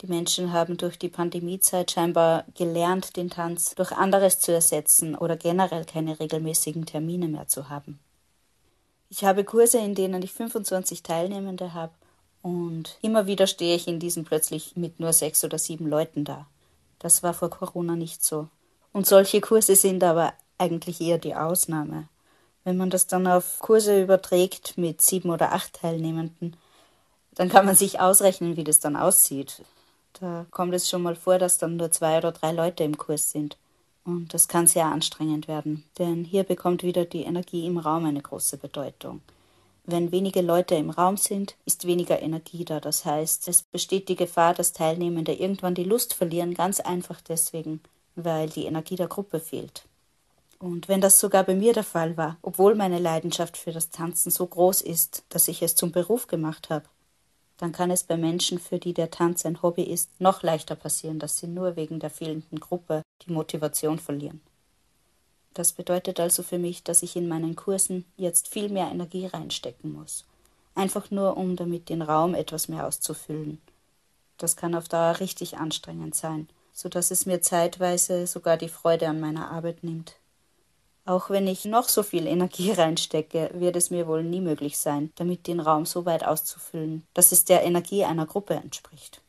Die 0.01 0.07
Menschen 0.07 0.51
haben 0.51 0.75
durch 0.75 0.99
die 0.99 1.07
Pandemiezeit 1.07 1.91
scheinbar 1.91 2.43
gelernt, 2.55 3.15
den 3.15 3.29
Tanz 3.29 3.73
durch 3.75 3.93
anderes 3.93 4.41
zu 4.41 4.51
ersetzen 4.51 5.15
oder 5.15 5.37
generell 5.37 5.85
keine 5.85 6.19
regelmäßigen 6.19 6.85
Termine 6.85 7.29
mehr 7.29 7.47
zu 7.47 7.69
haben. 7.69 7.99
Ich 9.09 9.23
habe 9.23 9.45
Kurse, 9.45 9.77
in 9.77 9.95
denen 9.95 10.21
ich 10.23 10.33
25 10.33 11.03
Teilnehmende 11.03 11.73
habe 11.73 11.93
und 12.41 12.97
immer 13.01 13.27
wieder 13.27 13.47
stehe 13.47 13.77
ich 13.77 13.87
in 13.87 13.99
diesen 14.01 14.25
plötzlich 14.25 14.75
mit 14.75 14.99
nur 14.99 15.13
sechs 15.13 15.45
oder 15.45 15.57
sieben 15.57 15.87
Leuten 15.87 16.25
da. 16.25 16.47
Das 16.99 17.23
war 17.23 17.33
vor 17.33 17.49
Corona 17.49 17.95
nicht 17.95 18.25
so. 18.25 18.49
Und 18.93 19.07
solche 19.07 19.41
Kurse 19.41 19.75
sind 19.75 20.03
aber 20.03 20.33
eigentlich 20.57 21.01
eher 21.01 21.17
die 21.17 21.35
Ausnahme. 21.35 22.07
Wenn 22.63 22.77
man 22.77 22.89
das 22.89 23.07
dann 23.07 23.27
auf 23.27 23.59
Kurse 23.59 24.01
überträgt 24.01 24.77
mit 24.77 25.01
sieben 25.01 25.29
oder 25.29 25.51
acht 25.51 25.73
Teilnehmenden, 25.73 26.55
dann 27.35 27.49
kann 27.49 27.65
man 27.65 27.75
sich 27.75 27.99
ausrechnen, 27.99 28.55
wie 28.55 28.63
das 28.63 28.79
dann 28.79 28.95
aussieht. 28.95 29.63
Da 30.19 30.45
kommt 30.51 30.73
es 30.73 30.89
schon 30.89 31.01
mal 31.01 31.15
vor, 31.15 31.39
dass 31.39 31.57
dann 31.57 31.75
nur 31.75 31.91
zwei 31.91 32.19
oder 32.19 32.31
drei 32.31 32.51
Leute 32.51 32.83
im 32.83 32.97
Kurs 32.97 33.31
sind. 33.31 33.57
Und 34.05 34.33
das 34.33 34.47
kann 34.47 34.67
sehr 34.67 34.85
anstrengend 34.85 35.47
werden, 35.47 35.85
denn 35.97 36.25
hier 36.25 36.43
bekommt 36.43 36.83
wieder 36.83 37.05
die 37.05 37.23
Energie 37.23 37.65
im 37.65 37.77
Raum 37.77 38.05
eine 38.05 38.21
große 38.21 38.57
Bedeutung. 38.57 39.21
Wenn 39.85 40.11
wenige 40.11 40.41
Leute 40.41 40.75
im 40.75 40.89
Raum 40.89 41.17
sind, 41.17 41.55
ist 41.65 41.87
weniger 41.87 42.21
Energie 42.21 42.63
da. 42.63 42.79
Das 42.79 43.05
heißt, 43.05 43.47
es 43.47 43.63
besteht 43.63 44.07
die 44.07 44.15
Gefahr, 44.15 44.53
dass 44.53 44.73
Teilnehmende 44.73 45.33
irgendwann 45.33 45.75
die 45.75 45.83
Lust 45.83 46.13
verlieren, 46.13 46.53
ganz 46.53 46.79
einfach 46.79 47.21
deswegen, 47.21 47.81
weil 48.15 48.49
die 48.49 48.65
Energie 48.65 48.95
der 48.95 49.07
Gruppe 49.07 49.39
fehlt. 49.39 49.85
Und 50.59 50.87
wenn 50.87 51.01
das 51.01 51.19
sogar 51.19 51.43
bei 51.43 51.55
mir 51.55 51.73
der 51.73 51.83
Fall 51.83 52.15
war, 52.15 52.37
obwohl 52.41 52.75
meine 52.75 52.99
Leidenschaft 52.99 53.57
für 53.57 53.71
das 53.71 53.89
Tanzen 53.89 54.31
so 54.31 54.47
groß 54.47 54.81
ist, 54.81 55.23
dass 55.29 55.47
ich 55.47 55.61
es 55.61 55.75
zum 55.75 55.91
Beruf 55.91 56.27
gemacht 56.27 56.69
habe, 56.69 56.85
dann 57.57 57.71
kann 57.71 57.91
es 57.91 58.03
bei 58.03 58.17
Menschen, 58.17 58.59
für 58.59 58.79
die 58.79 58.93
der 58.93 59.11
Tanz 59.11 59.45
ein 59.45 59.61
Hobby 59.61 59.83
ist, 59.83 60.09
noch 60.19 60.41
leichter 60.41 60.75
passieren, 60.75 61.19
dass 61.19 61.37
sie 61.37 61.47
nur 61.47 61.75
wegen 61.75 61.99
der 61.99 62.09
fehlenden 62.09 62.59
Gruppe 62.59 63.01
die 63.23 63.31
Motivation 63.31 63.99
verlieren. 63.99 64.41
Das 65.53 65.73
bedeutet 65.73 66.19
also 66.19 66.43
für 66.43 66.57
mich, 66.57 66.83
dass 66.83 67.03
ich 67.03 67.15
in 67.15 67.27
meinen 67.27 67.55
Kursen 67.55 68.05
jetzt 68.17 68.47
viel 68.47 68.69
mehr 68.69 68.89
Energie 68.89 69.27
reinstecken 69.27 69.91
muss. 69.91 70.25
Einfach 70.75 71.11
nur, 71.11 71.37
um 71.37 71.55
damit 71.55 71.89
den 71.89 72.01
Raum 72.01 72.33
etwas 72.33 72.67
mehr 72.67 72.87
auszufüllen. 72.87 73.61
Das 74.37 74.55
kann 74.55 74.73
auf 74.73 74.87
Dauer 74.87 75.19
richtig 75.19 75.57
anstrengend 75.57 76.15
sein, 76.15 76.49
so 76.73 76.89
dass 76.89 77.11
es 77.11 77.25
mir 77.25 77.41
zeitweise 77.41 78.27
sogar 78.27 78.57
die 78.57 78.69
Freude 78.69 79.07
an 79.07 79.19
meiner 79.19 79.51
Arbeit 79.51 79.83
nimmt. 79.83 80.15
Auch 81.05 81.29
wenn 81.29 81.47
ich 81.47 81.65
noch 81.65 81.87
so 81.87 82.01
viel 82.01 82.27
Energie 82.27 82.71
reinstecke, 82.77 83.51
wird 83.53 83.75
es 83.75 83.91
mir 83.91 84.07
wohl 84.07 84.23
nie 84.23 84.41
möglich 84.41 84.77
sein, 84.77 85.11
damit 85.15 85.47
den 85.47 85.59
Raum 85.59 85.85
so 85.85 86.05
weit 86.05 86.25
auszufüllen, 86.25 87.05
dass 87.13 87.31
es 87.31 87.45
der 87.45 87.63
Energie 87.63 88.03
einer 88.03 88.25
Gruppe 88.25 88.55
entspricht. 88.55 89.21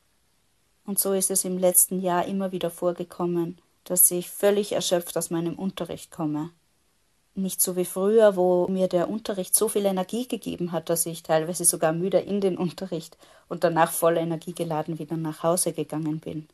Und 0.86 0.99
so 0.99 1.12
ist 1.12 1.30
es 1.30 1.45
im 1.45 1.59
letzten 1.59 2.01
Jahr 2.01 2.26
immer 2.26 2.53
wieder 2.53 2.70
vorgekommen, 2.70 3.59
dass 3.84 4.11
ich 4.11 4.30
völlig 4.30 4.72
erschöpft 4.72 5.16
aus 5.16 5.30
meinem 5.30 5.55
Unterricht 5.59 6.11
komme. 6.11 6.51
Nicht 7.34 7.61
so 7.61 7.74
wie 7.74 7.84
früher, 7.84 8.36
wo 8.36 8.68
mir 8.68 8.86
der 8.86 9.11
Unterricht 9.11 9.57
so 9.57 9.68
viel 9.68 9.86
Energie 9.86 10.28
gegeben 10.28 10.72
hat, 10.72 10.88
dass 10.88 11.05
ich 11.05 11.24
teilweise 11.24 11.64
sogar 11.64 11.92
müde 11.92 12.20
in 12.20 12.40
den 12.40 12.57
Unterricht 12.57 13.18
und 13.49 13.64
danach 13.64 13.90
voll 13.90 14.16
energiegeladen 14.16 14.99
wieder 14.99 15.16
nach 15.16 15.42
Hause 15.42 15.72
gegangen 15.72 16.20
bin. 16.20 16.49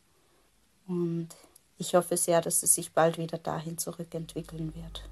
Und 0.87 1.29
ich 1.77 1.95
hoffe 1.95 2.17
sehr, 2.17 2.41
dass 2.41 2.63
es 2.63 2.75
sich 2.75 2.91
bald 2.91 3.17
wieder 3.17 3.37
dahin 3.37 3.77
zurückentwickeln 3.77 4.73
wird. 4.75 5.09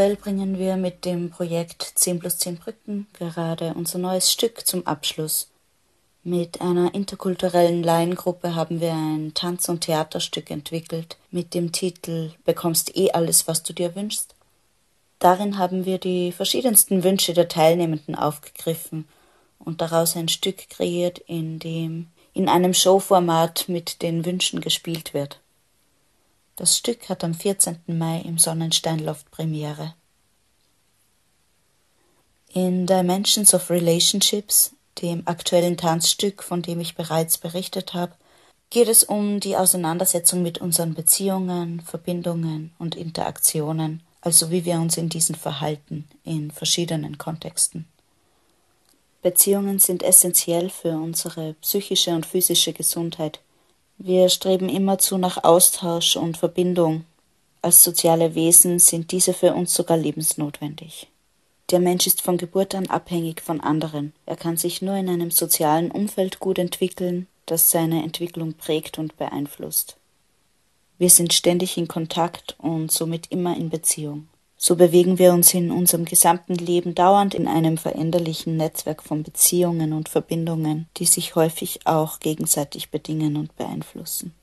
Aktuell 0.00 0.16
bringen 0.16 0.58
wir 0.58 0.78
mit 0.78 1.04
dem 1.04 1.28
Projekt 1.28 1.82
10 1.94 2.20
plus 2.20 2.38
10 2.38 2.56
Brücken 2.56 3.06
gerade 3.12 3.74
unser 3.74 3.98
neues 3.98 4.32
Stück 4.32 4.66
zum 4.66 4.86
Abschluss. 4.86 5.48
Mit 6.24 6.62
einer 6.62 6.94
interkulturellen 6.94 7.82
Laiengruppe 7.82 8.54
haben 8.54 8.80
wir 8.80 8.94
ein 8.94 9.32
Tanz- 9.34 9.68
und 9.68 9.82
Theaterstück 9.82 10.50
entwickelt 10.50 11.18
mit 11.30 11.52
dem 11.52 11.70
Titel 11.70 12.30
Bekommst 12.46 12.96
eh 12.96 13.10
alles, 13.10 13.46
was 13.46 13.62
du 13.62 13.74
dir 13.74 13.94
wünschst. 13.94 14.34
Darin 15.18 15.58
haben 15.58 15.84
wir 15.84 15.98
die 15.98 16.32
verschiedensten 16.32 17.04
Wünsche 17.04 17.34
der 17.34 17.48
Teilnehmenden 17.48 18.14
aufgegriffen 18.14 19.06
und 19.58 19.82
daraus 19.82 20.16
ein 20.16 20.28
Stück 20.28 20.70
kreiert, 20.70 21.18
in 21.18 21.58
dem 21.58 22.06
in 22.32 22.48
einem 22.48 22.72
Showformat 22.72 23.68
mit 23.68 24.00
den 24.00 24.24
Wünschen 24.24 24.62
gespielt 24.62 25.12
wird. 25.12 25.40
Das 26.60 26.76
Stück 26.76 27.08
hat 27.08 27.24
am 27.24 27.32
14. 27.32 27.78
Mai 27.86 28.20
im 28.20 28.36
Sonnensteinloft 28.36 29.30
Premiere. 29.30 29.94
In 32.52 32.86
Dimensions 32.86 33.54
of 33.54 33.70
Relationships, 33.70 34.72
dem 35.00 35.22
aktuellen 35.26 35.78
Tanzstück, 35.78 36.42
von 36.42 36.60
dem 36.60 36.78
ich 36.78 36.96
bereits 36.96 37.38
berichtet 37.38 37.94
habe, 37.94 38.12
geht 38.68 38.88
es 38.88 39.04
um 39.04 39.40
die 39.40 39.56
Auseinandersetzung 39.56 40.42
mit 40.42 40.58
unseren 40.58 40.92
Beziehungen, 40.92 41.80
Verbindungen 41.80 42.74
und 42.78 42.94
Interaktionen, 42.94 44.02
also 44.20 44.50
wie 44.50 44.66
wir 44.66 44.80
uns 44.80 44.98
in 44.98 45.08
diesen 45.08 45.36
verhalten 45.36 46.06
in 46.24 46.50
verschiedenen 46.50 47.16
Kontexten. 47.16 47.88
Beziehungen 49.22 49.78
sind 49.78 50.02
essentiell 50.02 50.68
für 50.68 50.92
unsere 50.92 51.54
psychische 51.54 52.10
und 52.10 52.26
physische 52.26 52.74
Gesundheit. 52.74 53.40
Wir 54.02 54.30
streben 54.30 54.70
immerzu 54.70 55.18
nach 55.18 55.44
Austausch 55.44 56.16
und 56.16 56.38
Verbindung. 56.38 57.04
Als 57.60 57.84
soziale 57.84 58.34
Wesen 58.34 58.78
sind 58.78 59.12
diese 59.12 59.34
für 59.34 59.52
uns 59.52 59.74
sogar 59.74 59.98
lebensnotwendig. 59.98 61.08
Der 61.70 61.80
Mensch 61.80 62.06
ist 62.06 62.22
von 62.22 62.38
Geburt 62.38 62.74
an 62.74 62.86
abhängig 62.86 63.42
von 63.42 63.60
anderen. 63.60 64.14
Er 64.24 64.36
kann 64.36 64.56
sich 64.56 64.80
nur 64.80 64.96
in 64.96 65.10
einem 65.10 65.30
sozialen 65.30 65.90
Umfeld 65.90 66.40
gut 66.40 66.58
entwickeln, 66.58 67.26
das 67.44 67.70
seine 67.70 68.02
Entwicklung 68.02 68.54
prägt 68.54 68.96
und 68.96 69.18
beeinflusst. 69.18 69.98
Wir 70.96 71.10
sind 71.10 71.34
ständig 71.34 71.76
in 71.76 71.86
Kontakt 71.86 72.56
und 72.56 72.90
somit 72.90 73.30
immer 73.30 73.54
in 73.54 73.68
Beziehung. 73.68 74.28
So 74.62 74.76
bewegen 74.76 75.18
wir 75.18 75.32
uns 75.32 75.54
in 75.54 75.70
unserem 75.70 76.04
gesamten 76.04 76.54
Leben 76.54 76.94
dauernd 76.94 77.34
in 77.34 77.48
einem 77.48 77.78
veränderlichen 77.78 78.58
Netzwerk 78.58 79.02
von 79.02 79.22
Beziehungen 79.22 79.94
und 79.94 80.10
Verbindungen, 80.10 80.86
die 80.98 81.06
sich 81.06 81.34
häufig 81.34 81.86
auch 81.86 82.20
gegenseitig 82.20 82.90
bedingen 82.90 83.38
und 83.38 83.56
beeinflussen. 83.56 84.34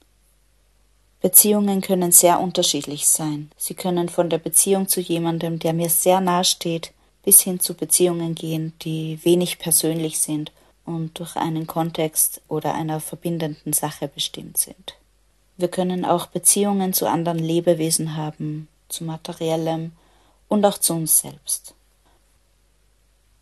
Beziehungen 1.21 1.81
können 1.81 2.11
sehr 2.11 2.39
unterschiedlich 2.39 3.05
sein. 3.05 3.51
Sie 3.57 3.75
können 3.75 4.09
von 4.09 4.31
der 4.31 4.39
Beziehung 4.39 4.87
zu 4.87 5.01
jemandem, 5.01 5.59
der 5.59 5.73
mir 5.73 5.91
sehr 5.91 6.19
nahe 6.19 6.45
steht, 6.45 6.93
bis 7.23 7.41
hin 7.41 7.59
zu 7.59 7.75
Beziehungen 7.75 8.33
gehen, 8.33 8.73
die 8.81 9.23
wenig 9.23 9.59
persönlich 9.59 10.17
sind 10.17 10.51
und 10.83 11.19
durch 11.19 11.35
einen 11.35 11.67
Kontext 11.67 12.41
oder 12.47 12.73
einer 12.73 13.01
verbindenden 13.01 13.71
Sache 13.71 14.07
bestimmt 14.07 14.57
sind. 14.57 14.95
Wir 15.57 15.67
können 15.67 16.05
auch 16.05 16.25
Beziehungen 16.25 16.93
zu 16.93 17.05
anderen 17.05 17.37
Lebewesen 17.37 18.17
haben, 18.17 18.67
zu 18.89 19.03
materiellem, 19.03 19.91
und 20.47 20.65
auch 20.65 20.77
zu 20.77 20.93
uns 20.93 21.19
selbst. 21.19 21.73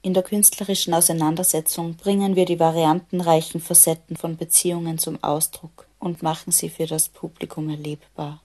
In 0.02 0.14
der 0.14 0.24
künstlerischen 0.24 0.94
Auseinandersetzung 0.94 1.96
bringen 1.96 2.36
wir 2.36 2.46
die 2.46 2.60
variantenreichen 2.60 3.60
Facetten 3.60 4.16
von 4.16 4.38
Beziehungen 4.38 5.00
zum 5.00 5.24
Ausdruck 5.24 5.88
und 6.00 6.22
machen 6.22 6.52
sie 6.52 6.70
für 6.70 6.86
das 6.86 7.10
Publikum 7.10 7.70
erlebbar. 7.70 8.40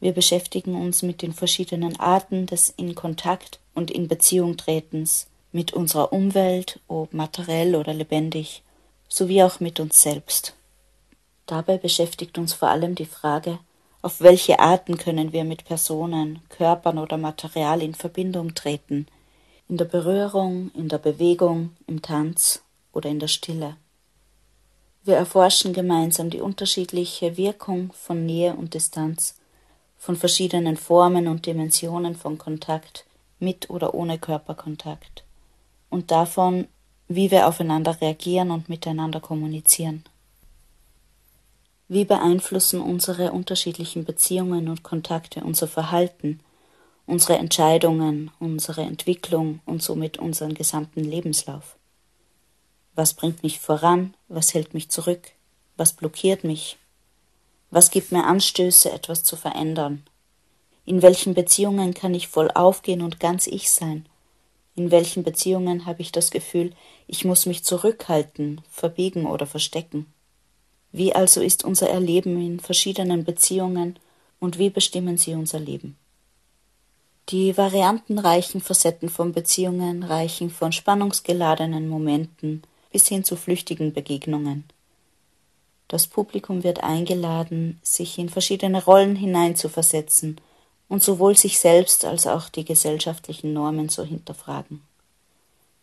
Wir 0.00 0.12
beschäftigen 0.12 0.74
uns 0.74 1.02
mit 1.02 1.20
den 1.22 1.34
verschiedenen 1.34 2.00
Arten 2.00 2.46
des 2.46 2.70
In 2.70 2.94
Kontakt 2.94 3.60
und 3.74 3.90
in 3.90 4.08
Beziehung 4.08 4.56
tretens, 4.56 5.26
mit 5.52 5.74
unserer 5.74 6.12
Umwelt, 6.12 6.80
ob 6.88 7.12
materiell 7.12 7.76
oder 7.76 7.92
lebendig, 7.92 8.62
sowie 9.08 9.42
auch 9.42 9.60
mit 9.60 9.78
uns 9.78 10.00
selbst. 10.00 10.54
Dabei 11.46 11.76
beschäftigt 11.76 12.38
uns 12.38 12.54
vor 12.54 12.68
allem 12.68 12.94
die 12.94 13.04
Frage, 13.04 13.58
auf 14.02 14.20
welche 14.20 14.58
Arten 14.58 14.98
können 14.98 15.32
wir 15.32 15.44
mit 15.44 15.64
Personen, 15.64 16.40
Körpern 16.48 16.98
oder 16.98 17.16
Material 17.16 17.80
in 17.80 17.94
Verbindung 17.94 18.54
treten? 18.54 19.06
In 19.68 19.76
der 19.76 19.84
Berührung, 19.84 20.72
in 20.74 20.88
der 20.88 20.98
Bewegung, 20.98 21.70
im 21.86 22.02
Tanz 22.02 22.62
oder 22.92 23.08
in 23.08 23.20
der 23.20 23.28
Stille. 23.28 23.76
Wir 25.04 25.16
erforschen 25.16 25.72
gemeinsam 25.72 26.30
die 26.30 26.40
unterschiedliche 26.40 27.36
Wirkung 27.36 27.92
von 27.92 28.26
Nähe 28.26 28.54
und 28.54 28.74
Distanz, 28.74 29.36
von 29.98 30.16
verschiedenen 30.16 30.76
Formen 30.76 31.28
und 31.28 31.46
Dimensionen 31.46 32.16
von 32.16 32.38
Kontakt 32.38 33.06
mit 33.38 33.70
oder 33.70 33.94
ohne 33.94 34.18
Körperkontakt 34.18 35.24
und 35.90 36.10
davon, 36.10 36.66
wie 37.06 37.30
wir 37.30 37.46
aufeinander 37.46 38.00
reagieren 38.00 38.50
und 38.50 38.68
miteinander 38.68 39.20
kommunizieren. 39.20 40.02
Wie 41.88 42.04
beeinflussen 42.04 42.80
unsere 42.80 43.32
unterschiedlichen 43.32 44.04
Beziehungen 44.04 44.68
und 44.68 44.82
Kontakte 44.82 45.44
unser 45.44 45.68
Verhalten, 45.68 46.40
unsere 47.06 47.36
Entscheidungen, 47.36 48.30
unsere 48.38 48.82
Entwicklung 48.82 49.60
und 49.66 49.82
somit 49.82 50.18
unseren 50.18 50.54
gesamten 50.54 51.04
Lebenslauf? 51.04 51.76
Was 52.94 53.14
bringt 53.14 53.42
mich 53.42 53.58
voran? 53.58 54.14
Was 54.28 54.54
hält 54.54 54.74
mich 54.74 54.90
zurück? 54.90 55.32
Was 55.76 55.92
blockiert 55.92 56.44
mich? 56.44 56.78
Was 57.70 57.90
gibt 57.90 58.12
mir 58.12 58.24
Anstöße, 58.24 58.92
etwas 58.92 59.24
zu 59.24 59.36
verändern? 59.36 60.04
In 60.84 61.00
welchen 61.00 61.32
Beziehungen 61.34 61.94
kann 61.94 62.12
ich 62.12 62.28
voll 62.28 62.50
aufgehen 62.50 63.02
und 63.02 63.18
ganz 63.18 63.46
ich 63.46 63.70
sein? 63.70 64.06
In 64.74 64.90
welchen 64.90 65.22
Beziehungen 65.22 65.86
habe 65.86 66.02
ich 66.02 66.12
das 66.12 66.30
Gefühl, 66.30 66.72
ich 67.06 67.24
muss 67.24 67.46
mich 67.46 67.64
zurückhalten, 67.64 68.60
verbiegen 68.70 69.26
oder 69.26 69.46
verstecken? 69.46 70.12
Wie 70.92 71.14
also 71.14 71.40
ist 71.40 71.64
unser 71.64 71.88
Erleben 71.88 72.40
in 72.40 72.60
verschiedenen 72.60 73.24
Beziehungen 73.24 73.98
und 74.40 74.58
wie 74.58 74.70
bestimmen 74.70 75.16
sie 75.16 75.34
unser 75.34 75.58
Leben? 75.58 75.96
Die 77.30 77.56
variantenreichen 77.56 78.60
Facetten 78.60 79.08
von 79.08 79.32
Beziehungen 79.32 80.02
reichen 80.02 80.50
von 80.50 80.72
spannungsgeladenen 80.72 81.88
Momenten 81.88 82.62
bis 82.90 83.08
hin 83.08 83.24
zu 83.24 83.36
flüchtigen 83.36 83.94
Begegnungen. 83.94 84.64
Das 85.88 86.06
Publikum 86.06 86.62
wird 86.62 86.82
eingeladen, 86.82 87.78
sich 87.82 88.18
in 88.18 88.28
verschiedene 88.28 88.84
Rollen 88.84 89.16
hineinzuversetzen 89.16 90.40
und 90.88 91.02
sowohl 91.02 91.36
sich 91.36 91.58
selbst 91.58 92.04
als 92.04 92.26
auch 92.26 92.48
die 92.48 92.64
gesellschaftlichen 92.64 93.52
Normen 93.52 93.88
zu 93.88 94.04
hinterfragen. 94.04 94.82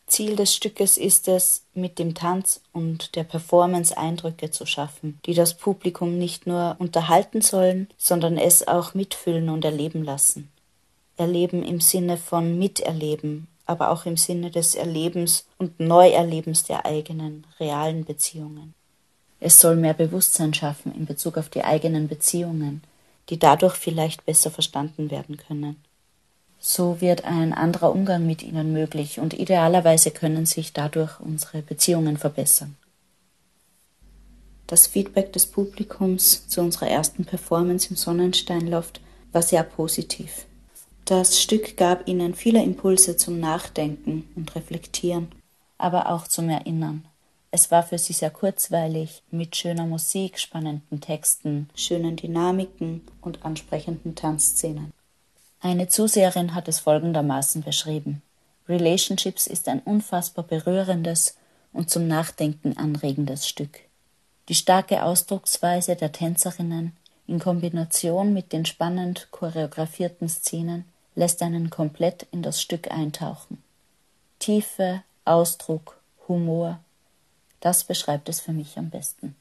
Ziel 0.10 0.36
des 0.36 0.54
Stückes 0.54 0.98
ist 0.98 1.28
es, 1.28 1.64
mit 1.74 2.00
dem 2.00 2.16
Tanz 2.16 2.62
und 2.74 3.16
der 3.16 3.24
Performance 3.24 3.98
Eindrücke 3.98 4.52
zu 4.52 4.66
schaffen, 4.66 5.20
die 5.26 5.34
das 5.34 5.56
Publikum 5.56 6.18
nicht 6.18 6.48
nur 6.48 6.76
unterhalten 6.80 7.42
sollen, 7.42 7.88
sondern 7.98 8.38
es 8.38 8.68
auch 8.68 8.94
mitfühlen 8.94 9.50
und 9.50 9.64
erleben 9.64 10.04
lassen. 10.04 10.52
Erleben 11.18 11.64
im 11.64 11.80
Sinne 11.80 12.18
von 12.18 12.60
Miterleben, 12.60 13.48
aber 13.66 13.92
auch 13.92 14.06
im 14.06 14.18
Sinne 14.18 14.52
des 14.52 14.76
Erlebens 14.76 15.46
und 15.58 15.80
Neuerlebens 15.80 16.64
der 16.64 16.86
eigenen 16.86 17.46
realen 17.60 18.04
Beziehungen. 18.04 18.74
Es 19.40 19.60
soll 19.60 19.76
mehr 19.76 19.94
Bewusstsein 19.94 20.54
schaffen 20.54 20.94
in 20.96 21.06
Bezug 21.06 21.38
auf 21.38 21.50
die 21.50 21.64
eigenen 21.64 22.08
Beziehungen, 22.08 22.84
die 23.30 23.40
dadurch 23.40 23.76
vielleicht 23.76 24.26
besser 24.26 24.52
verstanden 24.52 25.12
werden 25.12 25.38
können. 25.38 25.82
So 26.60 27.00
wird 27.00 27.24
ein 27.24 27.54
anderer 27.54 27.92
Umgang 27.92 28.28
mit 28.28 28.44
ihnen 28.44 28.74
möglich 28.74 29.20
und 29.20 29.34
idealerweise 29.34 30.12
können 30.12 30.46
sich 30.46 30.74
dadurch 30.74 31.20
unsere 31.22 31.62
Beziehungen 31.62 32.18
verbessern. 32.18 32.76
Das 34.68 34.86
Feedback 34.86 35.34
des 35.34 35.48
Publikums 35.48 36.48
zu 36.48 36.62
unserer 36.62 36.90
ersten 36.90 37.26
Performance 37.26 37.90
im 37.90 37.96
Sonnensteinloft 37.96 39.02
war 39.32 39.42
sehr 39.42 39.64
positiv. 39.64 40.46
Das 41.06 41.42
Stück 41.42 41.76
gab 41.76 42.08
ihnen 42.08 42.36
viele 42.36 42.62
Impulse 42.62 43.18
zum 43.18 43.40
Nachdenken 43.40 44.30
und 44.36 44.54
Reflektieren, 44.56 45.30
aber 45.80 46.12
auch 46.12 46.28
zum 46.28 46.50
Erinnern. 46.50 47.06
Es 47.52 47.72
war 47.72 47.82
für 47.82 47.98
sie 47.98 48.14
sehr 48.14 48.30
kurzweilig, 48.30 49.24
mit 49.32 49.56
schöner 49.56 49.88
Musik, 49.88 50.38
spannenden 50.38 51.02
Texten, 51.02 51.70
schönen 51.74 52.16
Dynamiken 52.16 53.02
und 53.22 53.44
ansprechenden 53.44 54.14
Tanzszenen. 54.14 54.94
Eine 55.62 55.90
Zuseherin 55.90 56.56
hat 56.56 56.68
es 56.68 56.80
folgendermaßen 56.80 57.64
beschrieben. 57.64 58.22
Relationships 58.68 59.46
ist 59.48 59.68
ein 59.68 59.82
unfassbar 59.82 60.46
berührendes 60.46 61.36
und 61.74 61.90
zum 61.90 62.08
Nachdenken 62.08 62.78
anregendes 62.78 63.48
Stück. 63.48 63.80
Die 64.48 64.56
starke 64.56 65.04
Ausdrucksweise 65.04 65.96
der 65.96 66.12
Tänzerinnen 66.12 66.94
in 67.28 67.40
Kombination 67.40 68.34
mit 68.34 68.54
den 68.54 68.66
spannend 68.66 69.28
choreografierten 69.32 70.30
Szenen 70.30 70.86
lässt 71.16 71.42
einen 71.42 71.70
komplett 71.70 72.26
in 72.32 72.42
das 72.42 72.62
Stück 72.62 72.90
eintauchen. 72.90 73.62
Tiefe, 74.40 75.04
Ausdruck, 75.26 76.00
Humor, 76.28 76.80
das 77.60 77.84
beschreibt 77.84 78.30
es 78.30 78.40
für 78.40 78.54
mich 78.54 78.78
am 78.78 78.90
besten. 78.90 79.36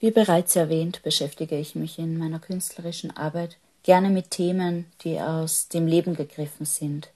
Wie 0.00 0.10
bereits 0.10 0.56
erwähnt, 0.56 1.02
beschäftige 1.02 1.56
ich 1.56 1.74
mich 1.74 1.98
in 1.98 2.18
meiner 2.18 2.40
künstlerischen 2.40 3.16
Arbeit 3.16 3.56
gerne 3.84 4.10
mit 4.10 4.32
Themen, 4.32 4.86
die 5.02 5.20
aus 5.20 5.68
dem 5.68 5.86
Leben 5.86 6.16
gegriffen 6.16 6.66
sind, 6.66 7.10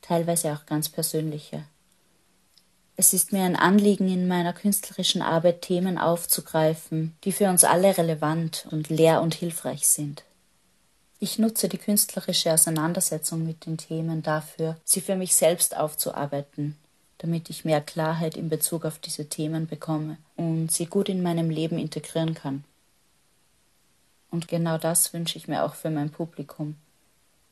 teilweise 0.00 0.52
auch 0.52 0.64
ganz 0.64 0.88
persönliche. 0.88 1.64
Es 2.96 3.12
ist 3.12 3.32
mir 3.32 3.42
ein 3.42 3.56
Anliegen, 3.56 4.08
in 4.08 4.26
meiner 4.26 4.52
künstlerischen 4.52 5.22
Arbeit 5.22 5.62
Themen 5.62 5.98
aufzugreifen, 5.98 7.14
die 7.24 7.32
für 7.32 7.48
uns 7.48 7.62
alle 7.62 7.96
relevant 7.98 8.66
und 8.70 8.88
lehr 8.88 9.20
und 9.20 9.34
hilfreich 9.34 9.86
sind. 9.86 10.24
Ich 11.20 11.38
nutze 11.38 11.68
die 11.68 11.78
künstlerische 11.78 12.52
Auseinandersetzung 12.52 13.44
mit 13.44 13.66
den 13.66 13.76
Themen 13.76 14.22
dafür, 14.22 14.76
sie 14.84 15.00
für 15.00 15.16
mich 15.16 15.34
selbst 15.34 15.76
aufzuarbeiten, 15.76 16.76
damit 17.18 17.50
ich 17.50 17.64
mehr 17.64 17.80
Klarheit 17.80 18.36
in 18.36 18.48
Bezug 18.48 18.84
auf 18.84 19.00
diese 19.00 19.28
Themen 19.28 19.66
bekomme 19.66 20.16
und 20.36 20.70
sie 20.70 20.86
gut 20.86 21.08
in 21.08 21.22
meinem 21.22 21.50
Leben 21.50 21.78
integrieren 21.78 22.34
kann. 22.34 22.62
Und 24.30 24.48
genau 24.48 24.78
das 24.78 25.12
wünsche 25.12 25.38
ich 25.38 25.48
mir 25.48 25.64
auch 25.64 25.74
für 25.74 25.90
mein 25.90 26.10
Publikum, 26.10 26.76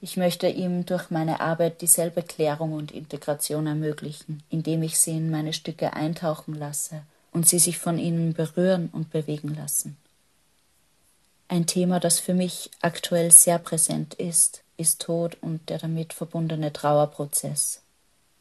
ich 0.01 0.17
möchte 0.17 0.49
ihm 0.49 0.85
durch 0.85 1.11
meine 1.11 1.41
Arbeit 1.41 1.81
dieselbe 1.81 2.23
Klärung 2.23 2.75
und 2.75 2.93
Integration 2.93 3.67
ermöglichen, 3.67 4.43
indem 4.51 4.83
ich 4.83 4.99
sie 4.99 5.13
in 5.13 5.31
meine 5.31 5.55
Stücke 5.55 5.95
eintauchen 5.95 6.55
lasse 6.55 7.03
und 7.33 7.49
sie 7.49 7.59
sich 7.59 7.79
von 7.79 7.99
ihnen 7.99 8.35
berühren 8.35 8.91
und 8.93 9.11
bewegen 9.11 9.55
lassen. 9.55 9.97
Ein 11.49 11.67
Thema, 11.67 11.99
das 11.99 12.21
für 12.21 12.35
mich 12.35 12.71
aktuell 12.83 13.31
sehr 13.31 13.59
präsent 13.59 14.15
ist, 14.15 14.63
ist 14.77 15.01
Tod 15.01 15.39
und 15.41 15.69
der 15.71 15.79
damit 15.79 16.13
verbundene 16.13 16.73
Trauerprozess. 16.73 17.81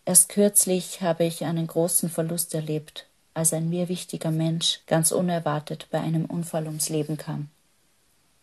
Erst 0.05 0.29
kürzlich 0.29 1.01
habe 1.01 1.23
ich 1.23 1.45
einen 1.45 1.67
großen 1.67 2.09
Verlust 2.09 2.53
erlebt, 2.53 3.05
als 3.33 3.53
ein 3.53 3.69
mir 3.69 3.89
wichtiger 3.89 4.31
Mensch 4.31 4.81
ganz 4.88 5.11
unerwartet 5.11 5.88
bei 5.89 5.99
einem 5.99 6.25
Unfall 6.25 6.65
ums 6.65 6.89
Leben 6.89 7.17
kam. 7.17 7.49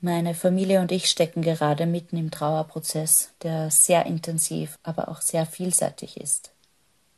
Meine 0.04 0.34
Familie 0.34 0.80
und 0.80 0.90
ich 0.90 1.08
stecken 1.08 1.42
gerade 1.42 1.86
mitten 1.86 2.16
im 2.16 2.32
Trauerprozess, 2.32 3.30
der 3.42 3.70
sehr 3.70 4.04
intensiv, 4.04 4.80
aber 4.82 5.08
auch 5.08 5.20
sehr 5.20 5.46
vielseitig 5.46 6.16
ist. 6.16 6.50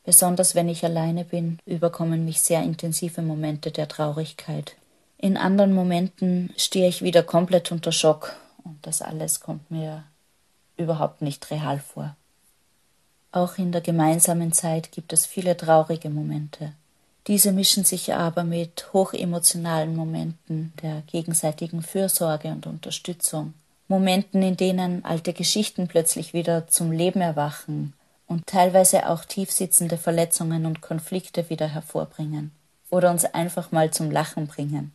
Besonders 0.04 0.54
wenn 0.54 0.68
ich 0.68 0.84
alleine 0.84 1.24
bin, 1.24 1.58
überkommen 1.64 2.26
mich 2.26 2.42
sehr 2.42 2.62
intensive 2.62 3.22
Momente 3.22 3.70
der 3.70 3.88
Traurigkeit. 3.88 4.76
In 5.16 5.38
anderen 5.38 5.72
Momenten 5.72 6.52
stehe 6.58 6.86
ich 6.86 7.00
wieder 7.00 7.22
komplett 7.22 7.72
unter 7.72 7.90
Schock 7.90 8.36
und 8.64 8.76
das 8.82 9.00
alles 9.00 9.40
kommt 9.40 9.70
mir 9.70 10.04
überhaupt 10.76 11.22
nicht 11.22 11.50
real 11.50 11.78
vor. 11.78 12.14
Auch 13.32 13.56
in 13.56 13.72
der 13.72 13.80
gemeinsamen 13.80 14.52
Zeit 14.52 14.92
gibt 14.92 15.14
es 15.14 15.24
viele 15.24 15.56
traurige 15.56 16.10
Momente. 16.10 16.74
Diese 17.26 17.52
mischen 17.52 17.84
sich 17.84 18.12
aber 18.12 18.44
mit 18.44 18.92
hochemotionalen 18.92 19.96
Momenten 19.96 20.74
der 20.82 21.02
gegenseitigen 21.06 21.82
Fürsorge 21.82 22.48
und 22.48 22.66
Unterstützung, 22.66 23.54
Momenten, 23.88 24.42
in 24.42 24.56
denen 24.56 25.04
alte 25.04 25.32
Geschichten 25.32 25.88
plötzlich 25.88 26.34
wieder 26.34 26.68
zum 26.68 26.92
Leben 26.92 27.22
erwachen 27.22 27.94
und 28.26 28.46
teilweise 28.46 29.08
auch 29.08 29.24
tiefsitzende 29.24 29.96
Verletzungen 29.96 30.66
und 30.66 30.82
Konflikte 30.82 31.48
wieder 31.48 31.68
hervorbringen 31.68 32.50
oder 32.90 33.10
uns 33.10 33.24
einfach 33.24 33.72
mal 33.72 33.90
zum 33.90 34.10
Lachen 34.10 34.46
bringen. 34.46 34.92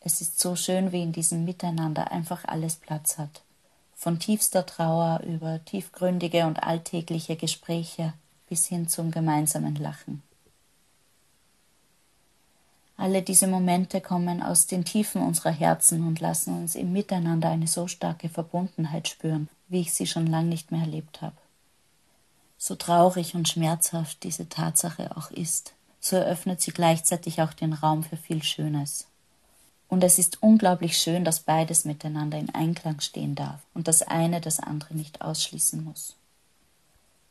Es 0.00 0.20
ist 0.20 0.40
so 0.40 0.56
schön, 0.56 0.90
wie 0.90 1.02
in 1.02 1.12
diesem 1.12 1.44
Miteinander 1.44 2.10
einfach 2.10 2.44
alles 2.44 2.74
Platz 2.74 3.18
hat. 3.18 3.42
Von 3.94 4.18
tiefster 4.18 4.66
Trauer 4.66 5.20
über 5.24 5.64
tiefgründige 5.64 6.44
und 6.46 6.60
alltägliche 6.60 7.36
Gespräche 7.36 8.14
bis 8.48 8.66
hin 8.66 8.88
zum 8.88 9.12
gemeinsamen 9.12 9.76
Lachen. 9.76 10.22
Alle 13.02 13.20
diese 13.20 13.48
Momente 13.48 14.00
kommen 14.00 14.44
aus 14.44 14.68
den 14.68 14.84
Tiefen 14.84 15.22
unserer 15.22 15.50
Herzen 15.50 16.06
und 16.06 16.20
lassen 16.20 16.56
uns 16.56 16.76
im 16.76 16.92
Miteinander 16.92 17.48
eine 17.48 17.66
so 17.66 17.88
starke 17.88 18.28
Verbundenheit 18.28 19.08
spüren, 19.08 19.48
wie 19.66 19.80
ich 19.80 19.92
sie 19.92 20.06
schon 20.06 20.28
lange 20.28 20.46
nicht 20.46 20.70
mehr 20.70 20.82
erlebt 20.82 21.20
habe. 21.20 21.34
So 22.58 22.76
traurig 22.76 23.34
und 23.34 23.48
schmerzhaft 23.48 24.22
diese 24.22 24.48
Tatsache 24.48 25.16
auch 25.16 25.32
ist, 25.32 25.72
so 25.98 26.14
eröffnet 26.14 26.60
sie 26.60 26.70
gleichzeitig 26.70 27.42
auch 27.42 27.52
den 27.54 27.72
Raum 27.72 28.04
für 28.04 28.16
viel 28.16 28.44
Schönes. 28.44 29.08
Und 29.88 30.04
es 30.04 30.20
ist 30.20 30.40
unglaublich 30.40 30.96
schön, 30.96 31.24
dass 31.24 31.40
beides 31.40 31.84
miteinander 31.84 32.38
in 32.38 32.54
Einklang 32.54 33.00
stehen 33.00 33.34
darf 33.34 33.58
und 33.74 33.88
das 33.88 34.02
eine 34.02 34.40
das 34.40 34.60
andere 34.60 34.94
nicht 34.94 35.22
ausschließen 35.22 35.82
muss. 35.82 36.14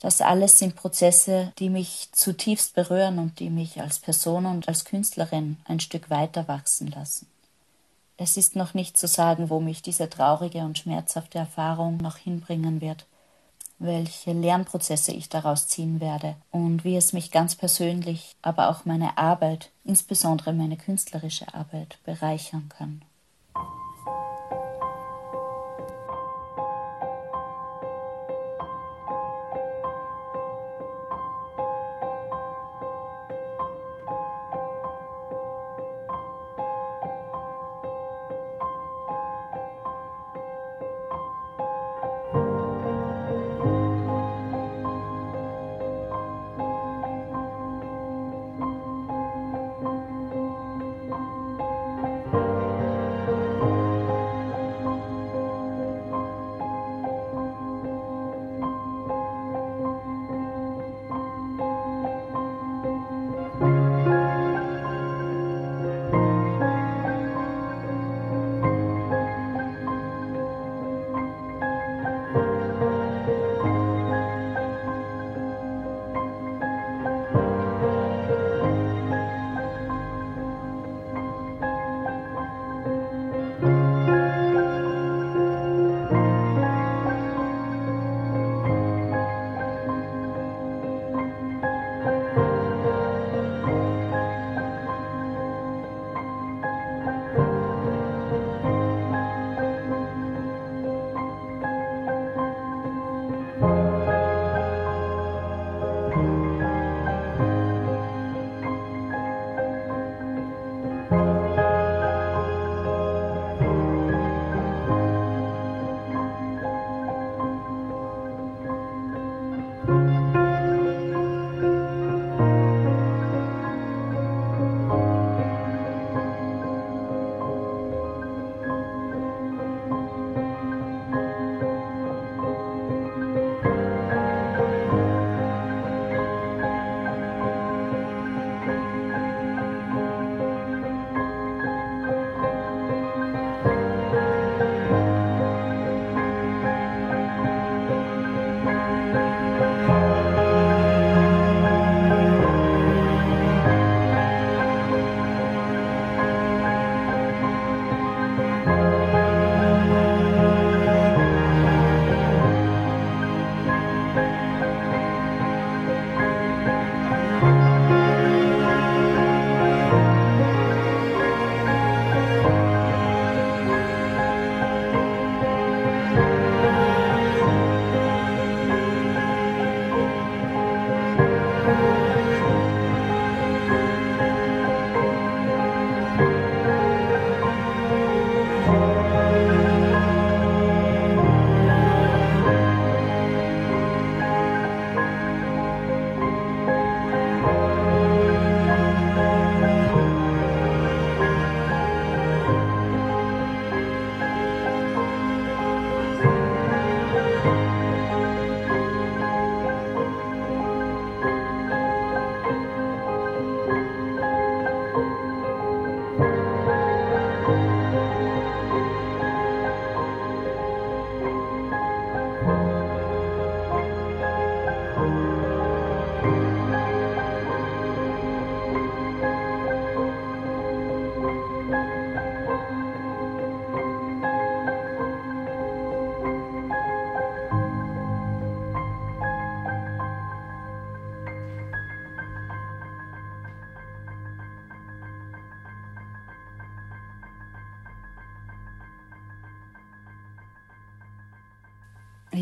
Das 0.01 0.19
alles 0.19 0.57
sind 0.57 0.75
Prozesse, 0.75 1.53
die 1.59 1.69
mich 1.69 2.09
zutiefst 2.11 2.73
berühren 2.73 3.19
und 3.19 3.39
die 3.39 3.51
mich 3.51 3.79
als 3.79 3.99
Person 3.99 4.47
und 4.47 4.67
als 4.67 4.83
Künstlerin 4.83 5.57
ein 5.65 5.79
Stück 5.79 6.09
weiter 6.09 6.47
wachsen 6.47 6.87
lassen. 6.87 7.27
Es 8.17 8.35
ist 8.35 8.55
noch 8.55 8.73
nicht 8.73 8.97
zu 8.97 9.07
sagen, 9.07 9.51
wo 9.51 9.59
mich 9.59 9.83
diese 9.83 10.09
traurige 10.09 10.59
und 10.59 10.79
schmerzhafte 10.79 11.37
Erfahrung 11.37 11.97
noch 11.97 12.17
hinbringen 12.17 12.81
wird, 12.81 13.05
welche 13.77 14.33
Lernprozesse 14.33 15.11
ich 15.11 15.29
daraus 15.29 15.67
ziehen 15.67 15.99
werde 15.99 16.35
und 16.49 16.83
wie 16.83 16.95
es 16.95 17.13
mich 17.13 17.29
ganz 17.29 17.55
persönlich, 17.55 18.35
aber 18.41 18.69
auch 18.69 18.85
meine 18.85 19.19
Arbeit, 19.19 19.69
insbesondere 19.83 20.51
meine 20.51 20.77
künstlerische 20.77 21.53
Arbeit, 21.53 21.99
bereichern 22.05 22.69
kann. 22.69 23.03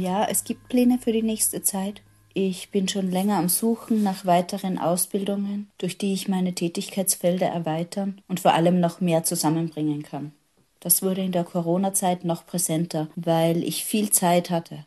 Ja, 0.09 0.25
es 0.25 0.43
gibt 0.43 0.69
Pläne 0.69 0.97
für 0.97 1.11
die 1.11 1.21
nächste 1.21 1.61
Zeit. 1.61 2.01
Ich 2.33 2.71
bin 2.71 2.87
schon 2.87 3.11
länger 3.11 3.37
am 3.37 3.47
Suchen 3.47 4.01
nach 4.01 4.25
weiteren 4.25 4.79
Ausbildungen, 4.79 5.69
durch 5.77 5.99
die 5.99 6.13
ich 6.13 6.27
meine 6.27 6.55
Tätigkeitsfelder 6.55 7.45
erweitern 7.45 8.19
und 8.27 8.39
vor 8.39 8.55
allem 8.55 8.79
noch 8.79 9.01
mehr 9.01 9.23
zusammenbringen 9.23 10.01
kann. 10.01 10.31
Das 10.79 11.03
wurde 11.03 11.21
in 11.21 11.31
der 11.31 11.43
Corona-Zeit 11.43 12.25
noch 12.25 12.43
präsenter, 12.47 13.07
weil 13.15 13.63
ich 13.63 13.85
viel 13.85 14.09
Zeit 14.09 14.49
hatte. 14.49 14.83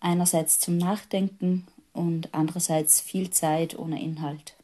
Einerseits 0.00 0.58
zum 0.58 0.76
Nachdenken 0.76 1.68
und 1.92 2.34
andererseits 2.34 3.00
viel 3.00 3.30
Zeit 3.30 3.78
ohne 3.78 4.02
Inhalt. 4.02 4.56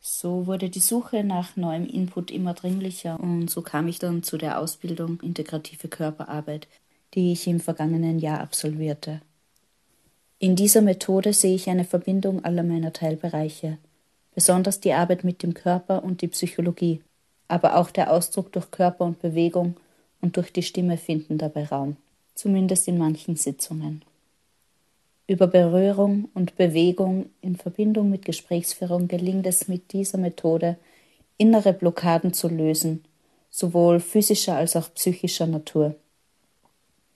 So 0.00 0.46
wurde 0.46 0.70
die 0.70 0.80
Suche 0.80 1.24
nach 1.24 1.56
neuem 1.56 1.86
Input 1.86 2.30
immer 2.30 2.54
dringlicher 2.54 3.20
und 3.20 3.50
so 3.50 3.60
kam 3.60 3.86
ich 3.86 3.98
dann 3.98 4.22
zu 4.22 4.38
der 4.38 4.58
Ausbildung 4.58 5.20
Integrative 5.20 5.88
Körperarbeit, 5.88 6.68
die 7.14 7.32
ich 7.32 7.46
im 7.46 7.60
vergangenen 7.60 8.18
Jahr 8.18 8.40
absolvierte. 8.40 9.20
In 10.38 10.56
dieser 10.56 10.82
Methode 10.82 11.32
sehe 11.32 11.54
ich 11.54 11.70
eine 11.70 11.84
Verbindung 11.84 12.44
aller 12.44 12.62
meiner 12.62 12.92
Teilbereiche, 12.92 13.78
besonders 14.34 14.80
die 14.80 14.92
Arbeit 14.92 15.24
mit 15.24 15.42
dem 15.42 15.54
Körper 15.54 16.02
und 16.02 16.22
die 16.22 16.28
Psychologie, 16.28 17.00
aber 17.48 17.76
auch 17.76 17.90
der 17.90 18.12
Ausdruck 18.12 18.52
durch 18.52 18.70
Körper 18.70 19.04
und 19.04 19.20
Bewegung 19.22 19.76
und 20.20 20.36
durch 20.36 20.52
die 20.52 20.62
Stimme 20.62 20.96
finden 20.96 21.38
dabei 21.38 21.64
Raum, 21.64 21.96
zumindest 22.34 22.88
in 22.88 22.98
manchen 22.98 23.36
Sitzungen. 23.36 24.02
Über 25.26 25.46
Berührung 25.46 26.28
und 26.34 26.56
Bewegung 26.56 27.30
in 27.40 27.56
Verbindung 27.56 28.10
mit 28.10 28.24
Gesprächsführung 28.24 29.08
gelingt 29.08 29.46
es 29.46 29.68
mit 29.68 29.92
dieser 29.92 30.18
Methode, 30.18 30.76
innere 31.38 31.72
Blockaden 31.72 32.34
zu 32.34 32.48
lösen, 32.48 33.04
sowohl 33.50 34.00
physischer 34.00 34.56
als 34.56 34.76
auch 34.76 34.92
psychischer 34.94 35.46
Natur. 35.46 35.94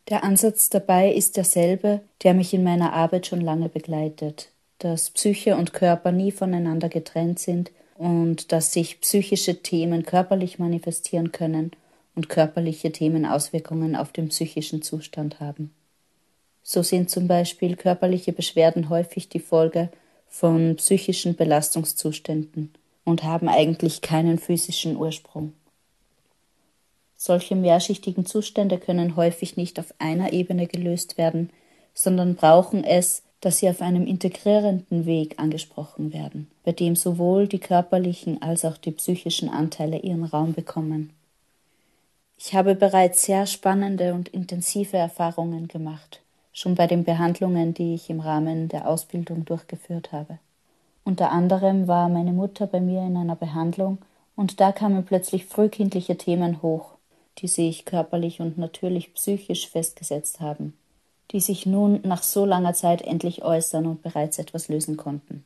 Der 0.08 0.24
Ansatz 0.24 0.70
dabei 0.70 1.12
ist 1.12 1.36
derselbe, 1.36 2.00
der 2.22 2.32
mich 2.32 2.54
in 2.54 2.64
meiner 2.64 2.94
Arbeit 2.94 3.26
schon 3.26 3.42
lange 3.42 3.68
begleitet, 3.68 4.48
dass 4.78 5.10
Psyche 5.10 5.56
und 5.56 5.74
Körper 5.74 6.12
nie 6.12 6.32
voneinander 6.32 6.88
getrennt 6.88 7.38
sind 7.38 7.70
und 7.96 8.52
dass 8.52 8.72
sich 8.72 9.00
psychische 9.00 9.62
Themen 9.62 10.04
körperlich 10.04 10.58
manifestieren 10.58 11.32
können 11.32 11.72
und 12.14 12.30
körperliche 12.30 12.90
Themen 12.90 13.26
Auswirkungen 13.26 13.96
auf 13.96 14.12
den 14.12 14.28
psychischen 14.28 14.80
Zustand 14.80 15.40
haben. 15.40 15.72
So 16.62 16.82
sind 16.82 17.10
zum 17.10 17.28
Beispiel 17.28 17.76
körperliche 17.76 18.32
Beschwerden 18.32 18.88
häufig 18.88 19.28
die 19.28 19.40
Folge 19.40 19.90
von 20.26 20.76
psychischen 20.76 21.36
Belastungszuständen 21.36 22.72
und 23.04 23.24
haben 23.24 23.48
eigentlich 23.48 24.00
keinen 24.00 24.38
physischen 24.38 24.96
Ursprung. 24.96 25.52
Solche 27.20 27.56
mehrschichtigen 27.56 28.24
Zustände 28.26 28.78
können 28.78 29.16
häufig 29.16 29.56
nicht 29.56 29.80
auf 29.80 29.92
einer 29.98 30.32
Ebene 30.32 30.68
gelöst 30.68 31.18
werden, 31.18 31.50
sondern 31.92 32.36
brauchen 32.36 32.84
es, 32.84 33.22
dass 33.40 33.58
sie 33.58 33.68
auf 33.68 33.82
einem 33.82 34.06
integrierenden 34.06 35.04
Weg 35.04 35.38
angesprochen 35.38 36.12
werden, 36.12 36.48
bei 36.64 36.70
dem 36.70 36.94
sowohl 36.94 37.48
die 37.48 37.58
körperlichen 37.58 38.40
als 38.40 38.64
auch 38.64 38.76
die 38.76 38.92
psychischen 38.92 39.48
Anteile 39.48 39.98
ihren 39.98 40.22
Raum 40.22 40.54
bekommen. 40.54 41.10
Ich 42.38 42.54
habe 42.54 42.76
bereits 42.76 43.24
sehr 43.24 43.46
spannende 43.46 44.14
und 44.14 44.28
intensive 44.28 44.96
Erfahrungen 44.96 45.66
gemacht, 45.66 46.20
schon 46.52 46.76
bei 46.76 46.86
den 46.86 47.02
Behandlungen, 47.02 47.74
die 47.74 47.94
ich 47.94 48.10
im 48.10 48.20
Rahmen 48.20 48.68
der 48.68 48.88
Ausbildung 48.88 49.44
durchgeführt 49.44 50.12
habe. 50.12 50.38
Unter 51.04 51.32
anderem 51.32 51.88
war 51.88 52.08
meine 52.08 52.32
Mutter 52.32 52.68
bei 52.68 52.80
mir 52.80 53.02
in 53.02 53.16
einer 53.16 53.34
Behandlung 53.34 53.98
und 54.36 54.60
da 54.60 54.70
kamen 54.70 55.04
plötzlich 55.04 55.46
frühkindliche 55.46 56.16
Themen 56.16 56.62
hoch, 56.62 56.97
die 57.38 57.48
sich 57.48 57.84
körperlich 57.84 58.40
und 58.40 58.58
natürlich 58.58 59.14
psychisch 59.14 59.68
festgesetzt 59.68 60.40
haben, 60.40 60.76
die 61.30 61.40
sich 61.40 61.66
nun 61.66 62.00
nach 62.02 62.22
so 62.22 62.44
langer 62.44 62.74
Zeit 62.74 63.02
endlich 63.02 63.42
äußern 63.44 63.86
und 63.86 64.02
bereits 64.02 64.38
etwas 64.38 64.68
lösen 64.68 64.96
konnten. 64.96 65.44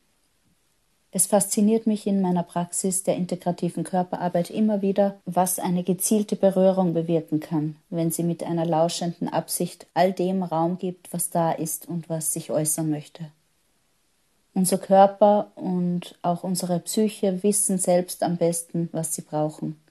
Es 1.14 1.26
fasziniert 1.26 1.86
mich 1.86 2.07
in 2.07 2.22
meiner 2.22 2.43
Praxis 2.43 3.03
der 3.03 3.16
integrativen 3.16 3.84
Körperarbeit 3.84 4.49
immer 4.49 4.80
wieder, 4.80 5.20
was 5.26 5.59
eine 5.59 5.82
gezielte 5.82 6.36
Berührung 6.36 6.95
bewirken 6.95 7.38
kann, 7.38 7.76
wenn 7.90 8.11
sie 8.11 8.22
mit 8.22 8.43
einer 8.43 8.64
lauschenden 8.64 9.28
Absicht 9.28 9.86
all 9.93 10.14
dem 10.14 10.43
Raum 10.43 10.78
gibt, 10.78 11.12
was 11.12 11.28
da 11.28 11.53
ist 11.53 11.86
und 11.86 12.09
was 12.09 12.32
sich 12.32 12.51
äußern 12.51 12.88
möchte. 12.88 13.26
Unser 14.55 14.78
Körper 14.78 15.53
und 15.55 16.18
auch 16.22 16.45
unsere 16.45 16.78
Psyche 16.80 17.43
wissen 17.43 17.76
selbst 17.76 18.22
am 18.22 18.38
besten, 18.38 18.88
was 18.93 19.14
sie 19.14 19.22
brauchen. 19.22 19.82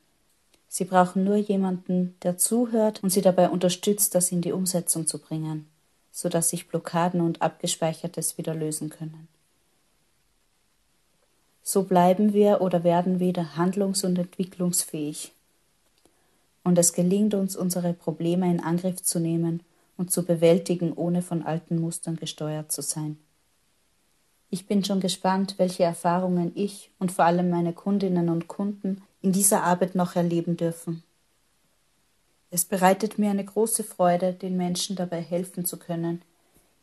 Sie 0.74 0.86
brauchen 0.86 1.26
nur 1.26 1.36
jemanden, 1.36 2.16
der 2.24 2.38
zuhört 2.38 3.04
und 3.04 3.10
sie 3.10 3.22
dabei 3.22 3.50
unterstützt, 3.50 4.16
das 4.16 4.32
in 4.32 4.40
die 4.40 4.54
Umsetzung 4.54 5.06
zu 5.06 5.20
bringen, 5.20 5.68
sodass 6.14 6.50
sich 6.50 6.70
Blockaden 6.70 7.20
und 7.20 7.42
Abgespeichertes 7.42 8.38
wieder 8.38 8.56
lösen 8.56 8.90
können. 8.90 9.28
So 11.62 11.84
bleiben 11.84 12.32
wir 12.32 12.62
oder 12.62 12.86
werden 12.86 13.20
wieder 13.20 13.58
handlungs- 13.58 14.06
und 14.06 14.18
entwicklungsfähig. 14.18 15.34
Und 16.64 16.78
es 16.78 16.94
gelingt 16.94 17.34
uns, 17.34 17.58
unsere 17.58 17.92
Probleme 17.92 18.50
in 18.50 18.62
Angriff 18.62 19.04
zu 19.04 19.20
nehmen 19.20 19.64
und 19.98 20.14
zu 20.14 20.24
bewältigen, 20.24 20.94
ohne 20.94 21.22
von 21.22 21.44
alten 21.44 21.82
Mustern 21.82 22.16
gesteuert 22.16 22.72
zu 22.72 22.82
sein. 22.82 23.18
Ich 24.50 24.68
bin 24.68 24.86
schon 24.86 25.02
gespannt, 25.02 25.56
welche 25.58 25.84
Erfahrungen 25.84 26.54
ich 26.56 26.92
und 26.98 27.12
vor 27.12 27.26
allem 27.26 27.50
meine 27.50 27.74
Kundinnen 27.74 28.30
und 28.30 28.48
Kunden 28.48 29.02
in 29.22 29.32
dieser 29.32 29.64
Arbeit 29.64 29.96
noch 29.96 30.16
erleben 30.16 30.58
dürfen. 30.58 31.04
Es 32.50 32.66
bereitet 32.66 33.18
mir 33.18 33.30
eine 33.30 33.46
große 33.46 33.84
Freude, 33.84 34.34
den 34.34 34.58
Menschen 34.58 34.96
dabei 34.96 35.22
helfen 35.22 35.66
zu 35.66 35.78
können, 35.78 36.22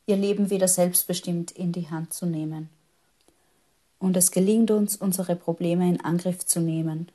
ihr 0.06 0.16
Leben 0.16 0.48
wieder 0.50 0.68
selbstbestimmt 0.68 1.50
in 1.50 1.72
die 1.72 1.90
Hand 1.90 2.14
zu 2.14 2.24
nehmen. 2.24 2.70
Und 3.98 4.16
es 4.16 4.30
gelingt 4.30 4.70
uns, 4.70 4.96
unsere 4.96 5.36
Probleme 5.36 5.88
in 5.88 6.00
Angriff 6.00 6.46
zu 6.46 6.60
nehmen 6.60 7.08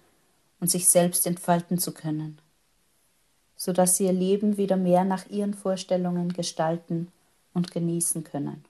und 0.59 0.69
sich 0.69 0.87
selbst 0.87 1.25
entfalten 1.25 1.79
zu 1.79 1.93
können, 1.93 2.37
sodass 3.55 3.97
sie 3.97 4.05
ihr 4.05 4.13
Leben 4.13 4.57
wieder 4.57 4.77
mehr 4.77 5.03
nach 5.03 5.29
ihren 5.29 5.53
Vorstellungen 5.53 6.33
gestalten 6.33 7.11
und 7.53 7.71
genießen 7.71 8.23
können. 8.23 8.63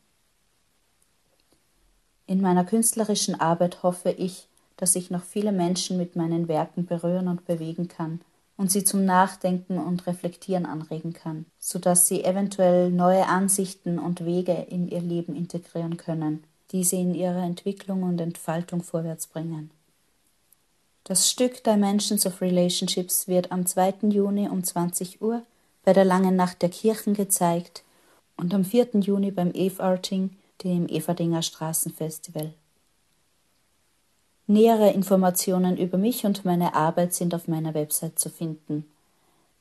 In 2.26 2.40
meiner 2.40 2.64
künstlerischen 2.64 3.40
Arbeit 3.40 3.84
hoffe 3.84 4.12
ich, 4.12 4.48
dass 4.78 4.96
ich 4.96 5.12
noch 5.12 5.24
viele 5.24 5.52
Menschen 5.52 5.98
mit 5.98 6.16
meinen 6.16 6.48
Werken 6.48 6.86
berühren 6.86 7.28
und 7.28 7.46
bewegen 7.46 7.88
kann 7.88 8.22
und 8.58 8.72
sie 8.72 8.84
zum 8.84 9.06
Nachdenken 9.06 9.78
und 9.78 10.06
Reflektieren 10.08 10.66
anregen 10.66 11.14
kann, 11.14 11.46
sodass 11.60 12.08
sie 12.08 12.24
eventuell 12.24 12.92
neue 12.92 13.28
Ansichten 13.28 14.00
und 14.00 14.26
Wege 14.26 14.68
in 14.70 14.88
ihr 14.88 15.02
Leben 15.02 15.36
integrieren 15.36 15.98
können, 15.98 16.44
die 16.72 16.84
sie 16.84 17.02
in 17.02 17.14
ihrer 17.14 17.44
Entwicklung 17.44 18.04
und 18.04 18.20
Entfaltung 18.20 18.84
vorwärts 18.84 19.28
bringen. 19.28 19.72
Das 21.04 21.30
Stück 21.30 21.64
Dimensions 21.64 22.26
of 22.26 22.42
Relationships 22.42 23.28
wird 23.28 23.52
am 23.52 23.66
2. 23.66 23.96
Juni 24.10 24.48
um 24.48 24.64
20 24.64 25.22
Uhr 25.22 25.44
bei 25.84 25.92
der 25.92 26.06
Langen 26.06 26.36
Nacht 26.36 26.62
der 26.62 26.70
Kirchen 26.70 27.14
gezeigt 27.14 27.84
und 28.38 28.54
am 28.54 28.64
4. 28.64 29.00
Juni 29.02 29.32
beim 29.32 29.52
Evarting 29.52 30.38
dem 30.64 30.88
Everdinger 30.88 31.42
Straßenfestival. 31.42 32.54
Nähere 34.46 34.92
Informationen 34.92 35.78
über 35.78 35.98
mich 35.98 36.26
und 36.26 36.44
meine 36.44 36.76
Arbeit 36.76 37.14
sind 37.14 37.34
auf 37.34 37.48
meiner 37.48 37.74
Website 37.74 38.20
zu 38.20 38.30
finden. 38.30 38.86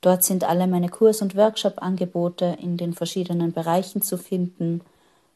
Dort 0.00 0.24
sind 0.24 0.42
alle 0.42 0.66
meine 0.66 0.88
Kurs- 0.88 1.22
und 1.22 1.36
Workshop-Angebote 1.36 2.56
in 2.60 2.76
den 2.76 2.92
verschiedenen 2.92 3.52
Bereichen 3.52 4.02
zu 4.02 4.18
finden, 4.18 4.80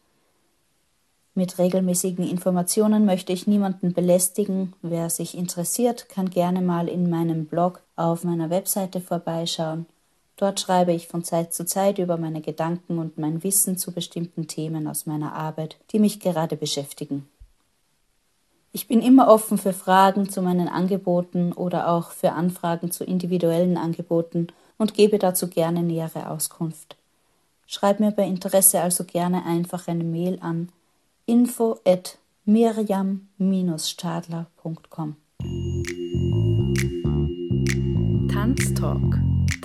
Mit 1.33 1.57
regelmäßigen 1.59 2.27
Informationen 2.27 3.05
möchte 3.05 3.31
ich 3.33 3.47
niemanden 3.47 3.93
belästigen. 3.93 4.73
Wer 4.81 5.09
sich 5.09 5.37
interessiert, 5.37 6.07
kann 6.07 6.29
gerne 6.29 6.61
mal 6.61 6.87
in 6.87 7.09
meinem 7.09 7.45
Blog 7.45 7.81
auf 7.97 8.23
meiner 8.23 8.49
Webseite 8.49 9.01
vorbeischauen 9.01 9.85
Dort 10.37 10.59
schreibe 10.59 10.91
ich 10.91 11.07
von 11.07 11.23
Zeit 11.23 11.53
zu 11.53 11.65
Zeit 11.65 11.97
über 11.97 12.17
meine 12.17 12.41
Gedanken 12.41 12.99
und 12.99 13.17
mein 13.17 13.41
Wissen 13.43 13.77
zu 13.77 13.93
bestimmten 13.93 14.47
Themen 14.47 14.85
aus 14.87 15.05
meiner 15.05 15.31
Arbeit, 15.33 15.77
die 15.91 15.99
mich 15.99 16.19
gerade 16.19 16.57
beschäftigen. 16.57 17.25
Ich 18.73 18.89
bin 18.89 19.01
immer 19.01 19.29
offen 19.29 19.57
für 19.57 19.71
Fragen 19.71 20.27
zu 20.29 20.41
meinen 20.41 20.67
Angeboten 20.67 21.53
oder 21.53 21.87
auch 21.87 22.11
für 22.11 22.33
Anfragen 22.33 22.91
zu 22.91 23.05
individuellen 23.05 23.77
Angeboten 23.77 24.47
und 24.77 24.93
gebe 24.93 25.17
dazu 25.17 25.47
gerne 25.47 25.81
nähere 25.81 26.29
Auskunft. 26.29 26.97
Schreib 27.67 28.01
mir 28.01 28.11
bei 28.11 28.27
Interesse 28.27 28.81
also 28.81 29.05
gerne 29.05 29.45
einfach 29.45 29.87
eine 29.87 30.03
Mail 30.03 30.39
an 30.41 30.67
info 31.25 31.79
at 31.85 32.17
miriam-stadler.com. 32.43 35.15
Tanztalk. 38.29 39.34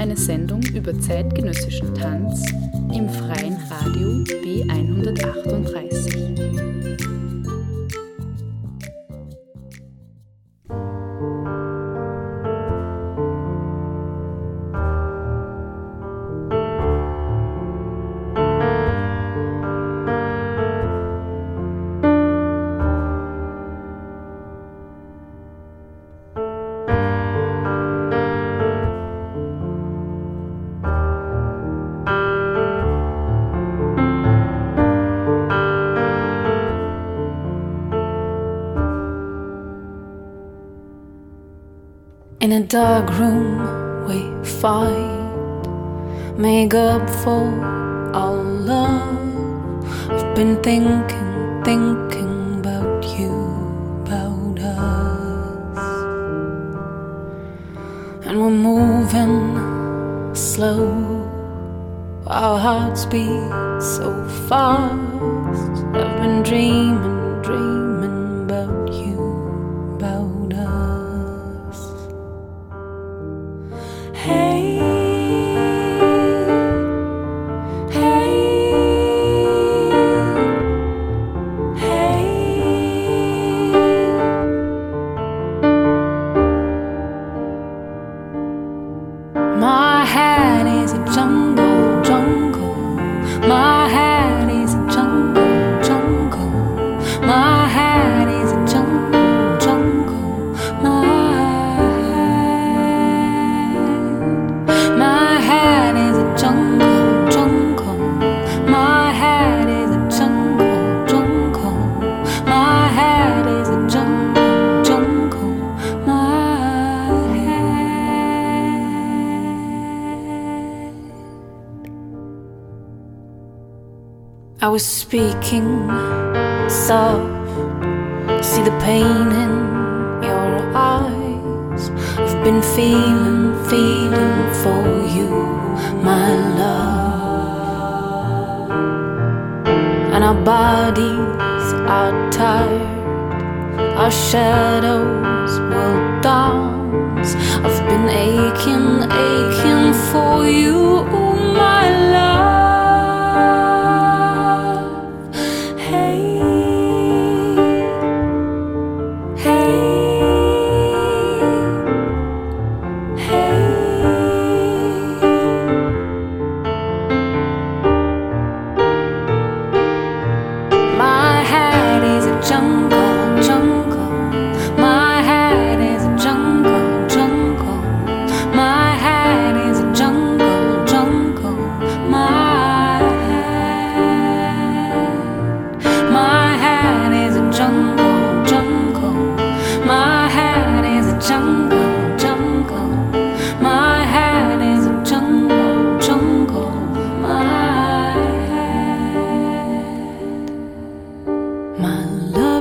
Eine 0.00 0.16
Sendung 0.16 0.62
über 0.62 0.98
zeitgenössischen 0.98 1.94
Tanz 1.94 2.42
im 2.94 3.06
freien 3.06 3.58
Radio 3.68 4.24
B138. 4.42 6.49
In 42.40 42.52
a 42.52 42.60
dark 42.62 43.10
room, 43.18 44.06
we 44.08 44.18
fight, 44.48 45.68
make 46.38 46.72
up 46.72 47.06
for 47.22 47.44
our 48.14 48.32
love. 48.32 49.84
I've 50.10 50.34
been 50.34 50.56
thinking, 50.62 51.62
thinking 51.64 52.60
about 52.60 53.04
you, 53.18 53.34
about 54.06 54.58
us. 54.58 55.78
And 58.24 58.40
we're 58.40 58.48
moving 58.48 60.34
slow, 60.34 60.88
our 62.26 62.58
hearts 62.58 63.04
beat 63.04 63.50
so 63.82 64.26
fast. 64.48 65.84
I've 65.94 66.16
been 66.22 66.42
dreaming, 66.42 67.19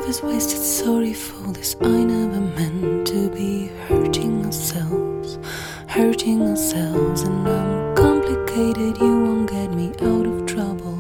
is 0.10 0.23
wasted, 0.23 0.60
sorry 0.60 1.14
for 1.14 1.52
this. 1.53 1.76
I 1.81 2.03
never 2.03 2.41
meant 2.41 3.06
to 3.10 3.30
be 3.30 3.68
hurting 3.88 4.44
ourselves, 4.44 5.38
hurting 5.86 6.41
ourselves. 6.41 7.22
And 7.22 7.48
I'm 7.48 7.95
complicated, 7.95 8.98
you 8.98 9.14
won't 9.26 9.52
get 9.52 9.69
me 9.72 9.90
out 10.02 10.26
of 10.26 10.48
trouble. 10.48 10.98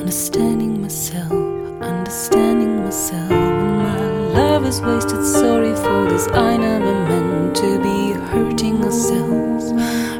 Understanding 0.00 0.82
myself, 0.82 1.30
understanding 1.80 2.82
myself. 2.82 3.30
And 3.30 3.78
my 3.78 3.98
love 4.40 4.66
is 4.66 4.80
wasted, 4.80 5.24
sorry 5.24 5.74
for 5.76 6.10
this. 6.10 6.26
I 6.26 6.56
never 6.56 6.92
meant 7.10 7.54
to 7.58 7.78
be 7.86 8.18
hurting 8.32 8.82
ourselves, 8.82 9.70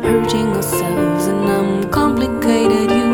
hurting 0.07 0.49
ourselves. 0.55 1.27
And 1.27 1.51
I'm 1.51 1.91
complicated, 1.91 2.93
you 2.93 3.14